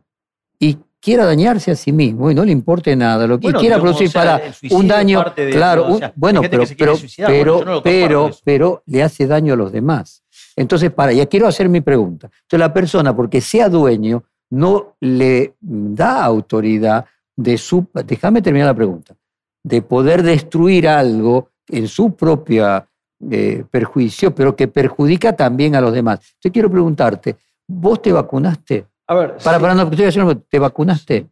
y 0.57 0.77
quiera 1.01 1.25
dañarse 1.25 1.71
a 1.71 1.75
sí 1.75 1.91
mismo 1.91 2.31
y 2.31 2.35
no 2.35 2.45
le 2.45 2.53
importe 2.53 2.95
nada, 2.95 3.27
lo 3.27 3.37
que 3.37 3.47
Bueno, 3.47 3.59
quiera 3.59 3.77
producir 3.77 4.07
o 4.07 4.11
sea, 4.11 4.21
para 4.39 4.43
un 4.69 4.87
daño, 4.87 5.25
claro, 5.51 5.87
o 5.87 5.91
un- 5.91 5.97
sea, 5.99 6.07
hay 6.07 6.13
bueno, 6.15 6.39
pero, 6.49 6.63
pero, 6.77 6.95
bueno, 6.95 7.81
pero, 7.83 8.29
no 8.29 8.35
pero 8.45 8.83
le 8.85 9.03
hace 9.03 9.27
daño 9.27 9.55
a 9.55 9.57
los 9.57 9.73
demás. 9.73 10.23
Entonces, 10.55 10.89
para, 10.89 11.11
ya 11.11 11.25
quiero 11.25 11.47
hacer 11.47 11.67
mi 11.67 11.81
pregunta. 11.81 12.27
Entonces, 12.43 12.59
la 12.59 12.73
persona, 12.73 13.13
porque 13.13 13.41
sea 13.41 13.67
dueño, 13.67 14.23
no 14.51 14.95
le 14.99 15.55
da 15.59 16.23
autoridad 16.23 17.05
de 17.35 17.57
su, 17.57 17.87
déjame 18.05 18.41
terminar 18.41 18.67
la 18.67 18.75
pregunta, 18.75 19.15
de 19.63 19.81
poder 19.81 20.23
destruir 20.23 20.87
algo 20.87 21.49
en 21.67 21.87
su 21.87 22.15
propia 22.15 22.87
eh, 23.29 23.63
perjuicio, 23.69 24.33
pero 24.33 24.55
que 24.55 24.67
perjudica 24.67 25.33
también 25.35 25.75
a 25.75 25.81
los 25.81 25.93
demás. 25.93 26.19
Yo 26.43 26.51
quiero 26.51 26.69
preguntarte, 26.69 27.35
¿vos 27.67 28.01
te 28.01 28.11
vacunaste? 28.11 28.87
A 29.07 29.15
ver, 29.15 29.37
Para, 29.43 29.57
sí, 29.57 29.61
para, 29.61 29.75
no, 29.75 29.83
estoy 29.83 30.05
haciendo- 30.05 30.37
¿te 30.37 30.59
vacunaste? 30.59 31.27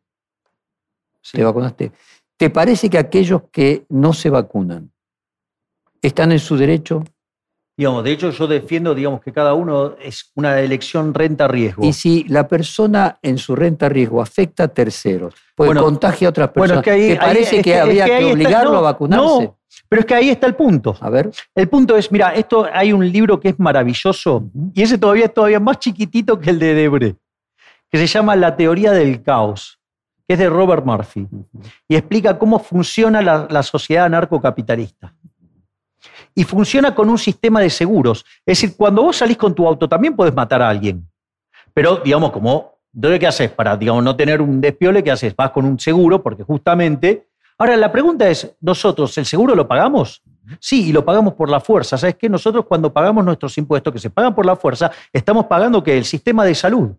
sí. 1.22 1.38
¿Te 1.38 1.44
vacunaste? 1.44 1.92
¿Te 2.38 2.50
parece 2.50 2.90
que 2.90 2.98
aquellos 2.98 3.44
que 3.52 3.86
no 3.90 4.14
se 4.14 4.30
vacunan 4.30 4.92
están 6.02 6.32
en 6.32 6.40
su 6.40 6.56
derecho? 6.56 7.04
Digamos, 7.80 8.04
de 8.04 8.12
hecho, 8.12 8.30
yo 8.32 8.46
defiendo, 8.46 8.94
digamos, 8.94 9.22
que 9.22 9.32
cada 9.32 9.54
uno 9.54 9.96
es 10.02 10.34
una 10.36 10.60
elección 10.60 11.14
renta-riesgo. 11.14 11.86
Y 11.86 11.94
si 11.94 12.26
la 12.26 12.46
persona 12.46 13.18
en 13.22 13.38
su 13.38 13.56
renta 13.56 13.88
riesgo 13.88 14.22
afecta 14.22 14.66
a 14.66 14.68
terceros, 14.68 15.34
pues 15.56 15.68
Bueno, 15.70 15.84
contagia 15.84 16.28
a 16.28 16.32
otras 16.32 16.50
bueno, 16.54 16.74
personas, 16.74 16.80
es 16.82 16.84
que 16.84 16.92
ahí- 16.92 17.08
¿te 17.08 17.14
ahí- 17.14 17.18
parece 17.34 17.62
que, 17.62 17.80
habría 17.80 18.04
que 18.04 18.10
que, 18.12 18.18
ahí 18.18 18.24
está- 18.26 18.34
obligarlo 18.34 18.72
no, 18.74 18.78
a 18.80 18.82
vacunarse? 18.82 19.44
no. 19.46 19.58
Pero 19.88 20.00
es 20.02 20.06
que 20.06 20.14
ahí 20.14 20.30
está 20.30 20.46
el 20.48 20.56
punto. 20.56 20.98
A 21.00 21.10
ver. 21.10 21.32
El 21.56 21.70
punto 21.70 21.96
es, 21.96 22.12
mira, 22.12 22.34
esto 22.36 22.68
hay 22.70 22.92
un 22.92 23.10
libro 23.10 23.40
que 23.40 23.48
es 23.48 23.58
maravilloso 23.60 24.44
y 24.74 24.82
ese 24.82 24.98
todavía 24.98 25.26
es 25.28 25.34
todavía 25.34 25.62
más 25.62 25.80
chiquitito 25.80 26.38
que 26.38 26.50
el 26.50 26.60
de 26.60 26.74
Debre, 26.74 27.16
que 27.90 27.98
se 27.98 28.08
llama 28.08 28.36
La 28.36 28.58
teoría 28.58 28.92
del 28.92 29.24
caos, 29.24 29.80
que 30.28 30.34
es 30.34 30.40
de 30.40 30.50
Robert 30.50 30.86
Murphy 30.86 31.28
y 31.88 31.96
explica 31.96 32.38
cómo 32.38 32.60
funciona 32.60 33.22
la, 33.22 33.48
la 33.50 33.64
sociedad 33.64 34.04
anarcocapitalista. 34.04 35.16
Y 36.40 36.46
funciona 36.46 36.96
con 36.96 37.10
un 37.10 37.18
sistema 37.18 37.60
de 37.60 37.70
seguros. 37.70 38.26
Es 38.46 38.62
decir, 38.62 38.78
cuando 38.78 39.04
vos 39.04 39.18
salís 39.18 39.36
con 39.36 39.54
tu 39.54 39.68
auto 39.68 39.90
también 39.90 40.16
podés 40.16 40.34
matar 40.34 40.62
a 40.62 40.70
alguien. 40.70 41.06
Pero, 41.74 41.98
digamos, 41.98 42.32
como, 42.32 42.76
¿qué 43.02 43.28
haces? 43.28 43.52
Para, 43.52 43.76
digamos, 43.76 44.02
no 44.06 44.16
tener 44.16 44.42
un 44.42 44.62
despiole, 44.62 45.04
¿qué 45.04 45.12
haces? 45.12 45.36
Vas 45.36 45.52
con 45.52 45.66
un 45.66 45.78
seguro, 45.78 46.24
porque 46.24 46.44
justamente... 46.44 47.28
Ahora, 47.58 47.76
la 47.76 47.92
pregunta 47.92 48.30
es, 48.30 48.56
¿nosotros 48.62 49.18
el 49.18 49.26
seguro 49.26 49.54
lo 49.54 49.68
pagamos? 49.68 50.22
Sí, 50.62 50.88
y 50.88 50.94
lo 50.94 51.04
pagamos 51.04 51.34
por 51.34 51.50
la 51.50 51.60
fuerza. 51.60 51.98
¿Sabes 51.98 52.16
qué? 52.16 52.30
Nosotros 52.30 52.64
cuando 52.66 52.94
pagamos 52.94 53.26
nuestros 53.26 53.58
impuestos, 53.58 53.92
que 53.92 54.00
se 54.00 54.10
pagan 54.10 54.34
por 54.34 54.46
la 54.46 54.56
fuerza, 54.56 54.90
estamos 55.12 55.46
pagando 55.48 55.84
que 55.84 55.98
el 55.98 56.06
sistema 56.06 56.46
de 56.46 56.56
salud. 56.56 56.92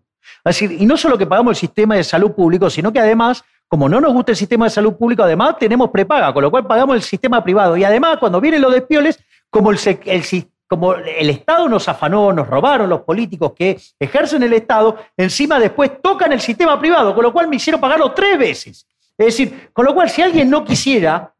Es 0.45 0.59
decir, 0.59 0.79
y 0.79 0.85
no 0.85 0.97
solo 0.97 1.17
que 1.17 1.25
pagamos 1.25 1.53
el 1.53 1.55
sistema 1.55 1.95
de 1.95 2.03
salud 2.03 2.33
público, 2.33 2.69
sino 2.69 2.93
que 2.93 2.99
además, 2.99 3.43
como 3.67 3.89
no 3.89 3.99
nos 3.99 4.13
gusta 4.13 4.33
el 4.33 4.35
sistema 4.35 4.65
de 4.65 4.69
salud 4.69 4.93
público, 4.93 5.23
además 5.23 5.55
tenemos 5.57 5.89
prepaga, 5.89 6.31
con 6.31 6.43
lo 6.43 6.51
cual 6.51 6.67
pagamos 6.67 6.95
el 6.95 7.01
sistema 7.01 7.43
privado. 7.43 7.75
Y 7.75 7.83
además, 7.83 8.17
cuando 8.19 8.39
vienen 8.39 8.61
los 8.61 8.71
despioles, 8.71 9.19
como 9.51 9.71
el, 10.93 11.29
Estado 11.29 11.67
nos 11.67 11.87
afanó, 11.89 12.31
nos 12.31 12.47
robaron 12.47 12.89
los 12.89 13.01
políticos 13.01 13.51
que 13.53 13.79
ejercen 13.99 14.41
el 14.41 14.53
Estado, 14.53 14.97
encima 15.17 15.59
después 15.59 16.01
tocan 16.01 16.31
el 16.31 16.39
sistema 16.39 16.79
privado, 16.79 17.13
con 17.13 17.23
lo 17.23 17.33
cual 17.33 17.47
me 17.49 17.57
hicieron 17.57 17.81
pagarlo 17.81 18.13
tres 18.13 18.39
veces. 18.39 18.87
Es 19.17 19.25
decir, 19.25 19.69
con 19.73 19.85
lo 19.85 19.93
cual 19.93 20.09
si 20.09 20.21
alguien 20.21 20.49
no 20.49 20.63
quisiera, 20.63 21.33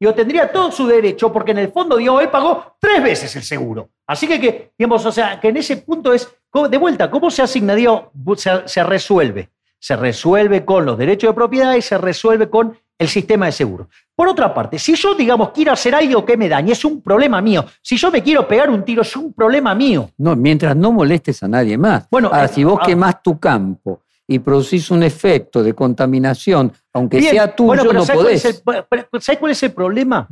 yo 0.00 0.14
tendría 0.14 0.50
todo 0.50 0.72
su 0.72 0.86
derecho, 0.86 1.32
porque 1.32 1.52
en 1.52 1.58
el 1.58 1.72
fondo, 1.72 1.96
digamos, 1.96 2.22
él 2.22 2.30
pagó 2.30 2.76
tres 2.80 3.02
veces 3.02 3.36
el 3.36 3.42
seguro. 3.42 3.90
Así 4.06 4.26
que, 4.26 4.72
digamos, 4.78 5.04
o 5.04 5.12
sea, 5.12 5.38
que 5.40 5.48
en 5.48 5.58
ese 5.58 5.76
punto 5.78 6.12
es, 6.12 6.28
¿cómo- 6.50 6.68
de 6.68 6.76
vuelta, 6.78 7.10
¿cómo 7.10 7.30
se 7.30 7.42
asigna? 7.42 7.74
Digo, 7.74 8.10
se, 8.36 8.66
se 8.66 8.82
resuelve. 8.82 9.50
Se 9.78 9.94
resuelve 9.96 10.64
con 10.64 10.84
los 10.86 10.98
derechos 10.98 11.30
de 11.30 11.34
propiedad 11.34 11.74
y 11.74 11.82
se 11.82 11.98
resuelve 11.98 12.48
con 12.50 12.78
el 12.98 13.08
sistema 13.08 13.46
de 13.46 13.52
seguro. 13.52 13.88
Por 14.16 14.28
otra 14.28 14.52
parte, 14.54 14.78
si 14.78 14.94
yo, 14.96 15.14
digamos, 15.14 15.50
quiero 15.50 15.72
hacer 15.72 15.94
algo 15.94 16.24
que 16.24 16.38
me 16.38 16.48
dañe, 16.48 16.72
es 16.72 16.82
un 16.86 17.02
problema 17.02 17.42
mío. 17.42 17.66
Si 17.82 17.98
yo 17.98 18.10
me 18.10 18.22
quiero 18.22 18.48
pegar 18.48 18.70
un 18.70 18.82
tiro, 18.82 19.02
es 19.02 19.14
un 19.14 19.34
problema 19.34 19.74
mío. 19.74 20.08
No, 20.16 20.34
mientras 20.34 20.74
no 20.74 20.90
molestes 20.90 21.42
a 21.42 21.48
nadie 21.48 21.76
más. 21.76 22.08
Bueno, 22.10 22.28
Ahora, 22.28 22.46
eh, 22.46 22.48
si 22.48 22.64
vos 22.64 22.78
ah. 22.80 22.86
quemás 22.86 23.22
tu 23.22 23.38
campo 23.38 24.00
y 24.26 24.38
producís 24.38 24.90
un 24.90 25.02
efecto 25.02 25.62
de 25.62 25.74
contaminación, 25.74 26.72
aunque 26.94 27.18
Bien, 27.18 27.30
sea 27.32 27.54
tuyo, 27.54 27.66
bueno, 27.68 27.82
pero 27.82 27.92
no 27.92 28.04
¿sabes 28.06 28.22
cuál, 28.22 28.26
podés. 28.26 28.44
el, 28.46 28.84
pero 28.88 29.20
¿sabes 29.20 29.38
cuál 29.38 29.52
es 29.52 29.62
el 29.62 29.72
problema? 29.72 30.26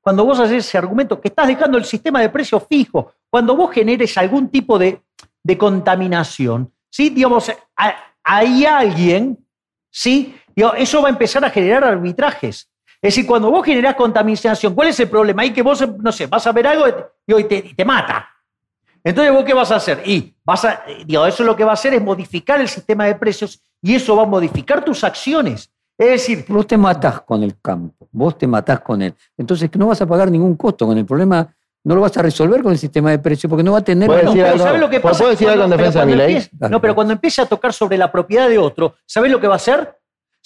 Cuando 0.00 0.24
vos 0.24 0.38
haces 0.38 0.64
ese 0.64 0.78
argumento, 0.78 1.20
que 1.20 1.26
estás 1.28 1.48
dejando 1.48 1.76
el 1.76 1.84
sistema 1.84 2.20
de 2.20 2.28
precios 2.28 2.62
fijo, 2.68 3.12
cuando 3.28 3.56
vos 3.56 3.72
generes 3.72 4.16
algún 4.16 4.48
tipo 4.48 4.78
de, 4.78 5.02
de 5.42 5.58
contaminación, 5.58 6.72
¿sí? 6.88 7.10
Digamos, 7.10 7.50
a- 7.76 7.94
hay 8.22 8.64
alguien, 8.64 9.38
¿sí? 9.90 10.34
Digo, 10.54 10.72
eso 10.74 11.02
va 11.02 11.08
a 11.08 11.10
empezar 11.10 11.44
a 11.44 11.50
generar 11.50 11.82
arbitrajes. 11.84 12.68
Es 13.00 13.14
decir, 13.14 13.26
cuando 13.26 13.50
vos 13.50 13.64
generás 13.64 13.94
contaminación, 13.94 14.74
¿cuál 14.74 14.88
es 14.88 14.98
el 15.00 15.08
problema? 15.08 15.42
Ahí 15.42 15.52
que 15.52 15.62
vos, 15.62 15.84
no 16.00 16.10
sé, 16.10 16.26
vas 16.26 16.46
a 16.46 16.52
ver 16.52 16.66
algo 16.66 16.84
y 17.26 17.44
te, 17.44 17.56
y 17.58 17.74
te 17.74 17.84
mata. 17.84 18.28
Entonces, 19.04 19.32
¿vos 19.32 19.44
qué 19.44 19.54
vas 19.54 19.70
a 19.70 19.76
hacer? 19.76 20.02
Y 20.04 20.34
vas 20.44 20.64
a, 20.64 20.82
eh, 20.88 21.04
digo, 21.06 21.24
eso 21.24 21.44
lo 21.44 21.54
que 21.54 21.62
va 21.64 21.70
a 21.70 21.74
hacer 21.74 21.94
es 21.94 22.02
modificar 22.02 22.60
el 22.60 22.68
sistema 22.68 23.04
de 23.06 23.14
precios 23.14 23.62
y 23.80 23.94
eso 23.94 24.16
va 24.16 24.24
a 24.24 24.26
modificar 24.26 24.84
tus 24.84 25.04
acciones. 25.04 25.70
Es 25.96 26.08
decir, 26.10 26.44
Vos 26.48 26.66
te 26.66 26.76
matás 26.76 27.20
con 27.22 27.42
el 27.42 27.60
campo, 27.60 28.08
vos 28.10 28.36
te 28.36 28.46
matás 28.46 28.80
con 28.80 29.00
él. 29.02 29.14
Entonces 29.36 29.70
no 29.76 29.86
vas 29.88 30.00
a 30.02 30.06
pagar 30.06 30.30
ningún 30.30 30.56
costo 30.56 30.86
con 30.86 30.98
el 30.98 31.04
problema, 31.06 31.52
no 31.84 31.94
lo 31.94 32.00
vas 32.00 32.16
a 32.16 32.22
resolver 32.22 32.62
con 32.62 32.72
el 32.72 32.78
sistema 32.78 33.10
de 33.12 33.18
precios 33.20 33.48
porque 33.48 33.62
no 33.64 33.72
va 33.72 33.78
a 33.78 33.84
tener... 33.84 34.06
¿Puedo 34.08 34.18
Bueno, 34.18 34.30
decir 34.32 34.42
pero 34.42 34.52
algo? 34.54 34.64
¿sabes 34.64 34.80
lo 34.80 34.90
que 34.90 35.00
¿Puedo- 35.00 35.12
pasa? 35.12 35.18
puedo 35.20 35.30
decir 35.30 35.48
algo 35.48 35.62
en 35.64 35.70
Cuando- 35.70 35.76
defensa 35.76 36.00
de 36.00 36.06
mi 36.06 36.14
ley? 36.16 36.48
No, 36.70 36.80
pero 36.80 36.94
cuando 36.94 37.12
empiece 37.14 37.40
a 37.42 37.46
tocar 37.46 37.72
sobre 37.72 37.96
la 37.96 38.10
propiedad 38.12 38.48
de 38.48 38.58
otro, 38.58 38.94
¿sabes 39.06 39.30
lo 39.30 39.40
que 39.40 39.46
va 39.46 39.54
a 39.54 39.56
hacer? 39.56 39.97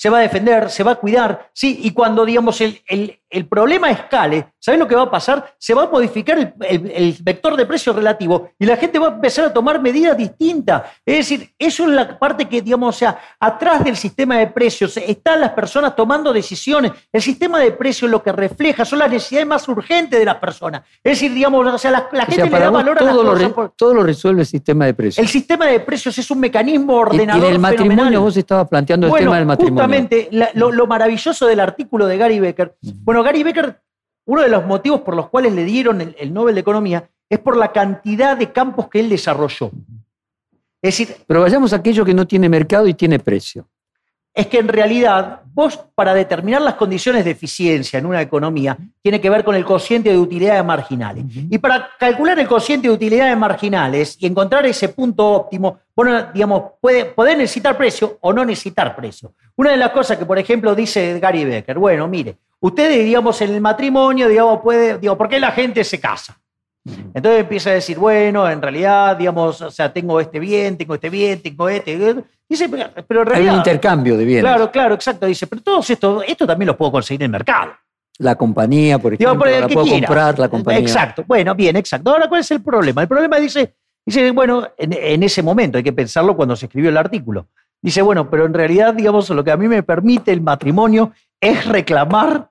Se 0.03 0.11
va 0.11 0.19
a 0.19 0.23
defender, 0.23 0.69
se 0.69 0.83
va 0.83 0.91
a 0.91 0.95
cuidar, 0.97 1.49
sí, 1.53 1.79
y 1.81 1.93
cuando, 1.93 2.25
digamos, 2.27 2.61
el, 2.61 2.83
el- 2.89 3.21
el 3.33 3.47
problema 3.47 3.91
escale, 3.91 4.49
¿sabes 4.61 4.79
lo 4.79 4.87
que 4.87 4.95
va 4.95 5.03
a 5.03 5.11
pasar? 5.11 5.55
Se 5.59 5.75
va 5.75 5.85
a 5.85 5.89
modificar 5.89 6.39
el, 6.39 6.53
el- 6.69 6.91
el 6.91 7.17
vector 7.23 7.57
de 7.57 7.67
precio 7.67 7.93
relativo 7.93 8.51
y 8.59 8.67
la 8.67 8.77
gente 8.77 8.99
va 8.99 9.09
a 9.09 9.13
empezar 9.15 9.47
a 9.47 9.53
tomar 9.53 9.81
medidas 9.81 10.17
distintas. 10.17 10.83
Es 11.05 11.17
decir, 11.17 11.51
eso 11.59 11.85
es 11.85 11.91
la 11.91 12.19
parte 12.19 12.45
que, 12.47 12.61
digamos, 12.63 12.95
o 12.95 12.99
sea, 12.99 13.19
atrás 13.41 13.83
del 13.85 13.97
sistema 13.97 14.37
de 14.37 14.47
precios 14.49 14.97
están 14.99 15.41
las 15.41 15.51
personas 15.53 15.97
tomando 15.97 16.33
decisiones. 16.33 16.93
El 17.13 17.23
sistema 17.23 17.59
de 17.59 17.73
precios 17.73 18.11
lo 18.11 18.23
que 18.23 18.33
refleja 18.33 18.85
son 18.85 18.99
las 18.99 19.11
necesidades 19.11 19.47
más 19.49 19.67
urgentes 19.69 20.19
de 20.19 20.25
las 20.25 20.37
personas. 20.37 20.83
Es 21.03 21.13
decir, 21.19 21.33
digamos, 21.33 21.67
o 21.67 21.79
sea, 21.79 21.91
la, 21.91 22.09
la 22.13 22.25
O 22.25 22.27
gente 22.27 22.43
sea, 22.43 22.59
le 22.59 22.65
da 22.65 22.71
valor 22.71 22.99
a 23.01 23.05
las 23.05 23.15
lo, 23.15 23.23
cosas 23.23 23.43
re- 23.43 23.49
por- 23.49 23.71
todo 23.77 23.95
lo 23.95 24.03
resuelve 24.03 24.43
el 24.43 24.47
sistema 24.47 24.85
de 24.87 24.95
precios. 24.95 25.19
el 25.25 25.29
sistema 25.31 25.67
de 25.67 25.81
precios 25.81 26.17
es 26.19 26.31
un 26.31 26.39
mecanismo 26.41 26.93
Y- 26.93 26.97
y, 26.97 27.01
ordenador. 27.01 27.45
en 27.47 27.53
el 27.55 27.59
matrimonio 27.59 27.97
fenomenal. 27.97 28.21
vos 28.21 28.37
estabas 28.37 28.69
planteando 28.69 29.07
el 29.07 29.11
bueno, 29.11 29.25
tema 29.27 29.37
del 29.39 29.47
matrimonio. 29.47 29.83
justamente 29.85 30.29
la- 30.33 30.51
lo, 30.55 30.71
lo 30.71 30.87
maravilloso 30.87 31.47
del 31.47 31.61
artículo 31.61 32.07
de 32.07 32.19
Gary 32.19 32.39
Becker. 32.41 32.75
Bueno, 33.05 33.22
Gary 33.23 33.43
Becker, 33.43 33.81
uno 34.27 34.43
de 34.43 34.49
los 34.49 34.65
motivos 34.67 35.01
por 35.01 35.17
los 35.17 35.29
cuales 35.29 35.53
le 35.53 35.65
dieron 35.65 36.01
el, 36.01 36.15
el 36.19 36.33
Nobel 36.33 36.55
de 36.55 36.61
Economía 36.61 37.09
es 37.29 37.39
por 37.39 37.57
la 37.57 37.73
cantidad 37.73 38.37
de 38.37 38.53
campos 38.53 38.89
que 38.89 39.01
él 39.01 39.09
desarrolló. 39.09 39.71
Es 40.83 40.99
decir, 40.99 41.17
Pero 41.27 41.41
vayamos 41.41 41.73
a 41.73 41.77
aquello 41.77 42.05
que 42.05 42.13
no 42.13 42.27
tiene 42.27 42.49
mercado 42.49 42.87
y 42.89 42.95
tiene 42.95 43.19
precio. 43.19 43.67
es 44.35 44.47
que 44.47 44.59
en 44.59 44.69
realidad 44.69 45.43
vos 45.55 45.79
para 45.95 46.15
determinar 46.15 46.61
las 46.63 46.75
condiciones 46.75 47.25
de 47.25 47.33
eficiencia 47.33 47.99
en 47.99 48.07
una 48.07 48.21
economía 48.23 48.77
tiene 49.03 49.21
que 49.21 49.31
ver 49.31 49.45
con 49.45 49.55
el 49.55 49.65
cociente 49.65 50.11
de 50.11 50.19
utilidades 50.19 50.65
marginales. 50.65 51.25
Y 51.51 51.59
para 51.59 51.91
calcular 51.99 52.39
el 52.39 52.49
cociente 52.49 52.89
de 52.89 52.95
utilidades 52.95 53.37
marginales 53.37 54.17
y 54.19 54.27
encontrar 54.27 54.67
ese 54.67 54.89
punto 54.89 55.27
óptimo, 55.31 55.79
bueno, 55.95 56.33
digamos, 56.33 56.73
puede, 56.81 57.05
poder 57.05 57.37
necesitar 57.39 57.77
precio 57.77 58.19
o 58.21 58.33
no 58.33 58.45
necesitar 58.45 58.97
precio. 58.97 59.35
Una 59.57 59.71
de 59.71 59.77
las 59.77 59.91
cosas 59.91 60.17
que, 60.19 60.25
por 60.25 60.39
ejemplo, 60.39 60.75
dice 60.75 61.19
Gary 61.21 61.45
Becker, 61.45 61.79
bueno, 61.79 62.09
mire, 62.09 62.37
ustedes, 62.63 63.05
digamos, 63.05 63.41
en 63.43 63.51
el 63.55 63.61
matrimonio, 63.61 64.29
digamos, 64.29 64.61
puede, 64.63 64.99
digo, 64.99 65.19
¿por 65.19 65.29
qué 65.29 65.39
la 65.39 65.51
gente 65.53 65.85
se 65.85 66.01
casa? 66.01 66.39
Entonces 67.15 67.41
empieza 67.43 67.71
a 67.71 67.75
decir, 67.75 67.97
bueno, 67.99 68.49
en 68.51 68.61
realidad, 68.61 69.17
digamos, 69.17 69.61
o 69.61 69.71
sea, 69.71 69.93
tengo 69.93 70.19
este 70.21 70.41
bien, 70.41 70.77
tengo 70.77 70.95
este 70.95 71.11
bien, 71.11 71.41
tengo 71.41 71.69
este. 71.69 72.25
Dice, 72.49 72.69
pero 72.69 72.91
pero 73.07 73.23
en 73.23 73.29
Hay 73.29 73.33
un 73.33 73.35
realidad. 73.45 73.57
intercambio 73.59 74.17
de 74.17 74.25
bienes. 74.25 74.43
Claro, 74.43 74.71
claro, 74.71 74.95
exacto. 74.95 75.27
Dice, 75.27 75.47
pero 75.47 75.63
todos 75.63 75.89
esto, 75.91 76.23
esto 76.23 76.47
también 76.47 76.67
lo 76.67 76.77
puedo 76.77 76.91
conseguir 76.93 77.21
en 77.23 77.27
el 77.27 77.31
mercado. 77.31 77.73
La 78.19 78.35
compañía, 78.35 78.99
por 78.99 79.15
ejemplo, 79.15 79.33
Digo, 79.33 79.39
por 79.39 79.49
la 79.51 79.69
puedo 79.69 79.87
quiera. 79.87 80.07
comprar 80.07 80.39
la 80.39 80.49
compañía. 80.49 80.81
Exacto, 80.81 81.25
bueno, 81.27 81.55
bien, 81.55 81.77
exacto. 81.77 82.11
Ahora, 82.11 82.29
¿cuál 82.29 82.41
es 82.41 82.51
el 82.51 82.63
problema? 82.63 83.03
El 83.03 83.09
problema 83.09 83.39
dice, 83.39 83.75
dice 84.05 84.31
bueno, 84.33 84.69
en, 84.77 84.93
en 84.93 85.23
ese 85.23 85.43
momento, 85.43 85.79
hay 85.79 85.85
que 85.85 85.93
pensarlo 85.93 86.37
cuando 86.37 86.57
se 86.57 86.67
escribió 86.67 86.91
el 86.91 86.97
artículo. 86.97 87.47
Dice, 87.81 88.03
bueno, 88.03 88.29
pero 88.29 88.45
en 88.45 88.55
realidad, 88.55 88.93
digamos, 88.95 89.29
lo 89.31 89.43
que 89.43 89.51
a 89.51 89.57
mí 89.57 89.67
me 89.69 89.83
permite 89.83 90.31
el 90.33 90.41
matrimonio 90.41 91.13
es 91.41 91.65
reclamar 91.67 92.51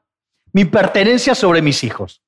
mi 0.54 0.66
pertenencia 0.66 1.36
sobre 1.36 1.62
mis 1.62 1.84
hijos. 1.84 2.22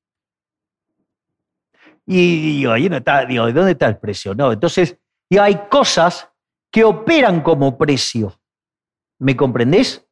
Y 2.06 2.58
digo, 2.58 2.72
ahí 2.72 2.90
no 2.90 2.98
está, 2.98 3.26
digo, 3.26 3.52
¿dónde 3.52 3.72
está 3.72 3.88
el 3.88 3.98
precio? 3.98 4.36
No, 4.36 4.52
entonces, 4.52 4.98
digo, 5.30 5.44
hay 5.44 5.68
cosas 5.70 6.30
que 6.72 6.84
operan 6.84 7.42
como 7.42 7.78
precio. 7.78 8.34
¿Me 9.20 9.36
comprendés? 9.36 10.06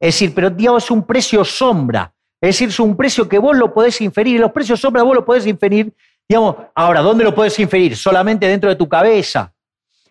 Es 0.00 0.14
decir, 0.14 0.34
pero 0.34 0.50
digamos, 0.50 0.84
es 0.84 0.90
un 0.90 1.06
precio 1.06 1.44
sombra. 1.44 2.12
Es 2.40 2.48
decir, 2.48 2.68
es 2.68 2.80
un 2.80 2.96
precio 2.96 3.28
que 3.28 3.38
vos 3.38 3.56
lo 3.56 3.72
podés 3.72 4.00
inferir. 4.00 4.36
Y 4.36 4.38
los 4.38 4.52
precios 4.52 4.80
sombra 4.80 5.02
vos 5.02 5.14
lo 5.14 5.24
podés 5.24 5.46
inferir. 5.46 5.94
Digamos, 6.28 6.56
ahora, 6.74 7.00
¿dónde 7.00 7.24
lo 7.24 7.34
podés 7.34 7.58
inferir? 7.58 7.96
Solamente 7.96 8.48
dentro 8.48 8.68
de 8.68 8.76
tu 8.76 8.88
cabeza. 8.88 9.52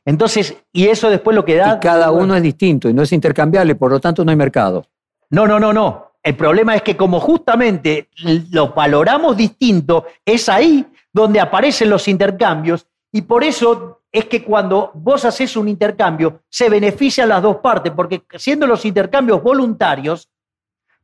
Entonces, 0.05 0.55
y 0.71 0.87
eso 0.87 1.09
después 1.09 1.35
lo 1.35 1.43
que 1.43 1.55
da. 1.55 1.75
Y 1.75 1.79
cada 1.79 2.11
uno 2.11 2.35
es 2.35 2.43
distinto 2.43 2.87
y 2.87 2.93
no 2.93 3.01
es 3.01 3.11
intercambiable, 3.11 3.75
por 3.75 3.91
lo 3.91 3.99
tanto 3.99 4.23
no 4.23 4.31
hay 4.31 4.37
mercado. 4.37 4.85
No, 5.31 5.47
no, 5.47 5.59
no, 5.59 5.73
no. 5.73 6.11
El 6.25 6.35
problema 6.35 6.73
es 6.73 6.81
que 6.81 6.97
como 6.97 7.19
justamente 7.19 8.09
lo 8.49 8.69
valoramos 8.69 9.37
distinto, 9.37 10.07
es 10.25 10.49
ahí 10.49 10.83
donde 11.13 11.39
aparecen 11.39 11.87
los 11.87 12.07
intercambios 12.07 12.87
y 13.11 13.21
por 13.21 13.43
eso 13.43 14.01
es 14.11 14.25
que 14.25 14.43
cuando 14.43 14.89
vos 14.95 15.23
haces 15.23 15.55
un 15.55 15.69
intercambio 15.69 16.41
se 16.49 16.67
benefician 16.67 17.29
las 17.29 17.43
dos 17.43 17.57
partes, 17.57 17.93
porque 17.95 18.23
siendo 18.39 18.65
los 18.65 18.85
intercambios 18.85 19.43
voluntarios, 19.43 20.27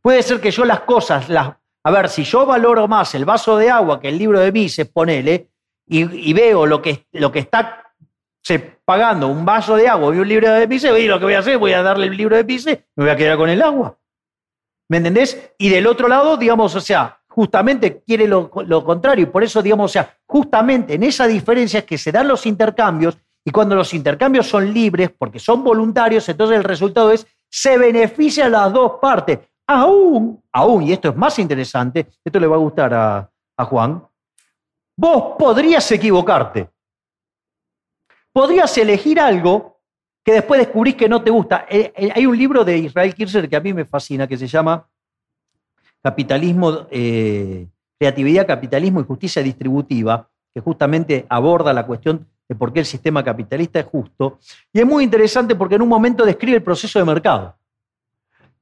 puede 0.02 0.24
ser 0.24 0.42
que 0.42 0.50
yo 0.50 0.66
las 0.66 0.80
cosas, 0.82 1.30
las, 1.30 1.54
a 1.84 1.92
ver, 1.92 2.10
si 2.10 2.24
yo 2.24 2.48
valoro 2.48 2.88
más 2.88 3.14
el 3.14 3.24
vaso 3.24 3.58
de 3.58 3.70
agua 3.70 4.00
que 4.00 4.10
el 4.10 4.18
libro 4.18 4.40
de 4.40 4.52
Mises, 4.52 4.90
ponele, 4.90 5.52
y, 5.86 6.30
y 6.30 6.34
veo 6.34 6.66
lo 6.66 6.82
que, 6.82 7.06
lo 7.12 7.32
que 7.32 7.40
está 7.40 7.94
se, 8.42 8.58
pagando 8.58 9.28
un 9.28 9.46
vaso 9.46 9.76
de 9.76 9.88
agua 9.88 10.16
y 10.16 10.18
un 10.18 10.28
libro 10.28 10.52
de 10.52 10.66
Mises, 10.66 10.98
y 10.98 11.06
lo 11.06 11.20
que 11.20 11.26
voy 11.26 11.36
a 11.36 11.40
hacer, 11.40 11.60
voy 11.60 11.74
a 11.74 11.84
darle 11.84 12.08
el 12.08 12.18
libro 12.18 12.36
de 12.36 12.44
Mises, 12.44 12.80
me 12.96 13.04
voy 13.04 13.12
a 13.12 13.16
quedar 13.16 13.38
con 13.38 13.50
el 13.52 13.62
agua. 13.62 14.00
¿Me 14.92 14.98
entendés? 14.98 15.54
Y 15.58 15.70
del 15.70 15.88
otro 15.88 16.10
lado, 16.10 16.36
digamos, 16.36 16.76
o 16.76 16.82
sea, 16.82 17.18
justamente 17.30 18.04
quiere 18.06 18.28
lo, 18.28 18.50
contrario. 18.50 19.32
Por 19.32 19.42
eso, 19.42 19.62
digamos, 19.62 19.90
o 19.90 19.94
sea, 19.94 20.18
justamente 20.26 20.96
en 20.96 21.04
esa 21.04 21.28
diferencia 21.28 21.80
es 21.80 21.86
que 21.86 21.98
se 21.98 22.12
dan 22.12 22.28
los 22.28 22.46
intercambios 22.46 23.18
y 23.46 23.52
cuando 23.52 23.74
los 23.74 23.94
intercambios 23.94 24.48
son 24.48 24.74
libres, 24.74 25.10
porque 25.18 25.40
son 25.40 25.64
voluntarios, 25.64 26.28
entonces 26.28 26.58
el 26.58 26.66
resultado 26.66 27.10
es, 27.10 27.26
se 27.50 27.78
benefician 27.78 28.52
las 28.52 28.74
dos 28.74 29.00
partes. 29.02 29.40
Aún, 29.66 30.44
aún, 30.52 30.84
y 30.84 30.92
esto 30.92 31.08
es 31.08 31.16
más 31.16 31.40
interesante, 31.40 32.08
esto 32.26 32.38
le 32.38 32.48
va 32.48 32.58
a 32.58 32.60
gustar 32.60 32.94
a 32.94 33.66
Juan, 33.66 34.06
vos 34.98 35.36
podrías 35.40 35.90
equivocarte. 35.90 36.70
Podrías 38.34 38.78
elegir 38.78 39.22
algo 39.22 39.71
que 40.24 40.34
después 40.34 40.60
descubrís 40.60 40.96
que 40.96 41.10
no 41.10 41.22
te 41.22 41.32
gusta. 41.32 41.66
Eh, 41.70 41.92
eh, 41.96 42.12
hay 42.14 42.26
un 42.26 42.38
libro 42.38 42.64
de 42.64 42.78
Israel 42.78 43.14
Kirchner 43.14 43.50
que 43.50 43.56
a 43.56 43.60
mí 43.60 43.74
me 43.74 43.86
fascina, 43.86 44.28
que 44.28 44.38
se 44.38 44.48
llama 44.48 44.88
Capitalismo, 46.02 46.88
eh, 46.92 47.68
Creatividad, 47.98 48.46
Capitalismo 48.46 49.02
y 49.02 49.06
Justicia 49.06 49.42
Distributiva, 49.42 50.30
que 50.54 50.62
justamente 50.62 51.26
aborda 51.30 51.74
la 51.74 51.86
cuestión 51.86 52.28
de 52.48 52.56
por 52.56 52.74
qué 52.74 52.80
el 52.82 52.86
sistema 52.86 53.24
capitalista 53.24 53.80
es 53.80 53.86
justo. 53.86 54.40
Y 54.74 54.80
es 54.80 54.86
muy 54.86 55.04
interesante 55.04 55.56
porque 55.56 55.76
en 55.76 55.82
un 55.82 55.90
momento 55.90 56.26
describe 56.26 56.58
el 56.58 56.64
proceso 56.64 57.00
de 57.00 57.06
mercado. 57.06 57.56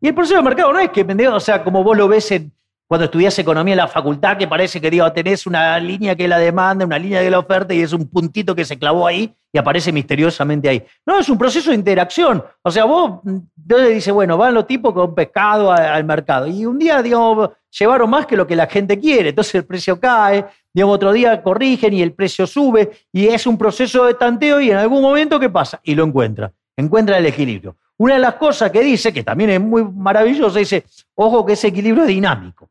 Y 0.01 0.07
el 0.07 0.16
proceso 0.16 0.38
de 0.38 0.43
mercado 0.43 0.72
no 0.72 0.80
es 0.80 0.91
que, 0.91 1.01
o 1.28 1.39
sea, 1.39 1.64
como 1.64 1.84
vos 1.84 1.97
lo 1.97 2.07
ves 2.07 2.32
en, 2.32 2.53
cuando 2.89 3.05
estudias 3.05 3.37
economía 3.37 3.75
en 3.75 3.77
la 3.77 3.87
facultad, 3.87 4.35
que 4.35 4.47
parece 4.47 4.81
que 4.81 4.89
digo, 4.89 5.13
tenés 5.13 5.45
una 5.45 5.79
línea 5.79 6.15
que 6.15 6.23
es 6.23 6.29
la 6.29 6.39
demanda, 6.39 6.87
una 6.87 6.97
línea 6.97 7.19
que 7.19 7.27
es 7.27 7.31
la 7.31 7.37
oferta, 7.37 7.71
y 7.71 7.81
es 7.83 7.93
un 7.93 8.09
puntito 8.09 8.55
que 8.55 8.65
se 8.65 8.79
clavó 8.79 9.05
ahí 9.05 9.31
y 9.53 9.59
aparece 9.59 9.91
misteriosamente 9.91 10.67
ahí. 10.67 10.83
No, 11.05 11.19
es 11.19 11.29
un 11.29 11.37
proceso 11.37 11.69
de 11.69 11.75
interacción. 11.75 12.43
O 12.63 12.71
sea, 12.71 12.85
vos 12.85 13.19
entonces 13.23 13.93
dice, 13.93 14.11
bueno, 14.11 14.37
van 14.37 14.55
los 14.55 14.65
tipos 14.65 14.91
con 14.91 15.13
pescado 15.13 15.71
al 15.71 16.03
mercado. 16.03 16.47
Y 16.47 16.65
un 16.65 16.79
día, 16.79 17.03
digamos, 17.03 17.51
llevaron 17.69 18.09
más 18.09 18.25
que 18.25 18.35
lo 18.35 18.47
que 18.47 18.55
la 18.55 18.65
gente 18.65 18.99
quiere. 18.99 19.29
Entonces 19.29 19.53
el 19.53 19.65
precio 19.65 19.99
cae, 19.99 20.45
digamos, 20.73 20.95
otro 20.95 21.13
día 21.13 21.43
corrigen 21.43 21.93
y 21.93 22.01
el 22.01 22.13
precio 22.13 22.47
sube. 22.47 22.89
Y 23.13 23.27
es 23.27 23.45
un 23.45 23.55
proceso 23.55 24.05
de 24.05 24.15
tanteo 24.15 24.59
y 24.59 24.71
en 24.71 24.77
algún 24.77 25.03
momento, 25.03 25.39
¿qué 25.39 25.51
pasa? 25.51 25.79
Y 25.83 25.93
lo 25.93 26.05
encuentra. 26.05 26.51
Encuentra 26.75 27.19
el 27.19 27.27
equilibrio. 27.27 27.75
Una 27.97 28.15
de 28.15 28.21
las 28.21 28.33
cosas 28.33 28.71
que 28.71 28.81
dice, 28.81 29.13
que 29.13 29.23
también 29.23 29.51
es 29.51 29.61
muy 29.61 29.83
maravillosa, 29.83 30.57
dice, 30.57 30.85
ojo 31.13 31.45
que 31.45 31.53
ese 31.53 31.67
equilibrio 31.67 32.05
es 32.05 32.09
dinámico. 32.09 32.67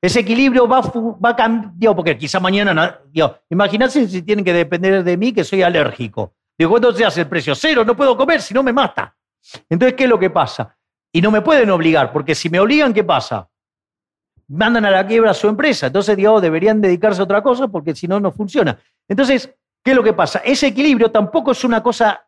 Ese 0.00 0.20
equilibrio 0.20 0.68
va, 0.68 0.80
va 0.80 1.34
cambiando, 1.34 1.96
porque 1.96 2.16
quizá 2.16 2.38
mañana, 2.38 3.00
digo, 3.10 3.36
imagínate 3.50 4.06
si 4.06 4.22
tienen 4.22 4.44
que 4.44 4.52
depender 4.52 5.02
de 5.02 5.16
mí 5.16 5.32
que 5.32 5.42
soy 5.42 5.62
alérgico. 5.62 6.34
Digo, 6.56 6.70
¿cuánto 6.70 6.92
se 6.92 7.04
hace 7.04 7.22
el 7.22 7.28
precio? 7.28 7.54
Cero, 7.54 7.84
no 7.84 7.96
puedo 7.96 8.16
comer, 8.16 8.40
si 8.40 8.54
no 8.54 8.62
me 8.62 8.72
mata. 8.72 9.16
Entonces, 9.68 9.96
¿qué 9.96 10.04
es 10.04 10.10
lo 10.10 10.18
que 10.18 10.30
pasa? 10.30 10.76
Y 11.12 11.20
no 11.20 11.30
me 11.30 11.40
pueden 11.40 11.70
obligar, 11.70 12.12
porque 12.12 12.34
si 12.34 12.48
me 12.48 12.60
obligan, 12.60 12.92
¿qué 12.92 13.02
pasa? 13.02 13.48
Mandan 14.48 14.84
a 14.84 14.90
la 14.90 15.06
quiebra 15.06 15.32
a 15.32 15.34
su 15.34 15.48
empresa. 15.48 15.88
Entonces, 15.88 16.16
digamos, 16.16 16.42
deberían 16.42 16.80
dedicarse 16.80 17.20
a 17.20 17.24
otra 17.24 17.42
cosa 17.42 17.68
porque 17.68 17.94
si 17.94 18.06
no, 18.06 18.20
no 18.20 18.30
funciona. 18.30 18.78
Entonces, 19.08 19.52
¿qué 19.82 19.90
es 19.90 19.96
lo 19.96 20.02
que 20.02 20.12
pasa? 20.12 20.40
Ese 20.44 20.68
equilibrio 20.68 21.10
tampoco 21.10 21.52
es 21.52 21.64
una 21.64 21.82
cosa 21.82 22.24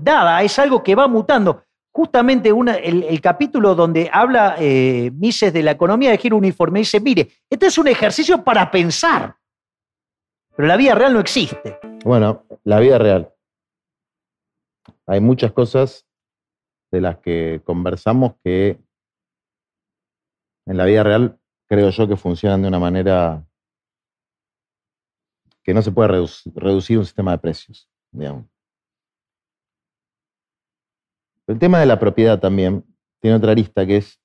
dada, 0.00 0.42
es 0.42 0.58
algo 0.58 0.82
que 0.82 0.94
va 0.94 1.08
mutando 1.08 1.64
justamente 1.92 2.52
una, 2.52 2.74
el, 2.74 3.20
capítulo 3.20 3.74
donde 3.74 4.08
habla 4.12 4.56
eh, 4.58 5.10
Mises 5.14 5.52
de 5.52 5.62
la 5.62 5.72
economía 5.72 6.10
de 6.10 6.18
giro 6.18 6.36
uniforme 6.36 6.80
dice, 6.80 7.00
mire, 7.00 7.28
esto 7.48 7.66
es 7.66 7.76
un 7.78 7.88
ejercicio 7.88 8.42
para 8.42 8.70
pensar, 8.70 9.36
pero 10.56 10.66
la 10.66 10.76
vida 10.76 10.94
real 10.94 11.12
no 11.12 11.20
existe. 11.20 11.78
Bueno, 12.04 12.44
la 12.64 12.80
vida 12.80 12.98
real. 12.98 13.32
Hay 15.06 15.20
muchas 15.20 15.52
cosas 15.52 16.06
de 16.90 17.00
las 17.00 17.18
que 17.18 17.60
conversamos 17.64 18.34
que 18.42 18.80
en 20.66 20.76
la 20.76 20.84
vida 20.84 21.02
real 21.02 21.38
creo 21.68 21.90
yo 21.90 22.08
que 22.08 22.16
funcionan 22.16 22.62
de 22.62 22.68
una 22.68 22.78
manera 22.78 23.46
que 25.62 25.74
no 25.74 25.82
se 25.82 25.92
puede 25.92 26.08
reducir, 26.08 26.52
reducir 26.54 26.98
un 26.98 27.04
sistema 27.04 27.32
de 27.32 27.38
precios, 27.38 27.88
digamos. 28.10 28.51
El 31.46 31.58
tema 31.58 31.80
de 31.80 31.86
la 31.86 31.98
propiedad 31.98 32.38
también 32.38 32.84
tiene 33.20 33.36
otra 33.36 33.52
arista 33.52 33.86
que 33.86 33.98
es, 33.98 34.20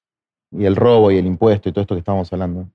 y 0.52 0.66
el 0.66 0.76
robo 0.76 1.12
y 1.12 1.18
el 1.18 1.26
impuesto 1.26 1.70
y 1.70 1.72
todo 1.72 1.82
esto 1.82 1.96
que 1.96 2.00
estamos 2.00 2.32
hablando. 2.32 2.70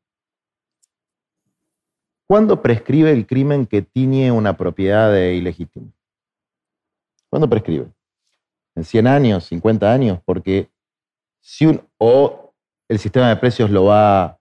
¿Cuándo 2.26 2.62
prescribe 2.62 3.12
el 3.12 3.26
crimen 3.26 3.66
que 3.66 3.82
tiñe 3.82 4.32
una 4.32 4.56
propiedad 4.56 5.12
de 5.12 5.34
ilegítima? 5.34 5.92
¿Cuándo 7.28 7.48
prescribe? 7.48 7.90
¿En 8.74 8.84
100 8.84 9.06
años, 9.06 9.44
50 9.44 9.92
años? 9.92 10.20
Porque 10.24 10.70
si 11.40 11.66
un, 11.66 11.86
o 11.98 12.54
el 12.88 12.98
sistema 12.98 13.28
de 13.28 13.36
precios 13.36 13.70
lo 13.70 13.84
va 13.84 14.38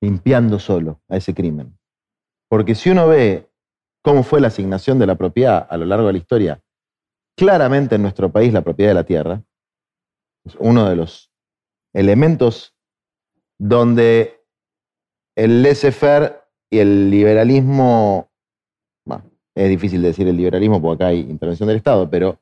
limpiando 0.00 0.58
solo 0.58 1.00
a 1.08 1.16
ese 1.16 1.34
crimen. 1.34 1.76
Porque 2.48 2.74
si 2.74 2.90
uno 2.90 3.08
ve 3.08 3.48
cómo 4.02 4.22
fue 4.22 4.40
la 4.40 4.48
asignación 4.48 4.98
de 4.98 5.06
la 5.06 5.14
propiedad 5.14 5.66
a 5.70 5.76
lo 5.76 5.86
largo 5.86 6.08
de 6.08 6.12
la 6.12 6.18
historia 6.18 6.62
claramente 7.36 7.94
en 7.96 8.02
nuestro 8.02 8.30
país 8.30 8.52
la 8.52 8.62
propiedad 8.62 8.90
de 8.90 8.94
la 8.94 9.04
tierra. 9.04 9.42
Es 10.44 10.56
uno 10.58 10.88
de 10.88 10.96
los 10.96 11.30
elementos 11.92 12.74
donde 13.58 14.40
el 15.36 15.62
laissez-faire 15.62 16.42
y 16.70 16.78
el 16.78 17.10
liberalismo, 17.10 18.30
bueno, 19.06 19.24
es 19.54 19.68
difícil 19.68 20.02
decir 20.02 20.26
el 20.26 20.36
liberalismo 20.36 20.80
porque 20.80 21.04
acá 21.04 21.10
hay 21.10 21.20
intervención 21.20 21.68
del 21.68 21.76
Estado, 21.76 22.08
pero 22.10 22.40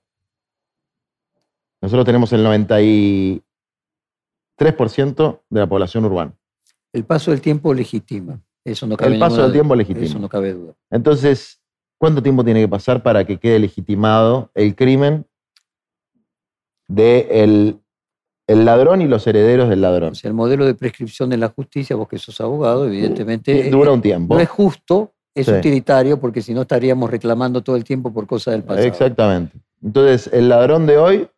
nosotros 1.83 2.05
tenemos 2.05 2.33
el 2.33 2.45
93% 2.45 3.43
de 5.51 5.61
la 5.61 5.67
población 5.67 6.05
urbana. 6.05 6.35
El 6.93 7.05
paso 7.05 7.31
del 7.31 7.41
tiempo 7.41 7.73
legitima. 7.73 8.41
Eso 8.65 8.87
no 8.87 8.97
cabe 8.97 9.15
el 9.15 9.19
paso 9.19 9.43
del 9.43 9.53
tiempo 9.53 9.75
legitima. 9.75 10.07
Eso 10.07 10.19
no 10.19 10.29
cabe 10.29 10.53
duda. 10.53 10.75
Entonces, 10.91 11.60
¿Cuánto 12.01 12.23
tiempo 12.23 12.43
tiene 12.43 12.63
que 12.63 12.69
pasar 12.69 13.03
para 13.03 13.27
que 13.27 13.39
quede 13.39 13.59
legitimado 13.59 14.51
el 14.55 14.75
crimen 14.75 15.27
del 16.89 17.29
de 17.29 17.79
el 18.47 18.65
ladrón 18.65 19.03
y 19.03 19.07
los 19.07 19.27
herederos 19.27 19.69
del 19.69 19.83
ladrón? 19.83 20.13
O 20.13 20.15
sea, 20.15 20.29
el 20.29 20.35
modelo 20.35 20.65
de 20.65 20.75
prescripción 20.75 21.29
de 21.29 21.37
la 21.37 21.49
justicia, 21.49 21.95
vos 21.97 22.09
que 22.09 22.17
sos 22.19 22.41
abogado, 22.41 22.87
evidentemente... 22.87 23.69
Dura 23.69 23.93
un 23.93 24.01
tiempo. 24.01 24.35
No 24.35 24.41
es 24.41 24.49
justo, 24.49 25.13
es 25.35 25.45
sí. 25.45 25.53
utilitario, 25.53 26.19
porque 26.19 26.41
si 26.41 26.55
no 26.55 26.63
estaríamos 26.63 27.11
reclamando 27.11 27.63
todo 27.63 27.77
el 27.77 27.85
tiempo 27.85 28.11
por 28.15 28.27
cosas 28.27 28.53
del 28.53 28.63
pasado. 28.63 28.87
Exactamente. 28.87 29.59
Entonces, 29.83 30.33
el 30.33 30.49
ladrón 30.49 30.87
de 30.87 30.97
hoy 30.97 31.29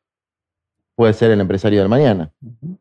puede 0.94 1.12
ser 1.12 1.32
el 1.32 1.40
empresario 1.40 1.80
del 1.80 1.88
mañana. 1.88 2.30
Uh 2.40 2.46
-huh. 2.48 2.78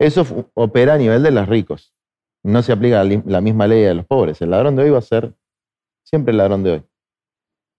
Eso 0.00 0.50
opera 0.54 0.94
a 0.94 0.98
nivel 0.98 1.22
de 1.22 1.30
los 1.30 1.48
ricos. 1.48 1.94
No 2.42 2.60
se 2.62 2.72
aplica 2.72 3.04
la 3.04 3.40
misma 3.40 3.68
ley 3.68 3.84
a 3.84 3.94
los 3.94 4.04
pobres. 4.04 4.42
El 4.42 4.50
ladrón 4.50 4.74
de 4.74 4.82
hoy 4.82 4.90
va 4.90 4.98
a 4.98 5.02
ser 5.02 5.32
siempre 6.10 6.32
el 6.32 6.38
ladrón 6.38 6.62
de 6.62 6.72
hoy. 6.72 6.82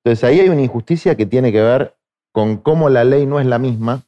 Entonces 0.03 0.23
ahí 0.23 0.39
hay 0.39 0.49
una 0.49 0.61
injusticia 0.61 1.15
que 1.15 1.25
tiene 1.25 1.51
que 1.51 1.61
ver 1.61 1.95
con 2.34 2.57
cómo 2.57 2.89
la 2.89 3.03
ley 3.03 3.25
no 3.25 3.39
es 3.39 3.45
la 3.45 3.59
misma 3.59 4.03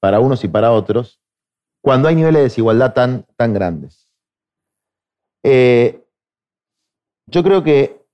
para 0.00 0.20
unos 0.20 0.44
y 0.44 0.48
para 0.48 0.72
otros, 0.72 1.20
cuando 1.82 2.08
hay 2.08 2.14
niveles 2.14 2.40
de 2.40 2.42
desigualdad 2.44 2.92
tan, 2.92 3.26
tan 3.36 3.54
grandes. 3.54 4.12
Eh, 5.44 6.04
yo 7.26 7.42
creo 7.42 7.62
que 7.64 8.04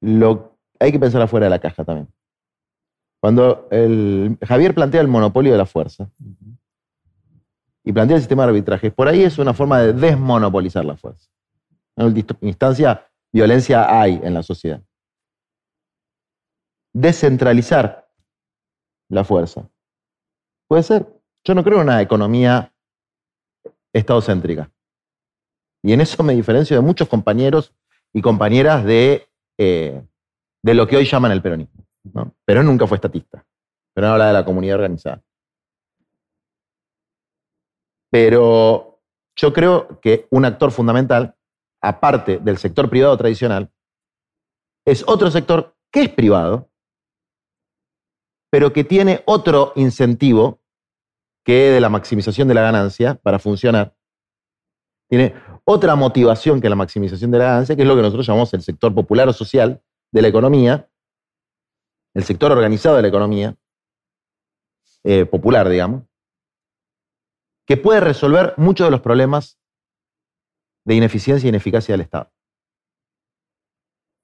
lo, 0.00 0.58
hay 0.80 0.92
que 0.92 0.98
pensar 0.98 1.22
afuera 1.22 1.46
de 1.46 1.50
la 1.50 1.60
caja 1.60 1.84
también. 1.84 2.08
Cuando 3.20 3.68
el, 3.70 4.36
Javier 4.42 4.74
plantea 4.74 5.00
el 5.00 5.08
monopolio 5.08 5.52
de 5.52 5.58
la 5.58 5.66
fuerza 5.66 6.10
y 7.84 7.92
plantea 7.92 8.16
el 8.16 8.22
sistema 8.22 8.42
de 8.42 8.48
arbitraje, 8.48 8.90
por 8.90 9.06
ahí 9.06 9.22
es 9.22 9.38
una 9.38 9.54
forma 9.54 9.80
de 9.80 9.92
desmonopolizar 9.92 10.84
la 10.84 10.96
fuerza. 10.96 11.30
En 11.96 12.06
última 12.06 12.38
instancia, 12.40 13.06
violencia 13.32 14.00
hay 14.00 14.20
en 14.22 14.34
la 14.34 14.42
sociedad. 14.42 14.82
Descentralizar 16.92 18.08
la 19.08 19.24
fuerza. 19.24 19.68
Puede 20.68 20.82
ser. 20.82 21.06
Yo 21.44 21.54
no 21.54 21.64
creo 21.64 21.78
en 21.78 21.84
una 21.84 22.02
economía 22.02 22.72
estadocéntrica. 23.92 24.70
Y 25.82 25.92
en 25.92 26.00
eso 26.00 26.22
me 26.22 26.34
diferencio 26.34 26.76
de 26.76 26.82
muchos 26.82 27.08
compañeros 27.08 27.74
y 28.12 28.22
compañeras 28.22 28.84
de, 28.84 29.28
eh, 29.58 30.02
de 30.62 30.74
lo 30.74 30.86
que 30.86 30.96
hoy 30.96 31.04
llaman 31.04 31.32
el 31.32 31.42
peronismo. 31.42 31.84
Perón 32.44 32.66
nunca 32.66 32.86
fue 32.86 32.96
estatista. 32.96 33.44
Perón 33.94 34.12
habla 34.12 34.28
de 34.28 34.32
la 34.32 34.44
comunidad 34.44 34.76
organizada. 34.76 35.22
Pero 38.10 39.00
yo 39.34 39.52
creo 39.52 40.00
que 40.00 40.26
un 40.30 40.44
actor 40.44 40.70
fundamental, 40.70 41.34
aparte 41.82 42.38
del 42.38 42.58
sector 42.58 42.88
privado 42.88 43.16
tradicional, 43.16 43.70
es 44.86 45.04
otro 45.06 45.30
sector 45.30 45.76
que 45.90 46.02
es 46.02 46.08
privado, 46.08 46.70
pero 48.50 48.72
que 48.72 48.84
tiene 48.84 49.22
otro 49.26 49.72
incentivo 49.76 50.60
que 51.44 51.70
de 51.70 51.80
la 51.80 51.88
maximización 51.88 52.48
de 52.48 52.54
la 52.54 52.62
ganancia 52.62 53.16
para 53.16 53.38
funcionar. 53.38 53.96
Tiene 55.08 55.34
otra 55.64 55.96
motivación 55.96 56.60
que 56.60 56.68
la 56.68 56.76
maximización 56.76 57.30
de 57.30 57.38
la 57.38 57.44
ganancia, 57.44 57.76
que 57.76 57.82
es 57.82 57.88
lo 57.88 57.96
que 57.96 58.02
nosotros 58.02 58.26
llamamos 58.26 58.54
el 58.54 58.62
sector 58.62 58.94
popular 58.94 59.28
o 59.28 59.32
social 59.32 59.82
de 60.12 60.22
la 60.22 60.28
economía, 60.28 60.88
el 62.14 62.24
sector 62.24 62.52
organizado 62.52 62.96
de 62.96 63.02
la 63.02 63.08
economía, 63.08 63.56
eh, 65.04 65.24
popular, 65.24 65.68
digamos, 65.68 66.04
que 67.66 67.76
puede 67.76 68.00
resolver 68.00 68.54
muchos 68.56 68.86
de 68.86 68.90
los 68.90 69.00
problemas 69.00 69.58
de 70.84 70.94
ineficiencia 70.94 71.46
e 71.46 71.50
ineficacia 71.50 71.92
del 71.92 72.02
Estado. 72.02 72.32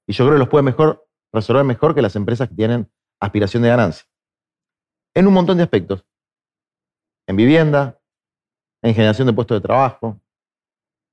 Y 0.07 0.13
yo 0.13 0.25
creo 0.25 0.35
que 0.35 0.39
los 0.39 0.49
puede 0.49 0.63
mejor, 0.63 1.07
resolver 1.31 1.63
mejor 1.63 1.93
que 1.93 2.01
las 2.01 2.15
empresas 2.15 2.49
que 2.49 2.55
tienen 2.55 2.91
aspiración 3.21 3.63
de 3.63 3.69
ganancia. 3.69 4.07
En 5.15 5.27
un 5.27 5.33
montón 5.33 5.57
de 5.57 5.63
aspectos. 5.63 6.05
En 7.27 7.35
vivienda, 7.35 8.01
en 8.81 8.93
generación 8.93 9.27
de 9.27 9.33
puestos 9.33 9.57
de 9.57 9.61
trabajo, 9.61 10.19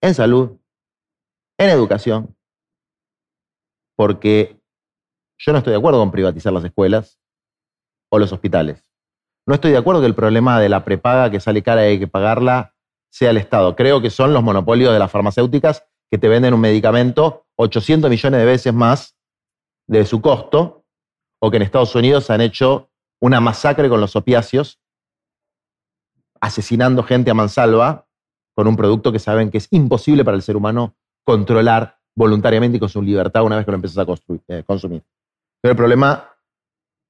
en 0.01 0.15
salud, 0.15 0.59
en 1.59 1.71
educación. 1.71 2.37
Porque 3.97 4.61
yo 5.39 5.53
no 5.53 5.59
estoy 5.59 5.73
de 5.73 5.79
acuerdo 5.79 6.01
con 6.01 6.11
privatizar 6.11 6.53
las 6.53 6.65
escuelas 6.65 7.19
o 8.11 8.19
los 8.19 8.33
hospitales. 8.33 8.85
No 9.47 9.55
estoy 9.55 9.73
de 9.73 9.79
acuerdo 9.79 10.01
que 10.01 10.07
el 10.07 10.15
problema 10.15 10.61
de 10.61 10.69
la 10.69 10.85
prepaga 10.85 11.31
que 11.31 11.41
sale 11.41 11.63
cara 11.63 11.85
y 11.85 11.93
hay 11.93 11.99
que 11.99 12.09
pagarla 12.09 12.76
sea 13.11 13.31
el 13.31 13.37
Estado. 13.37 13.77
Creo 13.77 14.01
que 14.01 14.11
son 14.11 14.33
los 14.33 14.43
monopolios 14.43 14.93
de 14.93 14.99
las 14.99 15.11
farmacéuticas 15.11 15.85
que 16.11 16.19
te 16.19 16.29
venden 16.29 16.55
un 16.55 16.61
medicamento 16.61 17.47
800 17.57 18.11
millones 18.11 18.41
de 18.41 18.47
veces 18.47 18.75
más 18.75 19.17
de 19.89 20.05
su 20.05 20.21
costo, 20.21 20.85
o 21.41 21.51
que 21.51 21.57
en 21.57 21.63
Estados 21.63 21.95
Unidos 21.95 22.31
han 22.31 22.41
hecho 22.41 22.91
una 23.21 23.41
masacre 23.41 23.89
con 23.89 24.01
los 24.01 24.17
opiáceos, 24.17 24.81
asesinando 26.41 27.03
gente 27.03 27.31
a 27.31 27.35
mansalva 27.35 28.07
con 28.55 28.67
un 28.67 28.77
producto 28.77 29.13
que 29.13 29.19
saben 29.19 29.51
que 29.51 29.59
es 29.59 29.69
imposible 29.71 30.25
para 30.25 30.37
el 30.37 30.43
ser 30.43 30.57
humano 30.57 30.97
controlar 31.25 31.99
voluntariamente 32.15 32.77
y 32.77 32.81
con 32.81 32.89
su 32.89 33.03
libertad 33.03 33.43
una 33.43 33.57
vez 33.57 33.65
que 33.65 33.71
lo 33.71 33.77
empiezas 33.77 34.07
a 34.07 34.15
eh, 34.49 34.63
consumir. 34.67 35.03
Pero 35.61 35.73
el 35.73 35.77
problema, 35.77 36.31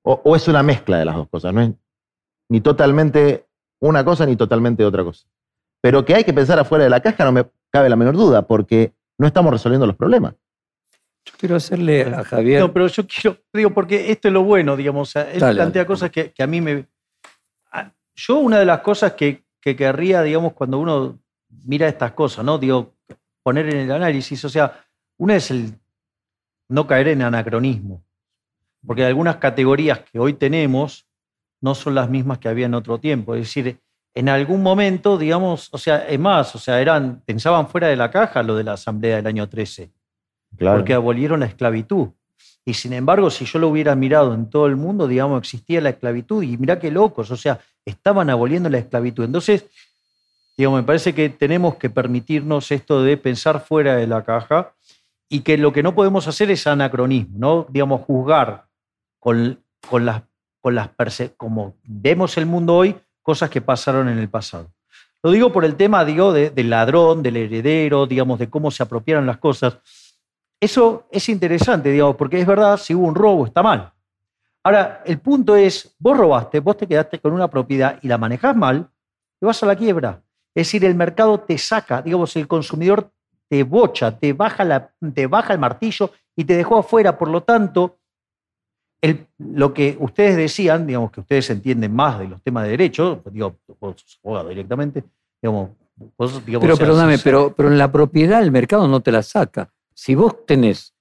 o, 0.03 0.35
es 0.35 0.49
una 0.49 0.63
mezcla 0.63 0.99
de 0.99 1.05
las 1.05 1.17
dos 1.17 1.29
cosas, 1.29 1.55
no 1.55 1.61
es 1.61 1.73
ni 2.49 2.61
totalmente 2.61 3.47
una 3.81 4.05
cosa 4.05 4.27
ni 4.27 4.37
totalmente 4.37 4.85
otra 4.85 5.05
cosa. 5.05 5.27
Pero 5.87 6.05
que 6.05 6.17
hay 6.17 6.25
que 6.25 6.35
pensar 6.35 6.59
afuera 6.59 6.83
de 6.83 6.91
la 6.91 6.99
caja 6.99 7.25
no 7.25 7.31
me 7.31 7.47
cabe 7.71 7.89
la 7.89 7.95
menor 7.95 8.17
duda, 8.17 8.43
porque 8.43 8.93
no 9.19 9.29
estamos 9.29 9.53
resolviendo 9.53 9.87
los 9.87 9.95
problemas. 9.95 10.35
Yo 11.25 11.33
quiero 11.39 11.55
hacerle 11.55 12.03
a 12.03 12.25
Javier. 12.25 12.59
No, 12.59 12.73
pero 12.73 12.89
yo 12.89 13.07
quiero, 13.07 13.39
digo, 13.53 13.71
porque 13.71 14.11
esto 14.11 14.27
es 14.27 14.35
lo 14.35 14.43
bueno, 14.43 14.77
digamos. 14.77 15.15
él 15.15 15.39
plantea 15.39 15.87
cosas 15.87 16.11
que, 16.11 16.35
a 16.37 16.47
mí 16.49 16.61
me. 16.61 16.89
Yo, 18.17 18.39
una 18.39 18.59
de 18.59 18.65
las 18.65 18.81
cosas 18.81 19.13
que, 19.13 19.45
que 19.61 19.77
querría, 19.77 20.23
digamos, 20.23 20.55
cuando 20.55 20.81
uno 20.81 21.21
mira 21.65 21.87
estas 21.87 22.11
cosas, 22.15 22.45
¿no? 22.45 22.59
Digo, 22.59 22.97
poner 23.45 23.73
en 23.73 23.83
el 23.83 23.93
análisis, 23.93 24.45
o 24.45 24.49
sea, 24.49 24.85
una 25.19 25.37
es 25.37 25.53
el 25.53 25.73
no 26.69 26.89
caer 26.89 27.07
en 27.07 27.23
anacronismo. 27.23 28.03
Porque 28.85 29.05
algunas 29.05 29.37
categorías 29.37 30.01
que 30.01 30.19
hoy 30.19 30.33
tenemos 30.33 31.07
no 31.61 31.77
son 31.77 31.95
las 31.95 32.11
mismas 32.11 32.39
que 32.39 32.49
había 32.49 32.67
en 32.67 32.75
otro 32.75 32.99
tiempo. 32.99 33.37
Es 33.37 33.43
decir, 33.43 33.79
en 34.17 34.31
algún 34.31 34.63
momento, 34.63 35.19
digamos, 35.19 35.69
o 35.73 35.77
sea, 35.77 36.09
es 36.09 36.19
más, 36.19 36.55
o 36.55 36.59
sea, 36.59 36.81
eran, 36.81 37.21
pensaban 37.27 37.69
fuera 37.69 37.89
de 37.89 37.97
la 37.97 38.11
caja 38.11 38.43
lo 38.43 38.57
de 38.57 38.65
la 38.65 38.73
Asamblea 38.73 39.17
del 39.17 39.27
año 39.27 39.47
13. 39.47 39.91
Porque 40.59 40.95
abolieron 40.95 41.41
la 41.41 41.47
esclavitud. 41.47 42.09
Y 42.65 42.73
sin 42.73 42.95
embargo, 42.95 43.29
si 43.31 43.45
yo 43.45 43.59
lo 43.59 43.69
hubiera 43.69 43.95
mirado 43.95 44.33
en 44.33 44.49
todo 44.49 44.69
el 44.69 44.77
mundo, 44.77 45.07
digamos, 45.07 45.39
existía 45.41 45.83
la 45.83 45.91
esclavitud. 45.91 46.43
Y 46.43 46.57
mirá 46.57 46.79
qué 46.79 46.91
locos, 46.91 47.31
o 47.31 47.37
sea, 47.37 47.61
estaban 47.85 48.31
aboliendo 48.31 48.71
la 48.71 48.79
esclavitud. 48.79 49.23
Entonces, 49.23 49.67
digamos, 50.57 50.81
me 50.81 50.87
parece 50.87 51.15
que 51.15 51.29
tenemos 51.29 51.75
que 51.75 51.91
permitirnos 51.91 52.73
esto 52.73 53.03
de 53.03 53.19
pensar 53.19 53.61
fuera 53.61 53.97
de 53.97 54.07
la 54.07 54.25
caja 54.25 54.73
y 55.29 55.41
que 55.41 55.59
lo 55.59 55.75
que 55.75 55.83
no 55.83 55.95
podemos 55.95 56.27
hacer 56.27 56.51
es 56.51 56.67
anacronismo, 56.67 57.37
¿no? 57.37 57.67
Digamos, 57.69 58.01
juzgar 58.01 58.65
con, 59.19 59.63
con 59.91 60.07
las, 60.07 60.23
con 60.63 60.75
las 60.75 60.89
como 61.37 61.75
vemos 61.85 62.39
el 62.39 62.47
mundo 62.47 62.77
hoy, 62.77 62.97
cosas 63.27 63.51
que 63.51 63.61
pasaron 63.61 64.09
en 64.09 64.19
el 64.19 64.29
pasado. 64.29 64.71
Lo 65.21 65.33
digo 65.33 65.53
por 65.53 65.65
el 65.65 65.75
tema, 65.75 66.05
digo, 66.05 66.33
del 66.33 66.71
ladrón, 66.71 67.25
del 67.25 67.37
heredero, 67.37 68.07
digamos, 68.07 68.39
de 68.39 68.49
cómo 68.49 68.71
se 68.71 68.85
apropiaron 68.85 69.27
las 69.27 69.39
cosas. 69.39 69.79
Eso 70.61 71.09
es 71.11 71.29
interesante, 71.29 71.91
digamos, 71.91 72.15
porque 72.15 72.41
es 72.41 72.47
verdad, 72.47 72.77
si 72.77 72.95
hubo 72.95 73.09
un 73.09 73.17
robo, 73.17 73.45
está 73.45 73.65
mal. 73.65 73.93
Ahora, 74.63 75.03
el 75.05 75.19
punto 75.19 75.57
es, 75.57 75.97
vos 75.99 76.17
robaste, 76.17 76.61
vos 76.61 76.77
te 76.77 76.87
quedaste 76.87 77.19
con 77.19 77.33
una 77.33 77.51
propiedad 77.51 77.99
y 78.01 78.07
la 78.07 78.17
manejás 78.17 78.55
mal, 78.55 78.89
te 79.41 79.47
vas 79.47 79.61
a 79.61 79.67
la 79.67 79.75
quiebra. 79.75 80.23
Es 80.55 80.69
decir, 80.69 80.85
el 80.85 80.95
mercado 80.95 81.41
te 81.41 81.59
saca, 81.59 82.03
digamos, 82.03 82.37
el 82.37 82.47
consumidor 82.47 83.11
te 83.49 83.65
bocha, 83.65 84.17
te 84.17 84.35
baja, 84.35 84.63
la, 84.63 84.93
te 85.13 85.27
baja 85.27 85.53
el 85.53 85.59
martillo 85.59 86.13
y 86.37 86.45
te 86.45 86.57
dejó 86.57 86.79
afuera. 86.79 87.19
Por 87.19 87.29
lo 87.29 87.43
tanto, 87.43 87.99
lo 89.39 89.75
que 89.75 89.97
ustedes 90.01 90.37
decían, 90.37 90.87
digamos 90.87 91.11
que 91.11 91.21
ustedes 91.21 91.49
entienden 91.51 91.95
más 91.95 92.19
de 92.19 92.29
los 92.29 92.43
temas 92.43 92.65
de 92.65 92.71
derecho, 92.71 93.23
digo, 93.31 93.57
vos 93.81 94.19
abogado 94.23 94.49
directamente, 94.49 95.05
digamos, 95.43 95.71
pero 96.47 96.77
perdóname, 96.77 97.19
pero, 97.19 97.55
pero 97.57 97.71
en 97.71 97.79
la 97.79 97.91
propiedad 97.91 98.43
el 98.43 98.53
mercado 98.53 98.87
no 98.87 99.01
te 99.01 99.13
la 99.13 99.23
saca. 99.23 99.71
Si 99.95 100.15
vos 100.15 100.45
tenés 100.47 100.95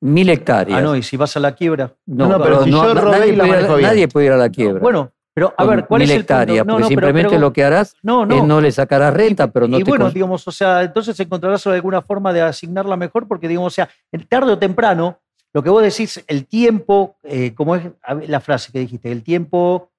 mil 0.00 0.28
hectáreas. 0.30 0.78
Ah, 0.78 0.82
no, 0.82 0.96
y 0.96 1.02
si 1.02 1.16
vas 1.16 1.36
a 1.36 1.40
la 1.40 1.54
quiebra. 1.54 1.94
No, 2.06 2.28
no, 2.28 2.42
pero 2.42 2.64
si 2.64 2.70
yo 2.70 2.94
nadie, 2.94 3.34
puede, 3.34 3.82
nadie 3.82 4.08
puede 4.08 4.26
ir 4.26 4.32
a 4.32 4.36
la 4.36 4.48
quiebra. 4.48 4.80
bueno, 4.80 5.12
pero 5.34 5.54
a 5.56 5.64
ver, 5.64 5.86
¿cuál 5.86 6.02
es 6.02 6.10
el 6.10 6.20
hectáreas, 6.20 6.66
porque 6.66 6.84
simplemente 6.84 7.38
lo 7.38 7.52
que 7.52 7.64
harás 7.64 7.96
no, 8.02 8.24
es 8.24 8.44
no 8.44 8.60
le 8.60 8.70
sacarás 8.70 9.14
renta, 9.14 9.50
pero 9.50 9.66
no 9.66 9.78
y 9.78 9.82
bueno, 9.82 10.10
digamos, 10.10 10.46
o 10.46 10.52
sea, 10.52 10.82
entonces 10.82 11.18
encontrarás 11.20 11.66
alguna 11.66 12.02
forma 12.02 12.32
de 12.32 12.42
asignarla 12.42 12.96
mejor, 12.96 13.26
porque 13.26 13.48
digamos, 13.48 13.72
o 13.72 13.74
sea, 13.74 13.88
tarde 14.28 14.52
o 14.52 14.58
temprano 14.58 15.20
lo 15.52 15.62
que 15.62 15.70
vos 15.70 15.82
decís, 15.82 16.22
el 16.26 16.46
tiempo, 16.46 17.16
eh, 17.22 17.54
como 17.54 17.76
es 17.76 17.84
la 18.26 18.40
frase 18.40 18.72
que 18.72 18.80
dijiste, 18.80 19.12
el 19.12 19.22
tiempo. 19.22 19.90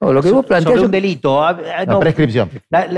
lo 0.00 0.22
que 0.22 0.30
vos 0.30 0.46
planteás. 0.46 0.74
Sobre 0.74 0.86
un 0.86 0.90
delito. 0.90 1.42
Ah, 1.42 1.58
ah, 1.76 1.84
la 1.84 2.00
prescripción. 2.00 2.50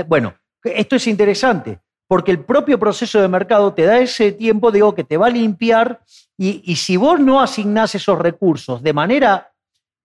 bueno, 0.07 0.33
esto 0.63 0.95
es 0.95 1.07
interesante, 1.07 1.79
porque 2.07 2.31
el 2.31 2.39
propio 2.39 2.79
proceso 2.79 3.21
de 3.21 3.27
mercado 3.27 3.73
te 3.73 3.83
da 3.83 3.99
ese 3.99 4.31
tiempo, 4.31 4.71
digo, 4.71 4.95
que 4.95 5.03
te 5.03 5.17
va 5.17 5.27
a 5.27 5.29
limpiar, 5.29 6.01
y, 6.37 6.61
y 6.63 6.77
si 6.77 6.97
vos 6.97 7.19
no 7.19 7.41
asignás 7.41 7.95
esos 7.95 8.17
recursos 8.17 8.81
de 8.81 8.93
manera 8.93 9.51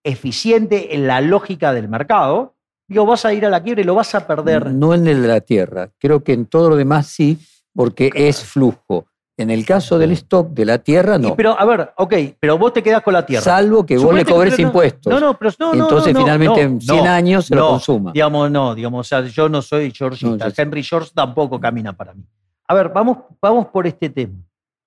eficiente 0.03 0.95
en 0.95 1.07
la 1.07 1.21
lógica 1.21 1.73
del 1.73 1.89
mercado, 1.89 2.57
digo, 2.89 3.07
vas 3.07 3.25
a 3.25 3.33
ir 3.33 3.47
a 3.47 3.51
la 3.51 3.63
quiebra 3.63 3.83
y 3.83 3.85
lo 3.85 3.95
vas 3.95 4.15
a 4.15 4.27
perder. 4.27 4.73
No 4.73 4.95
en 4.95 5.07
el 5.07 5.23
de 5.23 5.29
la 5.29 5.41
tierra, 5.41 5.91
creo 5.99 6.25
que 6.25 6.33
en 6.33 6.47
todo 6.47 6.71
lo 6.71 6.77
demás 6.77 7.07
sí, 7.07 7.39
porque 7.73 8.11
es 8.15 8.43
flujo. 8.43 9.07
En 9.41 9.49
el 9.49 9.65
caso 9.65 9.99
del 9.99 10.13
stock 10.13 10.51
de 10.51 10.67
la 10.67 10.79
tierra, 10.79 11.17
no. 11.17 11.35
pero, 11.35 11.59
a 11.59 11.65
ver, 11.65 11.95
ok, 11.97 12.15
pero 12.39 12.59
vos 12.59 12.75
te 12.75 12.83
quedas 12.83 13.03
con 13.03 13.15
la 13.15 13.25
tierra. 13.25 13.43
Salvo 13.43 13.87
que 13.87 13.97
vos 13.97 14.15
le 14.15 14.25
cobres 14.25 14.59
impuestos. 14.59 15.11
No, 15.11 15.19
no, 15.19 15.39
pero 15.39 15.51
no, 15.59 15.73
no 15.73 15.85
Entonces, 15.85 16.15
finalmente, 16.15 16.61
en 16.61 16.79
100 16.79 17.07
años 17.07 17.47
se 17.47 17.55
lo 17.55 17.69
consuma. 17.69 18.13
Digamos, 18.13 18.51
no, 18.51 18.75
digamos, 18.75 19.07
o 19.07 19.09
sea, 19.09 19.23
yo 19.23 19.49
no 19.49 19.63
soy 19.63 19.93
Georgita. 19.93 20.53
Henry 20.55 20.83
George 20.83 21.11
tampoco 21.15 21.59
camina 21.59 21.95
para 21.95 22.13
mí. 22.13 22.23
A 22.69 22.75
ver, 22.75 22.91
vamos, 22.91 23.17
vamos 23.41 23.69
por 23.69 23.87
este 23.87 24.11
tema. 24.11 24.37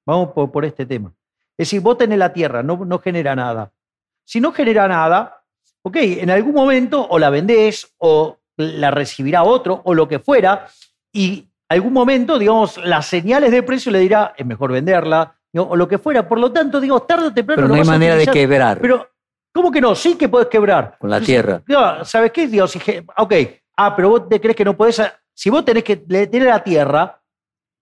Vamos 0.06 0.30
por, 0.34 0.52
por 0.52 0.66
este 0.66 0.86
tema. 0.86 1.12
Es 1.58 1.68
decir, 1.68 1.82
vos 1.82 1.98
tenés 1.98 2.20
la 2.20 2.32
tierra, 2.32 2.62
no, 2.62 2.86
no 2.86 3.00
genera 3.00 3.36
nada. 3.36 3.72
Si 4.24 4.40
no 4.40 4.52
genera 4.52 4.88
nada, 4.88 5.44
ok, 5.82 5.96
en 5.98 6.30
algún 6.30 6.54
momento 6.54 7.08
o 7.10 7.18
la 7.18 7.30
vendés 7.30 7.92
o 7.98 8.38
la 8.58 8.92
recibirá 8.92 9.44
otro 9.44 9.82
o 9.84 9.94
lo 9.94 10.08
que 10.08 10.20
fuera, 10.20 10.68
y 11.12 11.50
algún 11.74 11.94
momento, 11.94 12.40
digamos, 12.40 12.78
las 12.78 13.06
señales 13.06 13.52
de 13.52 13.64
precio 13.64 13.92
le 13.92 14.00
dirá, 14.00 14.34
es 14.38 14.46
mejor 14.46 14.72
venderla, 14.72 15.36
o 15.56 15.76
lo 15.76 15.88
que 15.88 15.98
fuera. 15.98 16.28
Por 16.28 16.40
lo 16.40 16.52
tanto, 16.52 16.80
digo, 16.80 17.02
tarde 17.02 17.28
o 17.28 17.34
temprano. 17.34 17.62
Pero 17.62 17.68
no 17.68 17.76
hay 17.76 17.88
manera 17.88 18.16
de 18.16 18.28
quebrar. 18.28 18.80
Pero, 18.80 19.08
¿cómo 19.54 19.72
que 19.72 19.82
no? 19.82 19.94
Sí 19.96 20.16
que 20.16 20.30
puedes 20.30 20.48
quebrar. 20.48 20.98
Con 21.00 21.10
la 21.10 21.22
tierra. 21.22 21.62
¿Sabes 22.04 22.32
qué? 22.32 22.48
Digo, 22.48 22.68
si, 22.68 22.80
ok, 23.18 23.34
ah, 23.78 23.96
pero 23.96 24.10
vos 24.10 24.30
te 24.30 24.40
crees 24.40 24.56
que 24.56 24.66
no 24.66 24.76
podés. 24.76 25.02
Si 25.34 25.50
vos 25.50 25.64
tenés 25.64 25.84
que 25.84 25.98
tener 25.98 26.44
la 26.44 26.64
tierra 26.64 27.22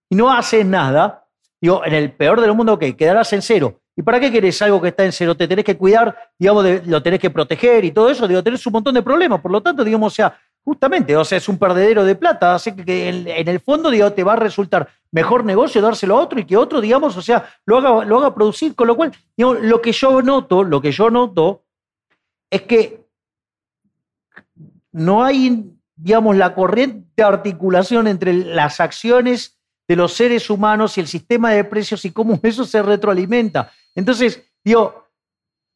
y 0.10 0.16
no 0.16 0.32
haces 0.32 0.66
nada, 0.66 1.26
digo, 1.62 1.86
en 1.86 1.94
el 1.94 2.12
peor 2.14 2.42
del 2.42 2.54
mundo, 2.54 2.74
ok, 2.74 2.84
quedarás 2.98 3.32
en 3.34 3.42
cero. 3.42 3.82
¿Y 3.96 4.04
para 4.04 4.20
qué 4.20 4.32
querés 4.32 4.62
algo 4.62 4.82
que 4.82 4.88
está 4.90 5.04
en 5.04 5.12
cero? 5.12 5.36
Te 5.36 5.48
tenés 5.48 5.66
que 5.66 5.78
cuidar, 5.78 6.16
digamos, 6.40 6.66
lo 6.86 7.04
tenés 7.04 7.20
que 7.20 7.30
proteger 7.30 7.84
y 7.84 7.92
todo 7.92 8.10
eso, 8.10 8.28
digo, 8.28 8.42
tenés 8.42 8.66
un 8.66 8.74
montón 8.74 8.94
de 8.96 9.04
problemas. 9.04 9.42
Por 9.42 9.52
lo 9.52 9.62
tanto, 9.62 9.84
digamos, 9.84 10.14
o 10.14 10.16
sea, 10.16 10.38
justamente, 10.64 11.16
o 11.16 11.26
sea, 11.26 11.38
es 11.38 11.50
un 11.50 11.58
perdedero 11.58 12.04
de 12.04 12.16
plata, 12.16 12.56
así 12.56 12.76
que 12.76 13.10
en, 13.10 13.48
el 13.48 13.60
fondo, 13.60 13.90
digo, 13.90 14.12
te 14.14 14.24
va 14.24 14.34
a 14.34 14.38
resultar 14.38 14.90
mejor 15.12 15.44
negocio 15.44 15.82
dárselo 15.82 16.18
a 16.18 16.22
otro 16.22 16.40
y 16.40 16.46
que 16.46 16.58
otro, 16.58 16.82
digamos, 16.82 17.18
o 17.18 17.22
sea, 17.22 17.50
lo 17.66 17.78
haga, 17.78 18.06
lo 18.06 18.20
haga 18.20 18.36
producir, 18.36 18.76
con 18.76 18.88
lo 18.88 18.96
cual, 18.96 19.12
digamos, 19.36 19.62
lo 19.62 19.82
que 19.82 19.92
yo 19.92 20.22
noto, 20.22 20.64
lo 20.64 20.82
que 20.82 20.92
yo 20.92 21.10
noto 21.10 21.64
es 22.50 22.62
que 22.64 23.02
no 24.92 25.24
hay, 25.24 25.72
digamos, 25.96 26.36
la 26.36 26.54
corriente 26.54 27.24
articulación 27.24 28.08
entre 28.08 28.34
las 28.34 28.80
acciones 28.80 29.60
de 29.88 29.96
los 29.96 30.14
seres 30.14 30.50
humanos 30.50 30.98
y 30.98 31.02
el 31.02 31.08
sistema 31.08 31.52
de 31.52 31.64
precios 31.64 32.06
y 32.06 32.12
cómo 32.12 32.40
eso 32.44 32.66
se 32.66 32.82
retroalimenta. 32.82 33.72
Entonces, 33.96 34.44
digo, 34.64 35.08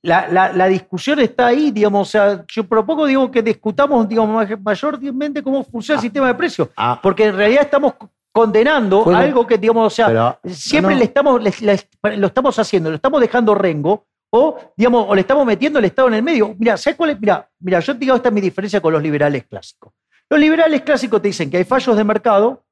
la, 0.05 0.67
discusión 0.67 1.19
está 1.19 1.47
ahí, 1.47 1.71
digamos, 1.71 2.07
o 2.07 2.11
sea, 2.11 2.45
yo 2.47 2.63
propongo, 2.67 3.05
digo, 3.05 3.29
que 3.31 3.41
discutamos, 3.41 4.07
digamos, 4.07 4.47
mayormente 4.61 5.41
cómo 5.41 5.63
funciona 5.63 5.95
el 5.95 5.99
ah. 5.99 6.01
sistema 6.01 6.27
de 6.27 6.35
precios, 6.35 6.69
ah. 6.77 6.99
porque 7.01 7.25
en 7.25 7.35
realidad 7.35 7.63
estamos 7.63 7.93
condenando 8.31 9.03
algo 9.15 9.47
que, 9.47 9.57
digamos, 9.57 9.87
o 9.87 9.95
sea, 9.95 10.39
siempre 10.45 10.95
Le 10.95 11.05
estamos, 11.05 11.41
lo 11.41 12.27
estamos 12.27 12.59
haciendo, 12.59 12.89
lo 12.89 12.97
estamos 12.97 13.21
dejando 13.21 13.55
rengo, 13.55 14.05
o, 14.29 14.57
digamos, 14.75 15.05
o 15.07 15.15
le 15.15 15.21
estamos 15.21 15.45
metiendo 15.45 15.79
el 15.79 15.85
Estado 15.85 16.09
en 16.09 16.15
el 16.15 16.23
medio. 16.23 16.53
Mira, 16.59 16.75
¿sabes 16.75 16.97
cuál 16.97 17.11
es? 17.11 17.19
Mira, 17.19 17.49
mira, 17.59 17.79
yo 17.79 17.93
te 17.93 17.99
digo, 17.99 18.15
esta 18.15 18.29
es 18.29 18.35
mi 18.35 18.41
diferencia 18.41 18.81
con 18.81 18.91
los 18.91 19.01
liberales 19.01 19.45
clásicos. 19.45 19.93
Los 20.29 20.39
liberales 20.39 20.81
clásicos 20.81 21.21
te 21.21 21.29
dicen 21.29 21.49
que 21.49 21.57
hay 21.57 21.63
fallos 21.63 21.95
de 21.95 22.03
mercado 22.03 22.65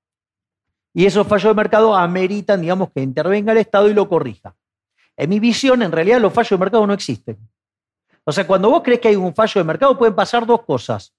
y 0.94 1.06
esos 1.06 1.26
fallos 1.26 1.52
de 1.52 1.54
mercado 1.56 1.96
ameritan, 1.96 2.60
digamos, 2.60 2.90
que 2.94 3.02
intervenga 3.02 3.54
el 3.54 3.60
Estado 3.60 3.88
y 3.90 3.94
lo 3.94 4.10
corrija. 4.10 4.56
En 5.18 5.30
mi 5.30 5.39
visión, 5.39 5.82
en 5.82 5.91
realidad, 5.91 6.20
los 6.20 6.34
fallos 6.34 6.51
de 6.51 6.57
mercado 6.57 6.88
no 6.88 6.93
existen. 6.93 7.38
O 8.26 8.32
sea, 8.32 8.47
cuando 8.47 8.70
vos 8.70 8.82
crees 8.84 8.99
que 8.99 9.09
hay 9.09 9.16
un 9.16 9.34
fallo 9.34 9.59
de 9.59 9.66
mercado, 9.66 9.97
pueden 9.97 10.16
pasar 10.16 10.45
dos 10.45 10.64
cosas. 10.64 11.14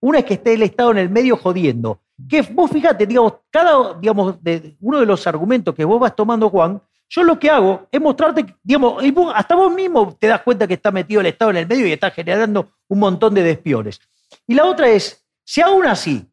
Una 0.00 0.18
es 0.18 0.24
que 0.24 0.34
esté 0.34 0.54
el 0.54 0.62
Estado 0.62 0.92
en 0.92 0.98
el 0.98 1.10
medio 1.10 1.36
jodiendo. 1.36 2.00
Que 2.28 2.42
vos 2.42 2.70
fíjate, 2.70 3.06
digamos, 3.06 3.34
cada, 3.50 3.94
digamos, 3.94 4.36
uno 4.80 5.00
de 5.00 5.06
los 5.06 5.26
argumentos 5.26 5.74
que 5.74 5.84
vos 5.84 5.98
vas 5.98 6.14
tomando, 6.14 6.48
Juan, 6.48 6.80
yo 7.08 7.22
lo 7.22 7.38
que 7.38 7.50
hago 7.50 7.86
es 7.90 8.00
mostrarte, 8.00 8.56
digamos, 8.62 9.02
hasta 9.34 9.54
vos 9.54 9.72
mismo 9.72 10.16
te 10.18 10.26
das 10.26 10.42
cuenta 10.42 10.66
que 10.66 10.74
está 10.74 10.90
metido 10.90 11.20
el 11.20 11.26
Estado 11.26 11.50
en 11.50 11.58
el 11.58 11.66
medio 11.66 11.86
y 11.86 11.92
está 11.92 12.10
generando 12.10 12.72
un 12.88 12.98
montón 12.98 13.34
de 13.34 13.42
despiones. 13.42 14.00
Y 14.46 14.54
la 14.54 14.64
otra 14.64 14.88
es, 14.88 15.24
si 15.44 15.60
aún 15.60 15.86
así 15.86 16.26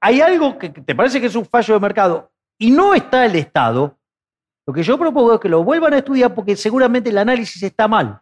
hay 0.00 0.20
algo 0.20 0.58
que 0.58 0.70
te 0.70 0.94
parece 0.94 1.20
que 1.20 1.26
es 1.26 1.34
un 1.34 1.44
fallo 1.44 1.74
de 1.74 1.80
mercado 1.80 2.30
y 2.58 2.70
no 2.70 2.94
está 2.94 3.26
el 3.26 3.36
Estado, 3.36 3.95
lo 4.66 4.72
que 4.72 4.82
yo 4.82 4.98
propongo 4.98 5.34
es 5.34 5.40
que 5.40 5.48
lo 5.48 5.62
vuelvan 5.62 5.94
a 5.94 5.98
estudiar 5.98 6.34
porque 6.34 6.56
seguramente 6.56 7.10
el 7.10 7.18
análisis 7.18 7.62
está 7.62 7.86
mal. 7.86 8.20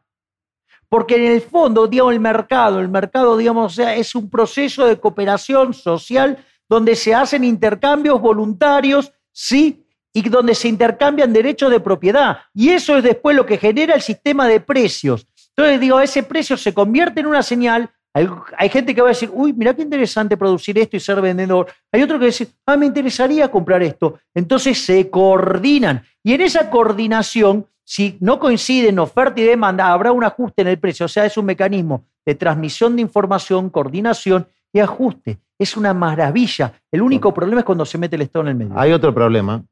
Porque 0.90 1.16
en 1.16 1.32
el 1.32 1.40
fondo, 1.40 1.86
digamos, 1.86 2.12
el 2.12 2.20
mercado, 2.20 2.80
el 2.80 2.88
mercado, 2.88 3.36
digamos, 3.36 3.72
o 3.72 3.74
sea, 3.74 3.96
es 3.96 4.14
un 4.14 4.28
proceso 4.28 4.86
de 4.86 5.00
cooperación 5.00 5.72
social 5.72 6.44
donde 6.68 6.94
se 6.96 7.14
hacen 7.14 7.44
intercambios 7.44 8.20
voluntarios, 8.20 9.12
sí, 9.32 9.86
y 10.12 10.28
donde 10.28 10.54
se 10.54 10.68
intercambian 10.68 11.32
derechos 11.32 11.70
de 11.70 11.80
propiedad. 11.80 12.38
Y 12.52 12.70
eso 12.70 12.96
es 12.96 13.02
después 13.02 13.34
lo 13.34 13.46
que 13.46 13.58
genera 13.58 13.94
el 13.94 14.02
sistema 14.02 14.46
de 14.46 14.60
precios. 14.60 15.26
Entonces, 15.56 15.80
digo, 15.80 15.98
ese 15.98 16.22
precio 16.22 16.56
se 16.56 16.74
convierte 16.74 17.20
en 17.20 17.26
una 17.26 17.42
señal 17.42 17.90
hay, 18.14 18.68
gente 18.68 18.94
que 18.94 19.00
va 19.00 19.08
a 19.08 19.10
decir, 19.10 19.28
uy, 19.32 19.52
mira 19.52 19.74
qué 19.74 19.82
interesante 19.82 20.36
producir 20.36 20.78
esto 20.78 20.96
y 20.96 21.00
ser 21.00 21.20
vendedor. 21.20 21.66
Hay 21.90 22.00
otro 22.00 22.16
que 22.16 22.20
va 22.20 22.26
a 22.26 22.26
decir, 22.26 22.48
ah, 22.64 22.76
me 22.76 22.86
interesaría 22.86 23.50
comprar 23.50 23.82
esto. 23.82 24.20
Entonces 24.32 24.78
se 24.84 25.10
coordinan. 25.10 26.04
Y 26.22 26.32
en 26.32 26.42
esa 26.42 26.70
coordinación, 26.70 27.66
si 27.82 28.16
no 28.20 28.38
coinciden 28.38 29.00
oferta 29.00 29.40
y 29.40 29.44
demanda, 29.44 29.92
habrá 29.92 30.12
un 30.12 30.22
ajuste 30.22 30.62
en 30.62 30.68
el 30.68 30.78
precio. 30.78 31.06
O 31.06 31.08
sea, 31.08 31.26
es 31.26 31.36
un 31.36 31.46
mecanismo 31.46 32.04
de 32.24 32.36
transmisión 32.36 32.94
de 32.94 33.02
información, 33.02 33.68
coordinación 33.68 34.46
y 34.72 34.78
ajuste. 34.78 35.40
Es 35.58 35.76
una 35.76 35.92
maravilla. 35.92 36.72
El 36.92 37.02
único 37.02 37.34
problema 37.34 37.62
es 37.62 37.64
cuando 37.64 37.84
se 37.84 37.98
mete 37.98 38.14
el 38.14 38.22
Estado 38.22 38.44
en 38.44 38.48
el 38.48 38.54
medio. 38.54 38.78
Hay 38.78 38.92
otro 38.92 39.12
problema, 39.12 39.64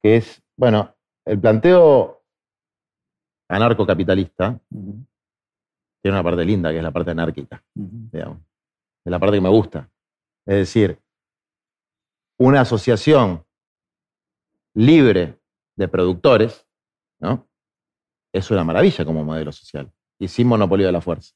que 0.00 0.18
es, 0.18 0.40
bueno, 0.56 0.94
el 1.26 1.40
planteo 1.40 2.22
anarcocapitalista 3.48 4.60
tiene 6.02 6.16
una 6.16 6.24
parte 6.24 6.44
linda, 6.44 6.70
que 6.70 6.78
es 6.78 6.82
la 6.82 6.92
parte 6.92 7.10
anárquica, 7.10 7.62
digamos. 7.74 8.38
Es 9.04 9.10
la 9.10 9.18
parte 9.18 9.36
que 9.36 9.40
me 9.40 9.48
gusta. 9.48 9.90
Es 10.46 10.56
decir, 10.56 11.00
una 12.38 12.60
asociación 12.60 13.44
libre 14.74 15.38
de 15.76 15.88
productores, 15.88 16.66
¿no? 17.20 17.48
Es 18.32 18.50
una 18.50 18.64
maravilla 18.64 19.04
como 19.04 19.24
modelo 19.24 19.52
social 19.52 19.92
y 20.18 20.28
sin 20.28 20.46
monopolio 20.46 20.86
de 20.86 20.92
la 20.92 21.00
fuerza. 21.00 21.34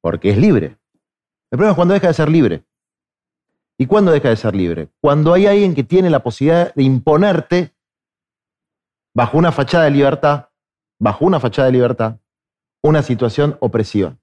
Porque 0.00 0.30
es 0.30 0.38
libre. 0.38 0.78
El 1.50 1.58
problema 1.58 1.70
es 1.70 1.76
cuando 1.76 1.94
deja 1.94 2.08
de 2.08 2.14
ser 2.14 2.28
libre. 2.28 2.64
¿Y 3.78 3.86
cuándo 3.86 4.12
deja 4.12 4.28
de 4.28 4.36
ser 4.36 4.54
libre? 4.54 4.88
Cuando 5.00 5.32
hay 5.32 5.46
alguien 5.46 5.74
que 5.74 5.84
tiene 5.84 6.10
la 6.10 6.22
posibilidad 6.22 6.74
de 6.74 6.82
imponerte 6.82 7.74
bajo 9.14 9.38
una 9.38 9.52
fachada 9.52 9.84
de 9.84 9.90
libertad, 9.90 10.48
bajo 11.00 11.24
una 11.24 11.40
fachada 11.40 11.66
de 11.66 11.72
libertad, 11.72 12.18
una 12.84 13.02
situación 13.02 13.56
opresiva. 13.60 14.18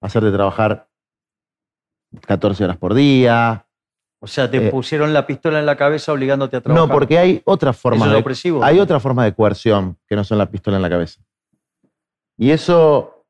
Hacerte 0.00 0.30
trabajar 0.30 0.88
14 2.26 2.64
horas 2.64 2.76
por 2.76 2.94
día. 2.94 3.66
O 4.20 4.28
sea, 4.28 4.48
te 4.48 4.68
eh, 4.68 4.70
pusieron 4.70 5.12
la 5.12 5.26
pistola 5.26 5.58
en 5.58 5.66
la 5.66 5.76
cabeza 5.76 6.12
obligándote 6.12 6.56
a 6.56 6.60
trabajar. 6.60 6.88
No, 6.88 6.92
porque 6.92 7.18
hay 7.18 7.42
otras 7.44 7.76
formas 7.76 8.08
de, 8.08 8.60
hay 8.62 8.78
otra 8.78 9.00
forma 9.00 9.24
de 9.24 9.34
coerción 9.34 9.98
que 10.06 10.14
no 10.14 10.22
son 10.22 10.38
la 10.38 10.48
pistola 10.48 10.76
en 10.76 10.82
la 10.82 10.90
cabeza. 10.90 11.22
Y 12.36 12.52
eso, 12.52 13.26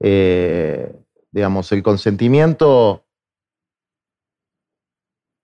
eh, 0.00 0.92
digamos, 1.30 1.70
el 1.70 1.84
consentimiento 1.84 3.04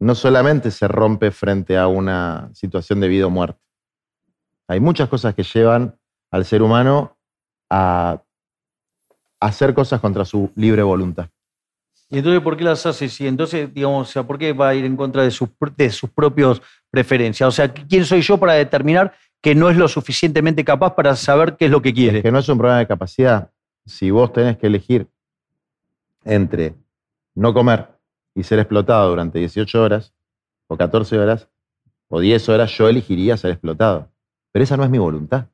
no 0.00 0.16
solamente 0.16 0.72
se 0.72 0.88
rompe 0.88 1.30
frente 1.30 1.78
a 1.78 1.86
una 1.86 2.50
situación 2.52 2.98
de 2.98 3.06
vida 3.06 3.26
o 3.28 3.30
muerte. 3.30 3.60
Hay 4.66 4.80
muchas 4.80 5.08
cosas 5.08 5.36
que 5.36 5.44
llevan 5.44 5.96
al 6.32 6.44
ser 6.44 6.62
humano 6.62 7.16
a 7.74 8.22
hacer 9.40 9.72
cosas 9.72 9.98
contra 9.98 10.26
su 10.26 10.52
libre 10.54 10.82
voluntad. 10.82 11.28
¿Y 12.10 12.18
entonces 12.18 12.42
por 12.42 12.58
qué 12.58 12.64
las 12.64 12.84
hace? 12.84 13.08
Entonces, 13.26 13.72
digamos, 13.72 14.10
o 14.10 14.12
sea, 14.12 14.22
¿por 14.22 14.38
qué 14.38 14.52
va 14.52 14.68
a 14.68 14.74
ir 14.74 14.84
en 14.84 14.94
contra 14.94 15.22
de 15.22 15.30
sus, 15.30 15.48
de 15.78 15.88
sus 15.88 16.10
propias 16.10 16.60
preferencias? 16.90 17.48
O 17.48 17.50
sea, 17.50 17.72
¿quién 17.72 18.04
soy 18.04 18.20
yo 18.20 18.36
para 18.36 18.52
determinar 18.52 19.14
que 19.40 19.54
no 19.54 19.70
es 19.70 19.78
lo 19.78 19.88
suficientemente 19.88 20.62
capaz 20.62 20.94
para 20.94 21.16
saber 21.16 21.56
qué 21.56 21.64
es 21.64 21.70
lo 21.70 21.80
que 21.80 21.94
quiere? 21.94 22.22
que 22.22 22.30
no 22.30 22.38
es 22.38 22.48
un 22.50 22.58
problema 22.58 22.80
de 22.80 22.86
capacidad. 22.86 23.50
Si 23.86 24.10
vos 24.10 24.30
tenés 24.30 24.58
que 24.58 24.66
elegir 24.66 25.08
entre 26.24 26.74
no 27.34 27.54
comer 27.54 27.88
y 28.34 28.42
ser 28.42 28.58
explotado 28.58 29.08
durante 29.08 29.38
18 29.38 29.82
horas, 29.82 30.12
o 30.66 30.76
14 30.76 31.18
horas, 31.18 31.48
o 32.08 32.20
10 32.20 32.48
horas, 32.50 32.70
yo 32.76 32.90
elegiría 32.90 33.38
ser 33.38 33.52
explotado. 33.52 34.10
Pero 34.52 34.62
esa 34.62 34.76
no 34.76 34.84
es 34.84 34.90
mi 34.90 34.98
voluntad. 34.98 35.46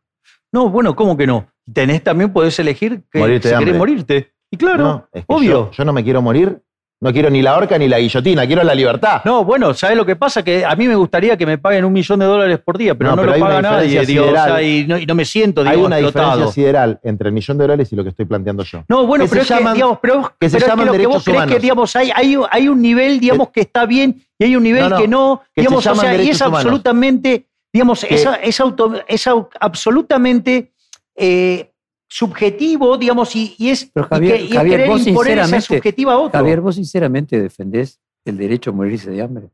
No, 0.50 0.68
bueno, 0.68 0.96
¿cómo 0.96 1.16
que 1.16 1.28
no? 1.28 1.46
Tenés 1.72 2.02
también, 2.02 2.32
podés 2.32 2.58
elegir 2.58 3.02
que 3.10 3.40
si 3.42 3.48
querés 3.48 3.76
morirte. 3.76 4.32
Y 4.50 4.56
claro, 4.56 5.08
obvio. 5.26 5.70
Yo, 5.72 5.84
no 5.84 5.92
me 5.92 6.02
quiero 6.02 6.22
morir, 6.22 6.62
no 7.00 7.12
quiero 7.12 7.30
ni 7.30 7.42
la 7.42 7.56
horca 7.56 7.78
ni 7.78 7.86
la 7.86 7.98
guillotina, 7.98 8.46
quiero 8.46 8.62
la 8.64 8.74
libertad. 8.74 9.20
No, 9.24 9.44
bueno, 9.44 9.74
¿sabes 9.74 9.96
lo 9.96 10.06
que 10.06 10.16
pasa? 10.16 10.42
Que 10.42 10.64
a 10.64 10.74
mí 10.74 10.88
me 10.88 10.96
gustaría 10.96 11.36
que 11.36 11.46
me 11.46 11.58
paguen 11.58 11.84
un 11.84 11.92
millón 11.92 12.18
de 12.18 12.26
dólares 12.26 12.58
por 12.64 12.78
día, 12.78 12.94
pero 12.96 13.14
no, 13.14 13.22
lo 13.22 13.38
paga 13.38 13.62
nadie, 13.62 14.02
y, 14.02 14.86
no, 15.06 15.14
me 15.14 15.24
siento, 15.24 15.62
Hay 15.62 15.76
una 15.76 15.98
diferencia 15.98 16.48
sideral 16.48 16.98
entre 17.02 17.28
el 17.28 17.34
millón 17.34 17.58
de 17.58 17.64
dólares 17.64 17.92
y 17.92 17.96
lo 17.96 18.02
que 18.02 18.10
estoy 18.10 18.24
planteando 18.24 18.64
yo. 18.64 18.84
No, 18.88 19.06
bueno, 19.06 19.26
pero, 19.28 19.42
es 19.42 19.48
que, 19.48 19.72
digamos, 19.74 19.98
pero, 20.00 20.32
que 20.40 20.48
se 20.48 20.58
llaman 20.58 20.86
lo 20.86 20.92
que 20.92 21.06
vos 21.06 21.24
crees 21.24 21.46
que, 21.46 21.58
digamos, 21.58 21.94
hay, 21.94 22.10
hay, 22.14 22.68
un 22.68 22.80
nivel, 22.80 23.20
digamos, 23.20 23.50
que 23.50 23.60
está 23.60 23.84
bien 23.86 24.22
y 24.38 24.44
hay 24.44 24.56
un 24.56 24.62
nivel 24.62 24.92
que 24.96 25.06
no, 25.06 25.42
digamos, 25.54 25.86
o 25.86 25.94
sea, 25.94 26.20
y 26.20 26.30
es 26.30 26.40
absolutamente, 26.40 27.46
digamos, 27.72 28.02
es, 28.04 28.26
es, 28.42 28.60
es 29.08 29.28
absolutamente 29.60 30.72
eh, 31.18 31.72
subjetivo, 32.08 32.96
digamos, 32.96 33.34
y, 33.36 33.54
es 33.68 33.90
Pero 33.92 34.06
Javier, 34.08 34.40
y 34.40 34.48
Javier, 34.50 34.88
vos 34.88 35.02
sinceramente, 35.02 35.60
subjetiva 35.60 36.12
a 36.14 36.18
otro. 36.18 36.38
Javier, 36.38 36.60
vos 36.60 36.74
sinceramente 36.76 37.40
defendés 37.40 38.00
el 38.24 38.36
derecho 38.38 38.70
a 38.70 38.72
morirse 38.72 39.10
de 39.10 39.20
hambre. 39.22 39.50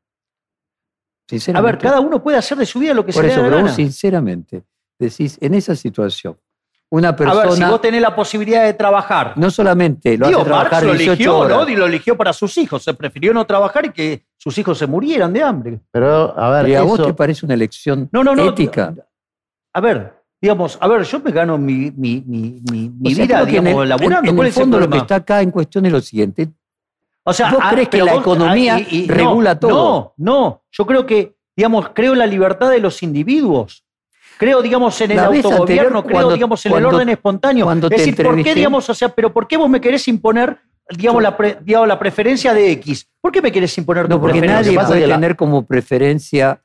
A 1.55 1.61
ver, 1.63 1.79
cada 1.79 2.01
uno 2.01 2.23
puede 2.23 2.37
hacer 2.37 2.59
de 2.59 2.67
su 2.67 2.79
vida 2.79 2.93
lo 2.93 3.05
que 3.05 3.13
se 3.13 3.23
le 3.23 3.29
dé 3.29 3.37
la 3.39 3.43
pero 3.45 3.61
vos 3.63 3.73
sinceramente 3.73 4.63
decís, 4.99 5.39
en 5.41 5.55
esa 5.55 5.75
situación, 5.75 6.37
una 6.91 7.09
A 7.09 7.17
persona 7.17 7.43
ver, 7.45 7.53
si 7.53 7.65
vos 7.65 7.81
tenés 7.81 8.03
la 8.03 8.15
posibilidad 8.15 8.63
de 8.65 8.75
trabajar. 8.75 9.33
no 9.37 9.51
solamente 9.51 10.19
lo 10.19 10.29
Digo, 10.29 10.41
hace 10.41 10.49
trabajar 10.51 10.73
Marx 10.73 10.87
lo 10.87 10.93
18 10.93 11.13
eligió, 11.13 11.39
horas, 11.39 11.59
¿no? 11.59 11.69
Y 11.69 11.77
lo 11.77 11.87
eligió 11.87 12.17
para 12.17 12.33
sus 12.35 12.57
hijos. 12.59 12.85
Se 12.85 12.93
prefirió 12.95 13.33
no 13.33 13.47
trabajar 13.47 13.87
y 13.87 13.91
que 13.91 14.27
sus 14.37 14.57
hijos 14.59 14.79
se 14.79 14.87
murieran 14.87 15.33
de 15.33 15.43
hambre. 15.43 15.81
Pero, 15.91 16.39
a 16.39 16.51
ver, 16.51 16.69
¿y 16.69 16.75
a 16.75 16.83
vos 16.83 17.01
eso- 17.01 17.07
te 17.07 17.15
parece 17.15 17.47
una 17.47 17.55
elección 17.55 18.09
No, 18.13 18.23
no, 18.23 18.37
no. 18.37 18.47
ética? 18.51 18.95
A 19.73 19.81
ver, 19.81 20.23
digamos, 20.41 20.77
a 20.81 20.89
ver, 20.89 21.03
yo 21.05 21.21
me 21.21 21.31
gano 21.31 21.57
mi, 21.59 21.91
mi, 21.97 22.23
mi, 22.27 22.61
mi, 22.71 23.15
sea, 23.15 23.25
vida, 23.25 23.35
creo 23.37 23.47
que 23.47 23.57
en 23.57 23.65
digamos, 23.65 23.83
el- 23.85 23.89
laburando. 23.89 24.19
En, 24.21 24.29
en 24.29 24.37
¿Cuál 24.37 24.47
el 24.47 24.51
es 24.51 24.57
el 24.57 24.63
fondo 24.63 24.77
lo 24.79 24.83
que 24.85 24.89
problema? 24.89 25.03
está 25.05 25.15
acá 25.17 25.41
en 25.43 25.51
cuestión 25.51 25.87
es 25.87 25.93
lo 25.93 26.01
siguiente. 26.01 26.49
O 27.27 27.33
sea, 27.33 27.51
¿Vos 27.51 27.61
ah, 27.63 27.71
crees 27.73 27.89
que 27.89 27.93
pero 27.99 28.05
la 28.07 28.15
economía 28.17 28.77
ah, 28.77 29.05
regula 29.07 29.55
no, 29.55 29.61
todo? 29.61 30.15
No, 30.19 30.33
no. 30.33 30.63
Yo 30.71 30.85
creo 30.87 31.07
que, 31.07 31.35
digamos, 31.57 31.89
creo 31.95 32.13
en 32.13 32.19
la 32.19 32.27
libertad 32.27 32.71
de 32.71 32.81
los 32.81 33.03
individuos. 33.03 33.85
Creo, 34.37 34.61
digamos, 34.61 35.01
en 35.01 35.13
el 35.13 35.17
La 35.17 35.29
vez 35.29 35.45
autogobierno, 35.45 35.99
anterior, 36.01 36.03
creo, 36.05 36.13
cuando- 36.13 36.35
digamos, 36.35 36.67
en 36.67 36.71
cuando- 36.73 36.89
el 36.91 36.95
orden 36.97 37.09
espontáneo. 37.09 37.65
cuando 37.65 37.87
es 37.87 37.91
decir, 37.97 38.15
¿por 38.17 38.25
qué, 38.25 38.31
entrevisté- 38.41 38.55
digamos, 38.57 38.91
o 38.91 38.95
sea, 38.95 39.09
pero 39.09 39.33
por 39.33 39.47
qué 39.49 39.57
vos 39.57 39.71
me 39.71 39.81
querés 39.81 40.07
imponer, 40.09 40.59
digamos, 40.91 41.23
la, 41.23 41.35
pre- 41.37 41.57
digamos, 41.63 41.89
la 41.89 41.99
preferencia 41.99 42.53
de 42.53 42.73
X? 42.73 43.09
¿Por 43.23 43.33
qué 43.33 43.41
me 43.41 43.51
querés 43.53 43.79
imponer 43.79 44.07
No, 44.09 44.17
tu 44.17 44.21
porque 44.21 44.41
preferencia? 44.41 44.61
nadie 44.63 44.77
pasa 44.77 44.89
puede 44.89 45.01
que 45.01 45.07
la- 45.07 45.15
tener 45.15 45.37
como 45.37 45.65
preferencia 45.65 46.61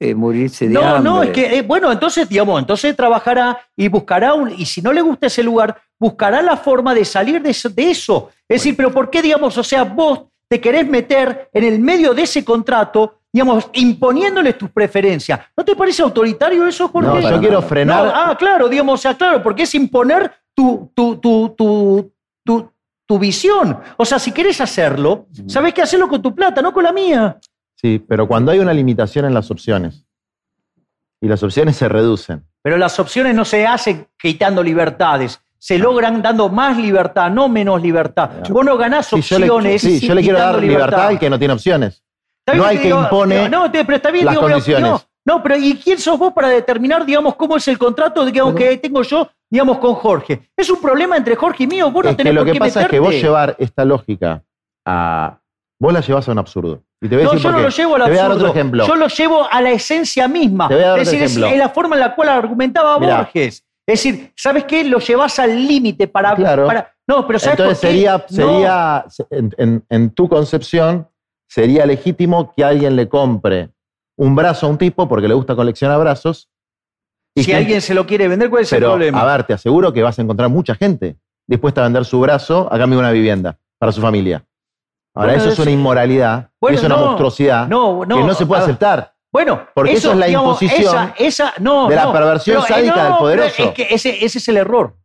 eh, 0.00 0.14
morirse 0.14 0.66
de 0.66 0.74
No, 0.74 0.80
hambre. 0.82 1.02
no, 1.02 1.22
es 1.22 1.30
que, 1.30 1.58
eh, 1.58 1.62
bueno, 1.62 1.92
entonces, 1.92 2.26
digamos, 2.28 2.58
entonces 2.58 2.96
trabajará 2.96 3.60
y 3.76 3.86
buscará, 3.88 4.32
un, 4.32 4.50
y 4.50 4.64
si 4.64 4.80
no 4.80 4.92
le 4.94 5.02
gusta 5.02 5.26
ese 5.26 5.42
lugar, 5.42 5.76
buscará 5.98 6.40
la 6.40 6.56
forma 6.56 6.94
de 6.94 7.04
salir 7.04 7.42
de 7.42 7.50
eso. 7.50 7.68
de 7.68 7.90
eso. 7.90 8.30
Es 8.48 8.62
decir, 8.62 8.74
pero 8.76 8.90
¿por 8.90 9.10
qué, 9.10 9.20
digamos, 9.20 9.56
o 9.58 9.62
sea, 9.62 9.84
vos 9.84 10.22
te 10.48 10.58
querés 10.60 10.88
meter 10.88 11.50
en 11.52 11.64
el 11.64 11.78
medio 11.78 12.14
de 12.14 12.22
ese 12.22 12.42
contrato, 12.44 13.20
digamos, 13.30 13.68
imponiéndoles 13.74 14.56
tus 14.56 14.70
preferencias? 14.70 15.38
¿No 15.54 15.64
te 15.64 15.76
parece 15.76 16.02
autoritario 16.02 16.66
eso, 16.66 16.88
Jorge? 16.88 17.08
No, 17.08 17.20
yo 17.20 17.38
quiero 17.38 17.56
nada. 17.58 17.68
frenar. 17.68 18.04
No, 18.06 18.12
ah, 18.14 18.36
claro, 18.38 18.68
digamos, 18.70 18.98
o 18.98 19.02
sea, 19.02 19.14
claro, 19.14 19.42
porque 19.42 19.64
es 19.64 19.74
imponer 19.74 20.32
tu, 20.54 20.90
tu, 20.94 21.16
tu, 21.16 21.50
tu, 21.50 22.10
tu, 22.42 22.72
tu 23.06 23.18
visión. 23.18 23.78
O 23.98 24.04
sea, 24.06 24.18
si 24.18 24.32
querés 24.32 24.60
hacerlo, 24.60 25.26
sabés 25.46 25.74
que 25.74 25.82
hacerlo 25.82 26.08
con 26.08 26.22
tu 26.22 26.34
plata, 26.34 26.62
no 26.62 26.72
con 26.72 26.84
la 26.84 26.92
mía. 26.92 27.36
Sí, 27.80 27.98
pero 28.06 28.26
cuando 28.28 28.52
hay 28.52 28.58
una 28.58 28.72
limitación 28.74 29.24
en 29.24 29.32
las 29.34 29.50
opciones 29.50 30.04
y 31.20 31.28
las 31.28 31.42
opciones 31.42 31.76
se 31.76 31.88
reducen, 31.88 32.44
Pero 32.62 32.76
las 32.76 32.98
opciones 33.00 33.34
no 33.34 33.44
se 33.44 33.66
hacen 33.66 34.06
quitando 34.18 34.62
libertades. 34.62 35.40
Se 35.58 35.78
logran 35.78 36.22
dando 36.22 36.48
más 36.48 36.76
libertad, 36.78 37.30
no 37.30 37.48
menos 37.48 37.80
libertad. 37.82 38.30
Vos 38.50 38.64
no 38.64 38.76
ganás 38.78 39.06
Sí, 39.06 39.20
yo 39.22 39.38
le, 39.38 39.50
opciones. 39.50 39.80
sí, 39.82 40.00
yo 40.00 40.14
le 40.14 40.22
quiero 40.22 40.38
dar 40.38 40.58
libertad 40.58 41.08
al 41.08 41.18
que 41.18 41.28
no 41.30 41.38
tiene 41.38 41.54
opciones. 41.54 42.02
No 42.54 42.64
hay 42.64 42.78
que 42.78 42.88
impone 42.88 43.48
No, 43.48 43.70
te- 43.70 43.84
pero 43.84 43.96
está 43.96 44.10
bien, 44.10 44.24
las 44.26 44.34
digo, 44.34 44.42
condiciones. 44.48 44.90
No, 44.90 45.02
no, 45.24 45.42
pero 45.42 45.56
¿y 45.56 45.76
quién 45.76 45.98
sos 45.98 46.18
vos 46.18 46.32
para 46.32 46.48
determinar, 46.48 47.04
digamos, 47.04 47.34
cómo 47.36 47.56
es 47.58 47.68
el 47.68 47.78
contrato 47.78 48.24
digamos, 48.24 48.54
que 48.54 48.76
tengo 48.78 49.02
yo, 49.02 49.28
digamos, 49.50 49.78
con 49.78 49.94
Jorge? 49.94 50.50
Es 50.56 50.68
un 50.70 50.80
problema 50.80 51.16
entre 51.18 51.36
Jorge 51.36 51.64
y 51.64 51.66
mío. 51.66 51.90
Vos 51.90 52.04
no 52.04 52.10
Es 52.10 52.16
tenés 52.16 52.30
que 52.30 52.34
lo 52.34 52.40
por 52.40 52.46
que 52.46 52.52
qué 52.54 52.58
pasa 52.58 52.82
es 52.82 52.88
que 52.88 52.98
vos 52.98 53.12
llevar 53.14 53.54
esta 53.58 53.84
lógica 53.84 54.42
a. 54.86 55.38
Vos 55.80 55.92
la 55.94 56.00
llevas 56.00 56.28
a 56.28 56.32
un 56.32 56.38
absurdo. 56.38 56.82
Y 57.00 57.08
te 57.08 57.16
voy 57.16 57.22
a 57.22 57.24
No, 57.26 57.30
decir 57.32 57.44
yo 57.44 57.50
no 57.52 57.56
qué. 57.56 57.62
lo 57.64 57.68
llevo 57.70 57.94
al 57.96 58.02
Te 58.04 58.08
voy 58.10 58.18
a 58.18 58.22
dar 58.22 58.30
absurdo. 58.32 58.48
otro 58.50 58.60
ejemplo. 58.60 58.86
Yo 58.86 58.94
lo 58.96 59.06
llevo 59.08 59.48
a 59.50 59.60
la 59.62 59.70
esencia 59.70 60.28
misma. 60.28 60.68
Te 60.68 60.74
voy 60.74 60.84
a 60.84 60.88
dar 60.88 60.98
es 60.98 61.08
otro 61.08 61.10
decir, 61.12 61.24
es- 61.24 61.30
ejemplo. 61.36 61.50
es 61.52 61.58
la 61.58 61.68
forma 61.70 61.96
en 61.96 62.00
la 62.00 62.14
cual 62.14 62.28
argumentaba 62.28 62.98
Mirá. 62.98 63.16
Borges. 63.18 63.64
Es 63.88 64.04
decir, 64.04 64.32
¿sabes 64.36 64.64
qué? 64.64 64.84
Lo 64.84 64.98
llevas 64.98 65.38
al 65.38 65.66
límite 65.66 66.06
para, 66.06 66.34
Claro. 66.36 66.66
para- 66.66 66.92
No, 67.08 67.26
pero 67.26 67.38
¿sabes 67.40 67.58
Entonces 67.58 67.78
por 67.78 67.88
qué? 67.88 67.94
sería, 67.94 68.12
No. 68.18 68.24
sería 68.28 69.04
en, 69.30 69.54
en- 69.58 69.84
en 69.88 70.10
tu 70.10 70.28
concepción, 70.28 71.08
sería 71.48 71.84
legítimo 71.86 72.52
que 72.54 72.62
alguien 72.62 72.94
le 72.94 73.08
compre 73.08 73.70
un 74.16 74.36
brazo 74.36 74.66
a 74.66 74.68
un 74.68 74.78
tipo 74.78 75.08
porque 75.08 75.26
le 75.26 75.34
gusta 75.34 75.56
coleccionar 75.56 75.98
brazos. 75.98 76.48
y 77.34 77.42
si 77.44 77.50
que- 77.52 77.56
alguien 77.56 77.80
se 77.80 77.94
lo 77.94 78.06
quiere 78.06 78.26
vender, 78.28 78.50
¿cuál 78.50 78.62
es 78.62 78.70
Pero, 78.70 78.88
el 78.88 78.92
problema? 78.92 79.22
a 79.22 79.36
ver, 79.36 79.44
te 79.44 79.52
aseguro 79.54 79.92
que 79.92 80.02
vas 80.02 80.18
a 80.18 80.22
encontrar 80.22 80.48
mucha 80.50 80.74
gente 80.74 81.16
dispuesta 81.48 81.80
a 81.80 81.84
vender 81.84 82.04
su 82.04 82.20
brazo 82.20 82.68
a 82.70 82.76
cambio 82.76 82.98
de 82.98 83.04
una 83.04 83.12
vivienda 83.12 83.56
para 83.78 83.92
su 83.92 84.00
familia. 84.00 84.44
Ahora, 85.14 85.32
Bueno, 85.32 85.42
eso 85.42 85.52
es 85.52 85.58
una 85.58 85.70
inmoralidad, 85.70 86.50
Bueno, 86.60 86.78
es 86.78 86.84
una 86.84 86.96
no, 86.96 87.04
monstruosidad 87.06 87.66
no, 87.68 88.04
no, 88.04 88.16
que 88.16 88.22
no 88.24 88.34
se 88.34 88.46
puede 88.46 88.62
aceptar. 88.62 89.12
Bueno, 89.32 89.66
Porque 89.74 89.92
eso 89.92 90.12
es 90.12 90.18
la 90.18 90.28
imposición 90.28 90.80
esa, 90.82 91.14
esa- 91.18 91.54
no, 91.58 91.88
de 91.88 91.96
la 91.96 92.12
perversión 92.12 92.62
pero, 92.62 92.74
eh, 92.74 92.78
sádica 92.80 93.04
del 93.04 93.14
poderoso. 93.16 93.62
Es 93.64 93.70
que 93.72 93.86
ese, 93.90 94.24
ese 94.24 94.38
es 94.38 94.48
el 94.48 94.56
error. 94.56 94.96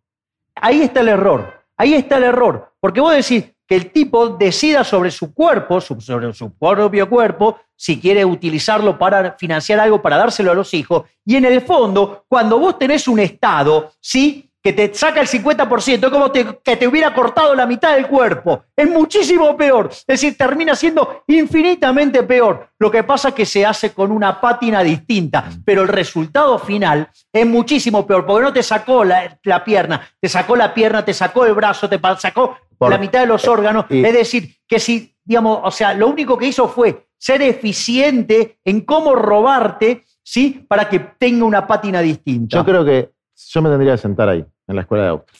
Ahí 0.55 0.81
está 0.81 1.01
el 1.01 1.09
error. 1.09 1.53
Ahí 1.77 1.93
está 1.93 2.17
el 2.17 2.23
error. 2.23 2.71
Porque 2.79 3.01
vos 3.01 3.13
decís 3.13 3.45
que 3.67 3.75
el 3.75 3.91
tipo 3.91 4.29
decida 4.29 4.83
sobre 4.83 5.11
su 5.11 5.33
cuerpo, 5.33 5.81
sobre 5.81 6.33
su 6.33 6.55
propio 6.57 7.09
cuerpo, 7.09 7.59
si 7.75 7.99
quiere 7.99 8.23
utilizarlo 8.23 8.97
para 8.97 9.33
financiar 9.33 9.79
algo, 9.79 10.01
para 10.01 10.17
dárselo 10.17 10.51
a 10.51 10.55
los 10.55 10.73
hijos. 10.73 11.03
Y 11.25 11.35
en 11.35 11.45
el 11.45 11.61
fondo, 11.61 12.25
cuando 12.27 12.57
vos 12.57 12.77
tenés 12.79 13.07
un 13.07 13.19
Estado, 13.19 13.91
¿sí? 13.99 14.49
Que 14.65 14.73
te 14.73 14.91
saca 14.95 15.21
el 15.21 15.27
50%, 15.27 16.07
es 16.07 16.11
como 16.11 16.31
te- 16.31 16.57
que 16.63 16.75
te 16.75 16.87
hubiera 16.87 17.13
cortado 17.13 17.53
la 17.53 17.67
mitad 17.67 17.93
del 17.93 18.07
cuerpo. 18.07 18.63
Es 18.75 18.89
muchísimo 18.89 19.55
peor. 19.55 19.89
Es 19.91 20.05
decir, 20.07 20.35
termina 20.35 20.75
siendo 20.75 21.21
infinitamente 21.27 22.23
peor. 22.23 22.69
Lo 22.79 22.89
que 22.89 23.03
pasa 23.03 23.29
es 23.29 23.35
que 23.35 23.45
se 23.45 23.63
hace 23.63 23.93
con 23.93 24.11
una 24.11 24.41
pátina 24.41 24.81
distinta, 24.81 25.51
pero 25.63 25.83
el 25.83 25.87
resultado 25.87 26.57
final 26.57 27.09
es 27.31 27.45
muchísimo 27.45 28.07
peor, 28.07 28.25
porque 28.25 28.41
no 28.43 28.51
te 28.53 28.63
sacó 28.63 29.03
la, 29.03 29.37
la 29.43 29.63
pierna, 29.63 30.01
te 30.19 30.27
sacó 30.27 30.55
la 30.55 30.73
pierna, 30.73 31.05
te 31.05 31.13
sacó 31.13 31.45
el 31.45 31.53
brazo, 31.53 31.87
te 31.87 31.99
sacó 32.17 32.57
Por- 32.75 32.89
la 32.89 32.97
mitad 32.97 33.19
de 33.19 33.27
los 33.27 33.47
órganos. 33.47 33.85
y- 33.91 34.03
es 34.03 34.13
decir, 34.13 34.55
que 34.67 34.79
si, 34.79 35.15
digamos, 35.23 35.59
o 35.63 35.69
sea, 35.69 35.93
lo 35.93 36.07
único 36.07 36.39
que 36.39 36.47
hizo 36.47 36.67
fue 36.67 37.05
ser 37.19 37.43
eficiente 37.43 38.57
en 38.65 38.81
cómo 38.81 39.13
robarte, 39.15 40.05
¿sí? 40.23 40.65
Para 40.67 40.89
que 40.89 40.97
tenga 41.19 41.45
una 41.45 41.67
pátina 41.67 42.01
distinta. 42.01 42.57
Yo 42.57 42.65
creo 42.65 42.83
que 42.83 43.11
yo 43.49 43.61
me 43.61 43.69
tendría 43.69 43.91
que 43.93 43.97
sentar 43.99 44.29
ahí, 44.29 44.43
en 44.67 44.75
la 44.75 44.81
escuela 44.81 45.03
de 45.03 45.09
Austria. 45.09 45.39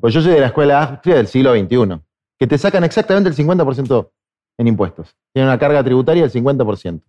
Pues 0.00 0.14
yo 0.14 0.20
soy 0.20 0.32
de 0.32 0.40
la 0.40 0.46
escuela 0.46 0.74
de 0.80 0.86
Austria 0.92 1.14
del 1.16 1.26
siglo 1.26 1.52
XXI, 1.54 2.00
que 2.38 2.46
te 2.46 2.58
sacan 2.58 2.84
exactamente 2.84 3.28
el 3.30 3.36
50% 3.36 4.10
en 4.58 4.66
impuestos. 4.68 5.16
Tienen 5.32 5.48
una 5.48 5.58
carga 5.58 5.82
tributaria 5.82 6.22
del 6.22 6.30
50%. 6.30 7.00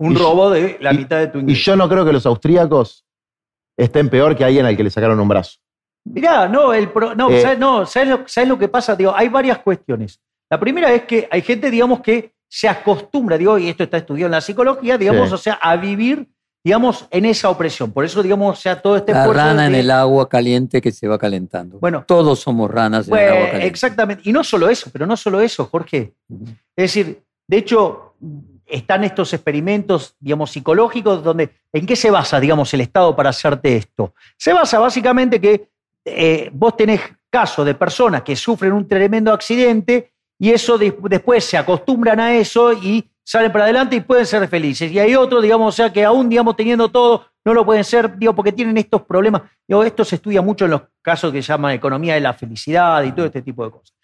Un 0.00 0.12
y- 0.12 0.16
robo 0.16 0.50
de 0.50 0.76
la 0.80 0.92
y- 0.92 0.98
mitad 0.98 1.18
de 1.18 1.28
tu 1.28 1.38
Y 1.38 1.42
ingreso. 1.42 1.60
yo 1.62 1.76
no 1.76 1.88
creo 1.88 2.04
que 2.04 2.12
los 2.12 2.26
austríacos 2.26 3.04
estén 3.78 4.08
peor 4.08 4.36
que 4.36 4.44
alguien 4.44 4.66
al 4.66 4.76
que 4.76 4.84
le 4.84 4.90
sacaron 4.90 5.18
un 5.20 5.28
brazo. 5.28 5.58
Mirá, 6.04 6.48
no, 6.48 6.74
el 6.74 6.90
pro- 6.90 7.14
no, 7.14 7.30
Eh, 7.30 7.40
¿sabes, 7.40 7.58
no 7.58 7.86
¿sabes, 7.86 8.08
lo, 8.08 8.28
sabes 8.28 8.48
lo 8.48 8.58
que 8.58 8.68
pasa? 8.68 8.96
Digo, 8.96 9.14
hay 9.14 9.28
varias 9.28 9.58
cuestiones. 9.58 10.20
La 10.50 10.58
primera 10.58 10.92
es 10.92 11.04
que 11.04 11.28
hay 11.30 11.40
gente, 11.42 11.70
digamos, 11.70 12.00
que 12.00 12.32
se 12.50 12.68
acostumbra, 12.68 13.38
digo, 13.38 13.56
y 13.58 13.68
esto 13.68 13.84
está 13.84 13.96
estudiado 13.98 14.26
en 14.26 14.32
la 14.32 14.40
psicología, 14.40 14.98
digamos, 14.98 15.28
Sí. 15.28 15.34
o 15.34 15.38
sea, 15.38 15.54
a 15.54 15.76
vivir, 15.76 16.28
digamos, 16.64 17.06
en 17.10 17.24
esa 17.24 17.48
opresión. 17.50 17.90
Por 17.92 18.04
eso, 18.04 18.22
digamos, 18.22 18.58
o 18.58 18.60
sea, 18.60 18.80
todo 18.80 18.96
este 18.96 19.12
La 19.12 19.26
rana 19.26 19.66
en 19.66 19.74
el 19.74 19.90
agua 19.90 20.28
caliente 20.28 20.80
que 20.80 20.92
se 20.92 21.08
va 21.08 21.18
calentando. 21.18 21.78
Bueno. 21.78 22.04
todos 22.06 22.38
somos 22.40 22.70
ranas 22.70 23.08
en 23.08 23.14
el 23.14 23.28
agua 23.28 23.44
caliente. 23.46 23.66
exactamente. 23.66 24.22
Y 24.26 24.32
no 24.32 24.44
solo 24.44 24.68
eso, 24.68 24.88
pero 24.92 25.06
no 25.06 25.16
solo 25.16 25.40
eso, 25.40 25.66
Jorge. 25.66 26.12
Es 26.76 26.94
decir, 26.94 27.22
de 27.48 27.56
hecho, 27.56 28.14
están 28.66 29.04
estos 29.04 29.32
experimentos, 29.34 30.14
digamos, 30.20 30.50
psicológicos, 30.52 31.22
donde, 31.22 31.50
¿en 31.72 31.84
qué 31.84 31.96
se 31.96 32.10
basa, 32.10 32.38
digamos, 32.40 32.72
el 32.74 32.80
Estado 32.82 33.14
para 33.16 33.30
hacerte 33.30 33.76
esto? 33.76 34.14
Se 34.36 34.52
basa 34.52 34.78
básicamente 34.78 35.40
que 35.40 35.68
eh, 36.04 36.48
vos 36.52 36.76
tenés 36.76 37.00
casos 37.28 37.66
de 37.66 37.74
personas 37.74 38.22
que 38.22 38.36
sufren 38.36 38.72
un 38.72 38.86
tremendo 38.86 39.32
accidente 39.32 40.12
y 40.38 40.50
eso 40.50 40.78
de- 40.78 40.96
después 41.08 41.44
se 41.44 41.56
acostumbran 41.58 42.18
a 42.20 42.34
eso 42.34 42.72
y 42.72 43.08
salen 43.24 43.52
para 43.52 43.64
adelante 43.64 43.96
y 43.96 44.00
pueden 44.00 44.26
ser 44.26 44.46
felices. 44.48 44.90
Y 44.90 44.98
hay 44.98 45.14
otros, 45.14 45.42
digamos, 45.42 45.68
o 45.68 45.76
sea, 45.76 45.92
que 45.92 46.04
aún, 46.04 46.28
digamos, 46.28 46.56
teniendo 46.56 46.88
todo, 46.88 47.26
no 47.44 47.54
lo 47.54 47.64
pueden 47.64 47.84
ser, 47.84 48.16
digo, 48.18 48.34
porque 48.34 48.52
tienen 48.52 48.76
estos 48.78 49.02
problemas. 49.02 49.42
Digo, 49.66 49.82
esto 49.84 50.04
se 50.04 50.16
estudia 50.16 50.42
mucho 50.42 50.64
en 50.64 50.72
los 50.72 50.82
casos 51.00 51.32
que 51.32 51.42
se 51.42 51.48
llaman 51.52 51.72
economía 51.72 52.14
de 52.14 52.20
la 52.20 52.34
felicidad 52.34 53.02
y 53.04 53.12
todo 53.12 53.26
este 53.26 53.42
tipo 53.42 53.64
de 53.64 53.70
cosas. 53.70 53.94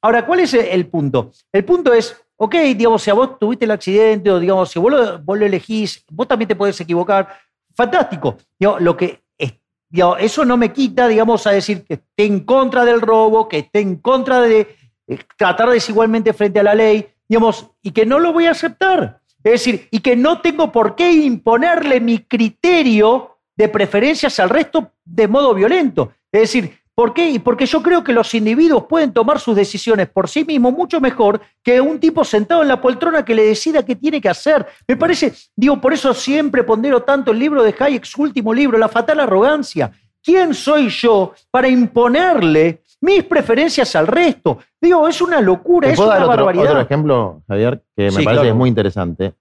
Ahora, 0.00 0.24
¿cuál 0.24 0.40
es 0.40 0.54
el 0.54 0.86
punto? 0.86 1.32
El 1.52 1.64
punto 1.64 1.92
es, 1.92 2.16
ok, 2.36 2.54
digamos, 2.76 3.02
si 3.02 3.10
a 3.10 3.14
vos 3.14 3.38
tuviste 3.38 3.64
el 3.64 3.72
accidente 3.72 4.30
o 4.30 4.38
digamos, 4.38 4.70
si 4.70 4.78
vos 4.78 4.92
lo, 5.26 5.34
elegís, 5.34 6.04
vos 6.10 6.28
también 6.28 6.48
te 6.48 6.54
podés 6.56 6.80
equivocar, 6.80 7.36
fantástico. 7.74 8.36
Digo, 8.58 8.78
lo 8.78 8.96
que 8.96 9.22
es- 9.36 9.54
digo, 9.88 10.16
eso 10.16 10.44
no 10.44 10.56
me 10.56 10.72
quita, 10.72 11.08
digamos, 11.08 11.46
a 11.46 11.50
decir 11.50 11.84
que 11.84 11.94
esté 11.94 12.24
en 12.24 12.40
contra 12.44 12.84
del 12.84 13.00
robo, 13.00 13.48
que 13.48 13.58
esté 13.58 13.80
en 13.80 13.96
contra 13.96 14.40
de 14.40 14.76
eh, 15.08 15.18
tratar 15.36 15.70
desigualmente 15.70 16.32
frente 16.32 16.60
a 16.60 16.62
la 16.62 16.74
ley, 16.74 17.08
digamos, 17.28 17.70
y 17.82 17.90
que 17.92 18.06
no 18.06 18.18
lo 18.18 18.32
voy 18.32 18.46
a 18.46 18.52
aceptar. 18.52 19.20
Es 19.44 19.52
decir, 19.52 19.88
y 19.90 20.00
que 20.00 20.16
no 20.16 20.40
tengo 20.40 20.72
por 20.72 20.96
qué 20.96 21.12
imponerle 21.12 22.00
mi 22.00 22.20
criterio 22.20 23.38
de 23.56 23.68
preferencias 23.68 24.38
al 24.40 24.50
resto 24.50 24.92
de 25.04 25.28
modo 25.28 25.54
violento. 25.54 26.12
Es 26.32 26.42
decir, 26.42 26.78
¿por 26.94 27.14
qué? 27.14 27.30
Y 27.30 27.38
porque 27.38 27.66
yo 27.66 27.82
creo 27.82 28.02
que 28.02 28.12
los 28.12 28.34
individuos 28.34 28.84
pueden 28.88 29.12
tomar 29.12 29.38
sus 29.38 29.54
decisiones 29.54 30.08
por 30.08 30.28
sí 30.28 30.44
mismos 30.44 30.72
mucho 30.72 31.00
mejor 31.00 31.40
que 31.62 31.80
un 31.80 32.00
tipo 32.00 32.24
sentado 32.24 32.62
en 32.62 32.68
la 32.68 32.80
poltrona 32.80 33.24
que 33.24 33.34
le 33.34 33.44
decida 33.44 33.84
qué 33.84 33.94
tiene 33.94 34.20
que 34.20 34.28
hacer. 34.28 34.66
Me 34.86 34.96
parece, 34.96 35.32
digo, 35.54 35.80
por 35.80 35.92
eso 35.92 36.12
siempre 36.14 36.64
pondero 36.64 37.02
tanto 37.02 37.30
el 37.30 37.38
libro 37.38 37.62
de 37.62 37.74
Hayek, 37.78 38.04
su 38.04 38.22
último 38.22 38.52
libro, 38.52 38.78
La 38.78 38.88
fatal 38.88 39.20
arrogancia. 39.20 39.92
¿Quién 40.22 40.54
soy 40.54 40.88
yo 40.88 41.34
para 41.50 41.68
imponerle 41.68 42.82
mis 43.00 43.24
preferencias 43.24 43.94
al 43.96 44.06
resto? 44.06 44.58
Digo, 44.80 45.06
es 45.08 45.20
una 45.20 45.40
locura, 45.40 45.88
¿Te 45.88 45.94
es 45.94 45.98
una 46.00 46.18
dar 46.18 46.26
barbaridad. 46.26 46.64
otro 46.66 46.80
ejemplo, 46.80 47.42
Javier, 47.48 47.82
que 47.96 48.04
me 48.04 48.10
Sí, 48.10 48.14
parece 48.16 48.30
claro. 48.30 48.42
que 48.42 48.48
es 48.48 48.54
muy 48.54 48.68
interesante? 48.68 49.34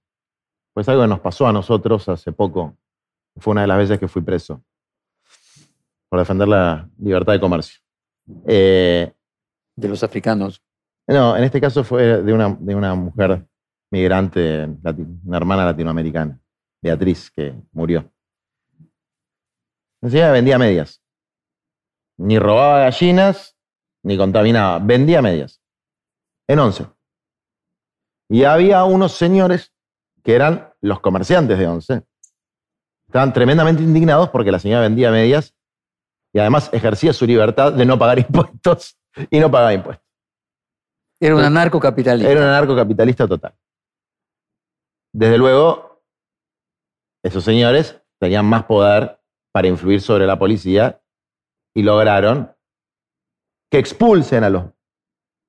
Pues 0.73 0.87
algo 0.89 1.01
que 1.01 1.07
nos 1.07 1.19
pasó 1.19 1.47
a 1.47 1.53
nosotros 1.53 2.07
hace 2.09 2.31
poco. 2.31 2.77
Fue 3.37 3.51
una 3.51 3.61
de 3.61 3.67
las 3.67 3.77
veces 3.77 3.99
que 3.99 4.07
fui 4.07 4.21
preso. 4.21 4.61
por 6.09 6.19
defender 6.19 6.47
la 6.47 6.87
libertad 6.99 7.33
de 7.33 7.39
comercio. 7.39 7.79
Eh, 8.45 9.11
De 9.75 9.87
los 9.89 10.03
africanos. 10.03 10.61
no, 11.07 11.35
en 11.35 11.43
este 11.43 11.59
caso 11.59 11.83
fue 11.83 12.21
de 12.23 12.31
una, 12.33 12.55
de 12.59 12.75
una 12.75 12.95
mujer 12.95 13.45
migrante, 13.91 14.69
una 15.25 15.37
hermana 15.37 15.65
latinoamericana, 15.65 16.39
Beatriz, 16.81 17.29
que 17.31 17.53
murió. 17.73 18.09
Señora 20.01 20.31
vendía 20.31 20.57
medias. 20.57 21.01
Ni 22.17 22.39
robaba 22.39 22.79
gallinas, 22.79 23.57
ni 24.03 24.17
contaminaba. 24.17 24.79
Vendía 24.79 25.21
medias. 25.21 25.61
En 26.47 26.59
once. 26.59 26.85
Y 28.29 28.43
había 28.43 28.83
unos 28.83 29.13
señores 29.13 29.73
que 30.23 30.35
eran 30.35 30.73
los 30.81 30.99
comerciantes 30.99 31.57
de 31.57 31.67
once. 31.67 32.03
Estaban 33.07 33.31
tremendamente 33.31 33.83
indignados 33.83 34.29
porque 34.29 34.51
la 34.51 34.59
señora 34.59 34.81
vendía 34.81 35.11
medias 35.11 35.55
y 36.33 36.39
además 36.39 36.69
ejercía 36.73 37.13
su 37.13 37.25
libertad 37.25 37.71
de 37.73 37.85
no 37.85 37.97
pagar 37.97 38.19
impuestos 38.27 38.97
y 39.29 39.39
no 39.39 39.49
pagaba 39.49 39.73
impuestos. 39.73 40.05
Era 41.19 41.35
un 41.35 41.43
anarcocapitalista. 41.43 42.31
Era 42.31 42.41
un 42.41 42.47
anarcocapitalista 42.47 43.27
total. 43.27 43.55
Desde 45.13 45.37
luego, 45.37 46.03
esos 47.23 47.43
señores 47.43 47.99
tenían 48.19 48.45
más 48.45 48.65
poder 48.65 49.19
para 49.51 49.67
influir 49.67 50.01
sobre 50.01 50.27
la 50.27 50.37
policía 50.37 51.01
y 51.77 51.83
lograron 51.83 52.51
que 53.69 53.77
expulsen 53.77 54.43
a 54.43 54.49
los 54.49 54.63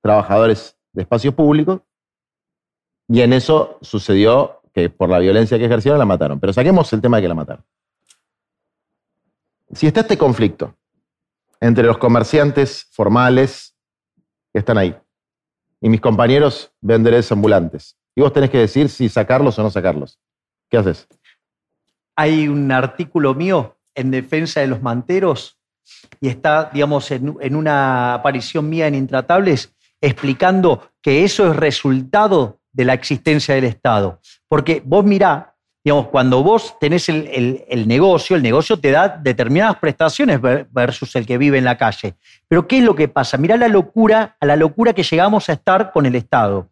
trabajadores 0.02 0.76
de 0.92 1.00
espacios 1.00 1.32
públicos 1.32 1.80
y 3.08 3.22
en 3.22 3.32
eso 3.32 3.78
sucedió 3.80 4.60
que 4.74 4.90
por 4.90 5.08
la 5.08 5.20
violencia 5.20 5.56
que 5.56 5.64
ejercieron 5.64 5.98
la 5.98 6.04
mataron. 6.04 6.38
Pero 6.38 6.52
saquemos 6.52 6.92
el 6.92 7.00
tema 7.00 7.16
de 7.16 7.22
que 7.22 7.28
la 7.28 7.34
mataron. 7.34 7.64
Si 9.72 9.86
está 9.86 10.00
este 10.00 10.18
conflicto 10.18 10.76
entre 11.60 11.84
los 11.84 11.96
comerciantes 11.96 12.86
formales 12.90 13.74
que 14.52 14.58
están 14.58 14.76
ahí 14.76 14.94
y 15.80 15.88
mis 15.88 16.02
compañeros 16.02 16.74
vendedores 16.82 17.32
ambulantes. 17.32 17.96
Y 18.14 18.20
vos 18.20 18.34
tenés 18.34 18.50
que 18.50 18.58
decir 18.58 18.90
si 18.90 19.08
sacarlos 19.08 19.58
o 19.58 19.62
no 19.62 19.70
sacarlos. 19.70 20.20
¿Qué 20.68 20.76
haces? 20.76 21.08
Hay 22.16 22.48
un 22.48 22.70
artículo 22.70 23.34
mío 23.34 23.78
en 23.94 24.10
defensa 24.10 24.60
de 24.60 24.66
los 24.66 24.82
manteros 24.82 25.57
y 26.20 26.28
está, 26.28 26.70
digamos, 26.72 27.10
en, 27.10 27.36
una 27.56 28.14
aparición 28.14 28.68
mía 28.68 28.86
en 28.86 28.94
Intratables 28.94 29.72
explicando 30.00 30.90
que 31.02 31.24
eso 31.24 31.50
es 31.50 31.56
resultado 31.56 32.60
de 32.72 32.84
la 32.84 32.94
existencia 32.94 33.54
del 33.54 33.64
Estado. 33.64 34.20
Porque 34.48 34.82
vos 34.84 35.04
mirá, 35.04 35.54
digamos, 35.84 36.08
cuando 36.08 36.42
vos 36.42 36.76
tenés 36.78 37.08
el, 37.08 37.64
el- 37.68 37.88
negocio, 37.88 38.36
el 38.36 38.42
negocio 38.42 38.78
te 38.78 38.90
da 38.90 39.08
determinadas 39.08 39.76
prestaciones 39.76 40.40
ver- 40.40 40.68
versus 40.70 41.16
el 41.16 41.26
que 41.26 41.38
vive 41.38 41.58
en 41.58 41.64
la 41.64 41.76
calle. 41.76 42.14
Pero 42.46 42.68
¿qué 42.68 42.78
es 42.78 42.84
lo 42.84 42.94
que 42.94 43.08
pasa? 43.08 43.36
Mirá 43.36 43.56
la 43.56 43.68
locura, 43.68 44.36
a 44.40 44.46
la 44.46 44.56
locura 44.56 44.92
que 44.92 45.02
llegamos 45.02 45.48
a 45.48 45.52
estar 45.54 45.92
con 45.92 46.06
el 46.06 46.14
Estado. 46.14 46.68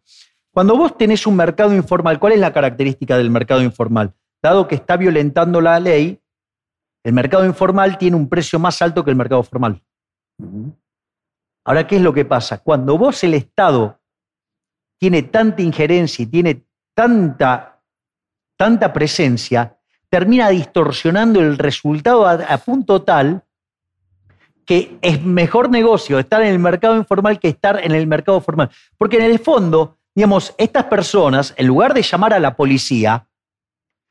Cuando 0.51 0.77
vos 0.77 0.97
tenés 0.97 1.27
un 1.27 1.35
mercado 1.35 1.73
informal, 1.75 2.19
¿cuál 2.19 2.33
es 2.33 2.39
la 2.39 2.53
característica 2.53 3.17
del 3.17 3.29
mercado 3.29 3.61
informal? 3.61 4.13
Dado 4.41 4.67
que 4.67 4.75
está 4.75 4.97
violentando 4.97 5.61
la 5.61 5.79
ley, 5.79 6.19
el 7.07 7.13
mercado 7.13 7.45
informal 7.45 7.97
tiene 7.97 8.17
un 8.17 8.27
precio 8.27 8.59
más 8.59 8.81
alto 8.81 9.01
que 9.01 9.11
el 9.11 9.15
mercado 9.15 9.41
formal. 9.41 9.81
Ahora, 11.63 11.87
¿qué 11.87 11.95
es 11.95 12.01
lo 12.01 12.11
que 12.11 12.25
pasa? 12.25 12.57
Cuando 12.57 12.97
vos 12.97 13.23
el 13.23 13.33
Estado 13.33 13.97
tiene 14.99 15.23
tanta 15.23 15.61
injerencia 15.61 16.23
y 16.23 16.25
tiene 16.25 16.65
tanta, 16.93 17.81
tanta 18.57 18.91
presencia, 18.91 19.77
termina 20.09 20.49
distorsionando 20.49 21.39
el 21.39 21.57
resultado 21.57 22.27
a, 22.27 22.33
a 22.33 22.57
punto 22.57 23.01
tal 23.01 23.41
que 24.65 24.99
es 25.01 25.23
mejor 25.23 25.69
negocio 25.69 26.19
estar 26.19 26.41
en 26.41 26.49
el 26.49 26.59
mercado 26.59 26.97
informal 26.97 27.39
que 27.39 27.47
estar 27.47 27.81
en 27.85 27.93
el 27.93 28.05
mercado 28.05 28.41
formal. 28.41 28.69
Porque 28.97 29.15
en 29.15 29.23
el 29.23 29.39
fondo, 29.39 29.97
digamos, 30.13 30.53
estas 30.57 30.83
personas, 30.83 31.53
en 31.55 31.67
lugar 31.67 31.93
de 31.93 32.01
llamar 32.01 32.33
a 32.33 32.39
la 32.39 32.57
policía, 32.57 33.29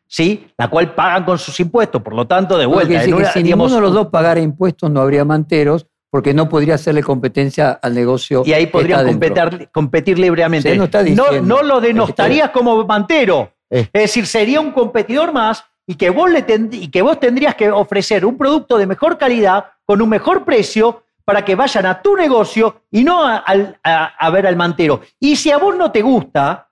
¿sí? 0.06 0.46
la 0.58 0.68
cual 0.68 0.94
pagan 0.94 1.24
con 1.24 1.38
sus 1.38 1.58
impuestos, 1.60 2.00
por 2.02 2.14
lo 2.14 2.26
tanto, 2.26 2.56
de 2.58 2.66
vuelta, 2.66 3.02
en 3.04 3.14
una- 3.14 3.32
si 3.32 3.42
digamos, 3.42 3.66
ninguno 3.70 3.76
de 3.76 3.82
los 3.88 3.94
dos 3.94 4.06
pagara 4.12 4.40
impuestos 4.40 4.90
no 4.90 5.00
habría 5.00 5.24
manteros 5.24 5.86
porque 6.10 6.32
no 6.32 6.48
podría 6.48 6.76
hacerle 6.76 7.02
competencia 7.02 7.72
al 7.82 7.94
negocio. 7.94 8.42
y 8.46 8.52
ahí 8.52 8.66
podrían 8.66 9.06
competir, 9.06 9.68
competir 9.72 10.18
libremente. 10.18 10.76
No 10.76 10.84
está 10.84 11.02
diciendo. 11.02 11.42
no 11.42 11.62
lo 11.62 11.80
denostarías 11.80 12.50
como 12.50 12.84
mantero. 12.86 13.52
Eh. 13.70 13.88
Es 13.92 14.02
decir, 14.02 14.26
sería 14.26 14.60
un 14.60 14.70
competidor 14.70 15.32
más 15.32 15.64
y 15.86 15.96
que, 15.96 16.10
vos 16.10 16.30
le 16.30 16.42
ten- 16.42 16.70
y 16.72 16.88
que 16.88 17.02
vos 17.02 17.18
tendrías 17.20 17.54
que 17.56 17.70
ofrecer 17.70 18.24
un 18.24 18.38
producto 18.38 18.78
de 18.78 18.86
mejor 18.86 19.18
calidad 19.18 19.66
con 19.84 20.00
un 20.00 20.08
mejor 20.08 20.44
precio 20.44 21.02
para 21.24 21.44
que 21.44 21.56
vayan 21.56 21.86
a 21.86 22.00
tu 22.00 22.14
negocio 22.16 22.82
y 22.90 23.02
no 23.02 23.26
a- 23.26 23.42
a 23.84 24.30
ver 24.30 24.46
al 24.46 24.54
mantero. 24.56 25.00
Y 25.18 25.34
si 25.36 25.50
a 25.50 25.58
vos 25.58 25.76
no 25.76 25.90
te 25.90 26.00
gusta, 26.02 26.70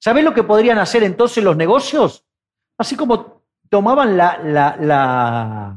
¿sabés 0.00 0.24
lo 0.24 0.34
que 0.34 0.42
podrían 0.42 0.78
hacer 0.78 1.04
entonces 1.04 1.42
los 1.42 1.56
negocios? 1.56 2.24
Así 2.78 2.96
como 2.96 3.42
tomaban 3.68 4.16
la, 4.16 4.38
la, 4.42 4.76
la, 4.78 5.76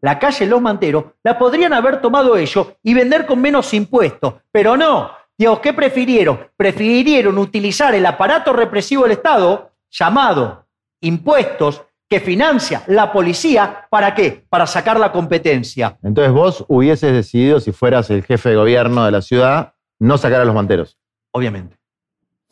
la 0.00 0.18
calle 0.18 0.46
Los 0.46 0.60
Manteros, 0.60 1.04
la 1.22 1.38
podrían 1.38 1.72
haber 1.72 2.00
tomado 2.00 2.36
ellos 2.36 2.68
y 2.82 2.94
vender 2.94 3.26
con 3.26 3.40
menos 3.40 3.72
impuestos. 3.74 4.34
Pero 4.50 4.76
no. 4.76 5.10
Dios, 5.38 5.60
¿qué 5.60 5.72
prefirieron? 5.72 6.48
Prefirieron 6.56 7.36
utilizar 7.38 7.94
el 7.94 8.06
aparato 8.06 8.52
represivo 8.52 9.02
del 9.02 9.12
Estado, 9.12 9.70
llamado 9.90 10.64
impuestos, 11.00 11.82
que 12.08 12.20
financia 12.20 12.82
la 12.86 13.12
policía, 13.12 13.86
¿para 13.90 14.14
qué? 14.14 14.44
Para 14.48 14.66
sacar 14.66 14.98
la 14.98 15.12
competencia. 15.12 15.98
Entonces 16.02 16.32
vos 16.32 16.64
hubieses 16.68 17.12
decidido, 17.12 17.60
si 17.60 17.72
fueras 17.72 18.10
el 18.10 18.24
jefe 18.24 18.50
de 18.50 18.56
gobierno 18.56 19.04
de 19.04 19.10
la 19.10 19.22
ciudad, 19.22 19.74
no 19.98 20.16
sacar 20.16 20.40
a 20.40 20.44
los 20.44 20.54
manteros. 20.54 20.96
Obviamente. 21.32 21.76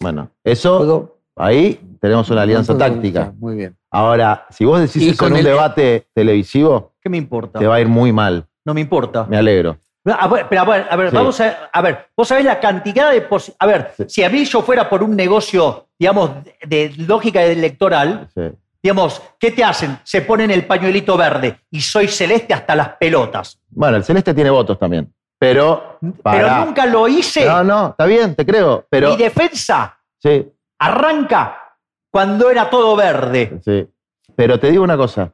Bueno, 0.00 0.30
eso, 0.42 1.13
ahí 1.36 1.80
tenemos 2.00 2.28
una 2.30 2.42
alianza 2.42 2.76
táctica. 2.76 3.32
Muy 3.38 3.56
bien. 3.56 3.76
Ahora, 3.90 4.46
si 4.50 4.64
vos 4.64 4.80
decís 4.80 5.12
eso 5.12 5.18
con 5.18 5.28
en 5.28 5.32
un 5.34 5.38
el- 5.38 5.44
debate 5.44 6.06
televisivo, 6.14 6.92
¿Qué 7.00 7.08
me 7.08 7.16
importa? 7.16 7.58
te 7.58 7.66
va 7.66 7.76
a 7.76 7.80
ir 7.80 7.88
muy 7.88 8.12
mal. 8.12 8.46
No 8.64 8.74
me 8.74 8.80
importa. 8.80 9.24
Me 9.28 9.36
alegro. 9.36 9.76
A 10.06 10.28
ver, 10.28 10.46
pero 10.50 10.60
a 10.62 10.64
ver, 10.66 10.86
a 10.90 10.96
ver, 10.96 11.10
Sí. 11.10 11.16
vamos 11.16 11.40
a, 11.40 11.70
a 11.72 11.80
ver, 11.82 12.08
vos 12.16 12.28
sabés 12.28 12.44
la 12.44 12.60
cantidad 12.60 13.10
de... 13.10 13.26
A 13.58 13.66
ver, 13.66 13.92
Sí. 13.96 14.04
si 14.08 14.22
a 14.24 14.28
mí 14.28 14.44
yo 14.44 14.60
fuera 14.62 14.88
por 14.90 15.02
un 15.02 15.16
negocio, 15.16 15.86
digamos, 15.98 16.30
de, 16.44 16.88
de 16.90 16.94
lógica 17.06 17.42
electoral, 17.42 18.28
Sí. 18.34 18.42
digamos, 18.82 19.22
¿qué 19.38 19.50
te 19.50 19.64
hacen? 19.64 19.98
Se 20.04 20.20
ponen 20.20 20.50
el 20.50 20.66
pañuelito 20.66 21.16
verde 21.16 21.58
y 21.70 21.80
soy 21.80 22.08
celeste 22.08 22.52
hasta 22.52 22.76
las 22.76 22.88
pelotas. 23.00 23.58
Bueno, 23.70 23.96
el 23.96 24.04
Celeste 24.04 24.34
tiene 24.34 24.50
votos 24.50 24.78
también. 24.78 25.10
Pero. 25.38 25.98
Pero 26.22 26.64
nunca 26.66 26.84
lo 26.86 27.08
hice. 27.08 27.44
No, 27.46 27.64
no, 27.64 27.88
está 27.88 28.04
bien, 28.06 28.34
te 28.34 28.44
creo. 28.46 28.86
Pero. 28.90 29.10
Mi 29.10 29.16
defensa 29.16 29.98
Sí, 30.22 30.46
arranca 30.86 31.78
cuando 32.10 32.50
era 32.50 32.70
todo 32.70 32.96
verde. 32.96 33.60
sí. 33.64 33.88
Pero 34.36 34.58
te 34.58 34.70
digo 34.70 34.82
una 34.82 34.96
cosa. 34.96 35.32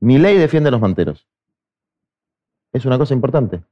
Mi 0.00 0.18
ley 0.18 0.36
defiende 0.36 0.68
a 0.68 0.70
los 0.70 0.80
manteros. 0.80 1.26
Es 2.72 2.84
una 2.84 2.98
cosa 2.98 3.14
importante. 3.14 3.62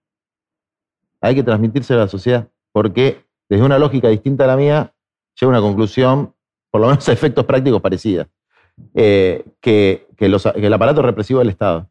Hay 1.20 1.34
que 1.34 1.42
transmitírselo 1.42 2.00
a 2.00 2.04
la 2.04 2.08
sociedad. 2.08 2.48
Porque 2.72 3.24
desde 3.48 3.64
una 3.64 3.78
lógica 3.78 4.08
distinta 4.08 4.44
a 4.44 4.46
la 4.46 4.56
mía, 4.56 4.94
llega 5.38 5.46
a 5.46 5.58
una 5.58 5.60
conclusión, 5.60 6.34
por 6.70 6.80
lo 6.80 6.88
menos 6.88 7.06
a 7.08 7.12
efectos 7.12 7.44
prácticos 7.44 7.82
parecida. 7.82 8.28
Eh, 8.94 9.44
que, 9.60 10.08
que 10.16 10.26
el 10.26 10.72
aparato 10.72 11.02
represivo 11.02 11.40
del 11.40 11.50
Estado, 11.50 11.90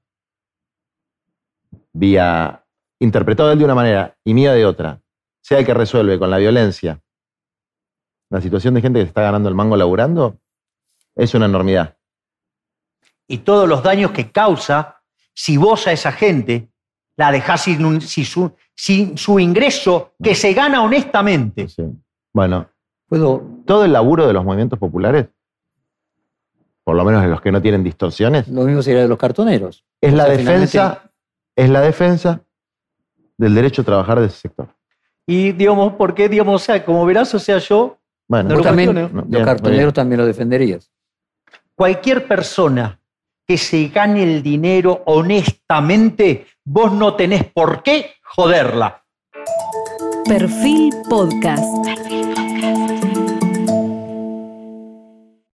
vía 1.94 2.66
interpretado 3.00 3.52
él 3.52 3.60
de 3.60 3.66
una 3.66 3.76
manera 3.76 4.18
y 4.24 4.34
mía 4.34 4.54
de 4.54 4.66
otra, 4.66 5.02
sea 5.42 5.60
el 5.60 5.66
que 5.66 5.74
resuelve 5.74 6.18
con 6.18 6.32
la 6.32 6.38
violencia 6.40 7.03
la 8.34 8.42
situación 8.42 8.74
de 8.74 8.82
gente 8.82 8.98
que 9.00 9.06
se 9.06 9.10
está 9.10 9.22
ganando 9.22 9.48
el 9.48 9.54
mango 9.54 9.78
laburando, 9.78 10.40
es 11.16 11.36
una 11.36 11.46
enormidad. 11.46 11.96
Y 13.28 13.38
todos 13.40 13.70
los 13.70 13.84
daños 13.84 14.10
que 14.12 14.32
causa 14.32 15.02
si 15.36 15.56
vos 15.58 15.86
a 15.88 15.92
esa 15.92 16.12
gente 16.12 16.70
la 17.16 17.32
dejás 17.32 17.62
sin, 17.62 17.86
un- 17.86 18.02
sin 18.02 18.26
su, 18.26 18.52
sin 18.76 19.18
su 19.20 19.40
ingreso 19.40 20.14
que 20.22 20.34
se 20.34 20.54
gana 20.54 20.82
honestamente. 20.82 21.68
Sí. 21.68 21.84
Bueno, 22.34 22.68
¿Puedo? 23.08 23.44
todo 23.68 23.86
el 23.86 23.94
laburo 23.94 24.26
de 24.26 24.34
los 24.34 24.44
movimientos 24.44 24.80
populares, 24.80 25.28
por 26.84 26.96
lo 26.96 27.06
menos 27.06 27.22
de 27.22 27.28
los 27.28 27.40
que 27.40 27.52
no 27.52 27.62
tienen 27.62 27.84
distorsiones, 27.84 28.48
Lo 28.48 28.64
mismo 28.64 28.82
sería 28.82 29.02
de 29.04 29.08
los 29.08 29.18
cartoneros. 29.20 29.86
es 30.02 30.12
la 30.14 30.24
O 30.24 30.28
sea, 30.28 30.38
defensa, 30.38 31.12
es 31.56 31.70
la 31.70 31.82
defensa 31.82 32.42
del 33.38 33.54
derecho 33.54 33.84
a 33.84 33.86
trabajar 33.86 34.20
de 34.20 34.26
ese 34.26 34.38
sector. 34.38 34.70
Y 35.28 35.52
digamos, 35.52 35.94
porque, 35.94 36.28
digamos, 36.28 36.62
o 36.62 36.66
sea, 36.66 36.84
como 36.84 37.06
verás, 37.06 37.34
o 37.36 37.40
sea, 37.40 37.60
yo, 37.60 38.00
Bueno, 38.28 38.50
No 38.50 38.56
lo 38.58 38.62
también. 38.62 38.94
No, 38.94 39.10
los 39.10 39.28
bien, 39.28 39.46
cartoneros 39.46 39.94
también 39.94 40.20
lo 40.22 40.26
defenderías. 40.26 40.92
cualquier 41.76 42.28
persona 42.28 43.00
que 43.46 43.58
se 43.58 43.90
gane 43.90 44.24
el 44.24 44.42
dinero 44.42 45.04
honestamente, 45.06 46.48
vos 46.64 46.92
no 46.94 47.16
tenés 47.16 47.44
por 47.46 47.84
qué 47.84 48.12
joderla. 48.24 49.04
Perfil 50.26 50.94
Podcast. 51.10 51.64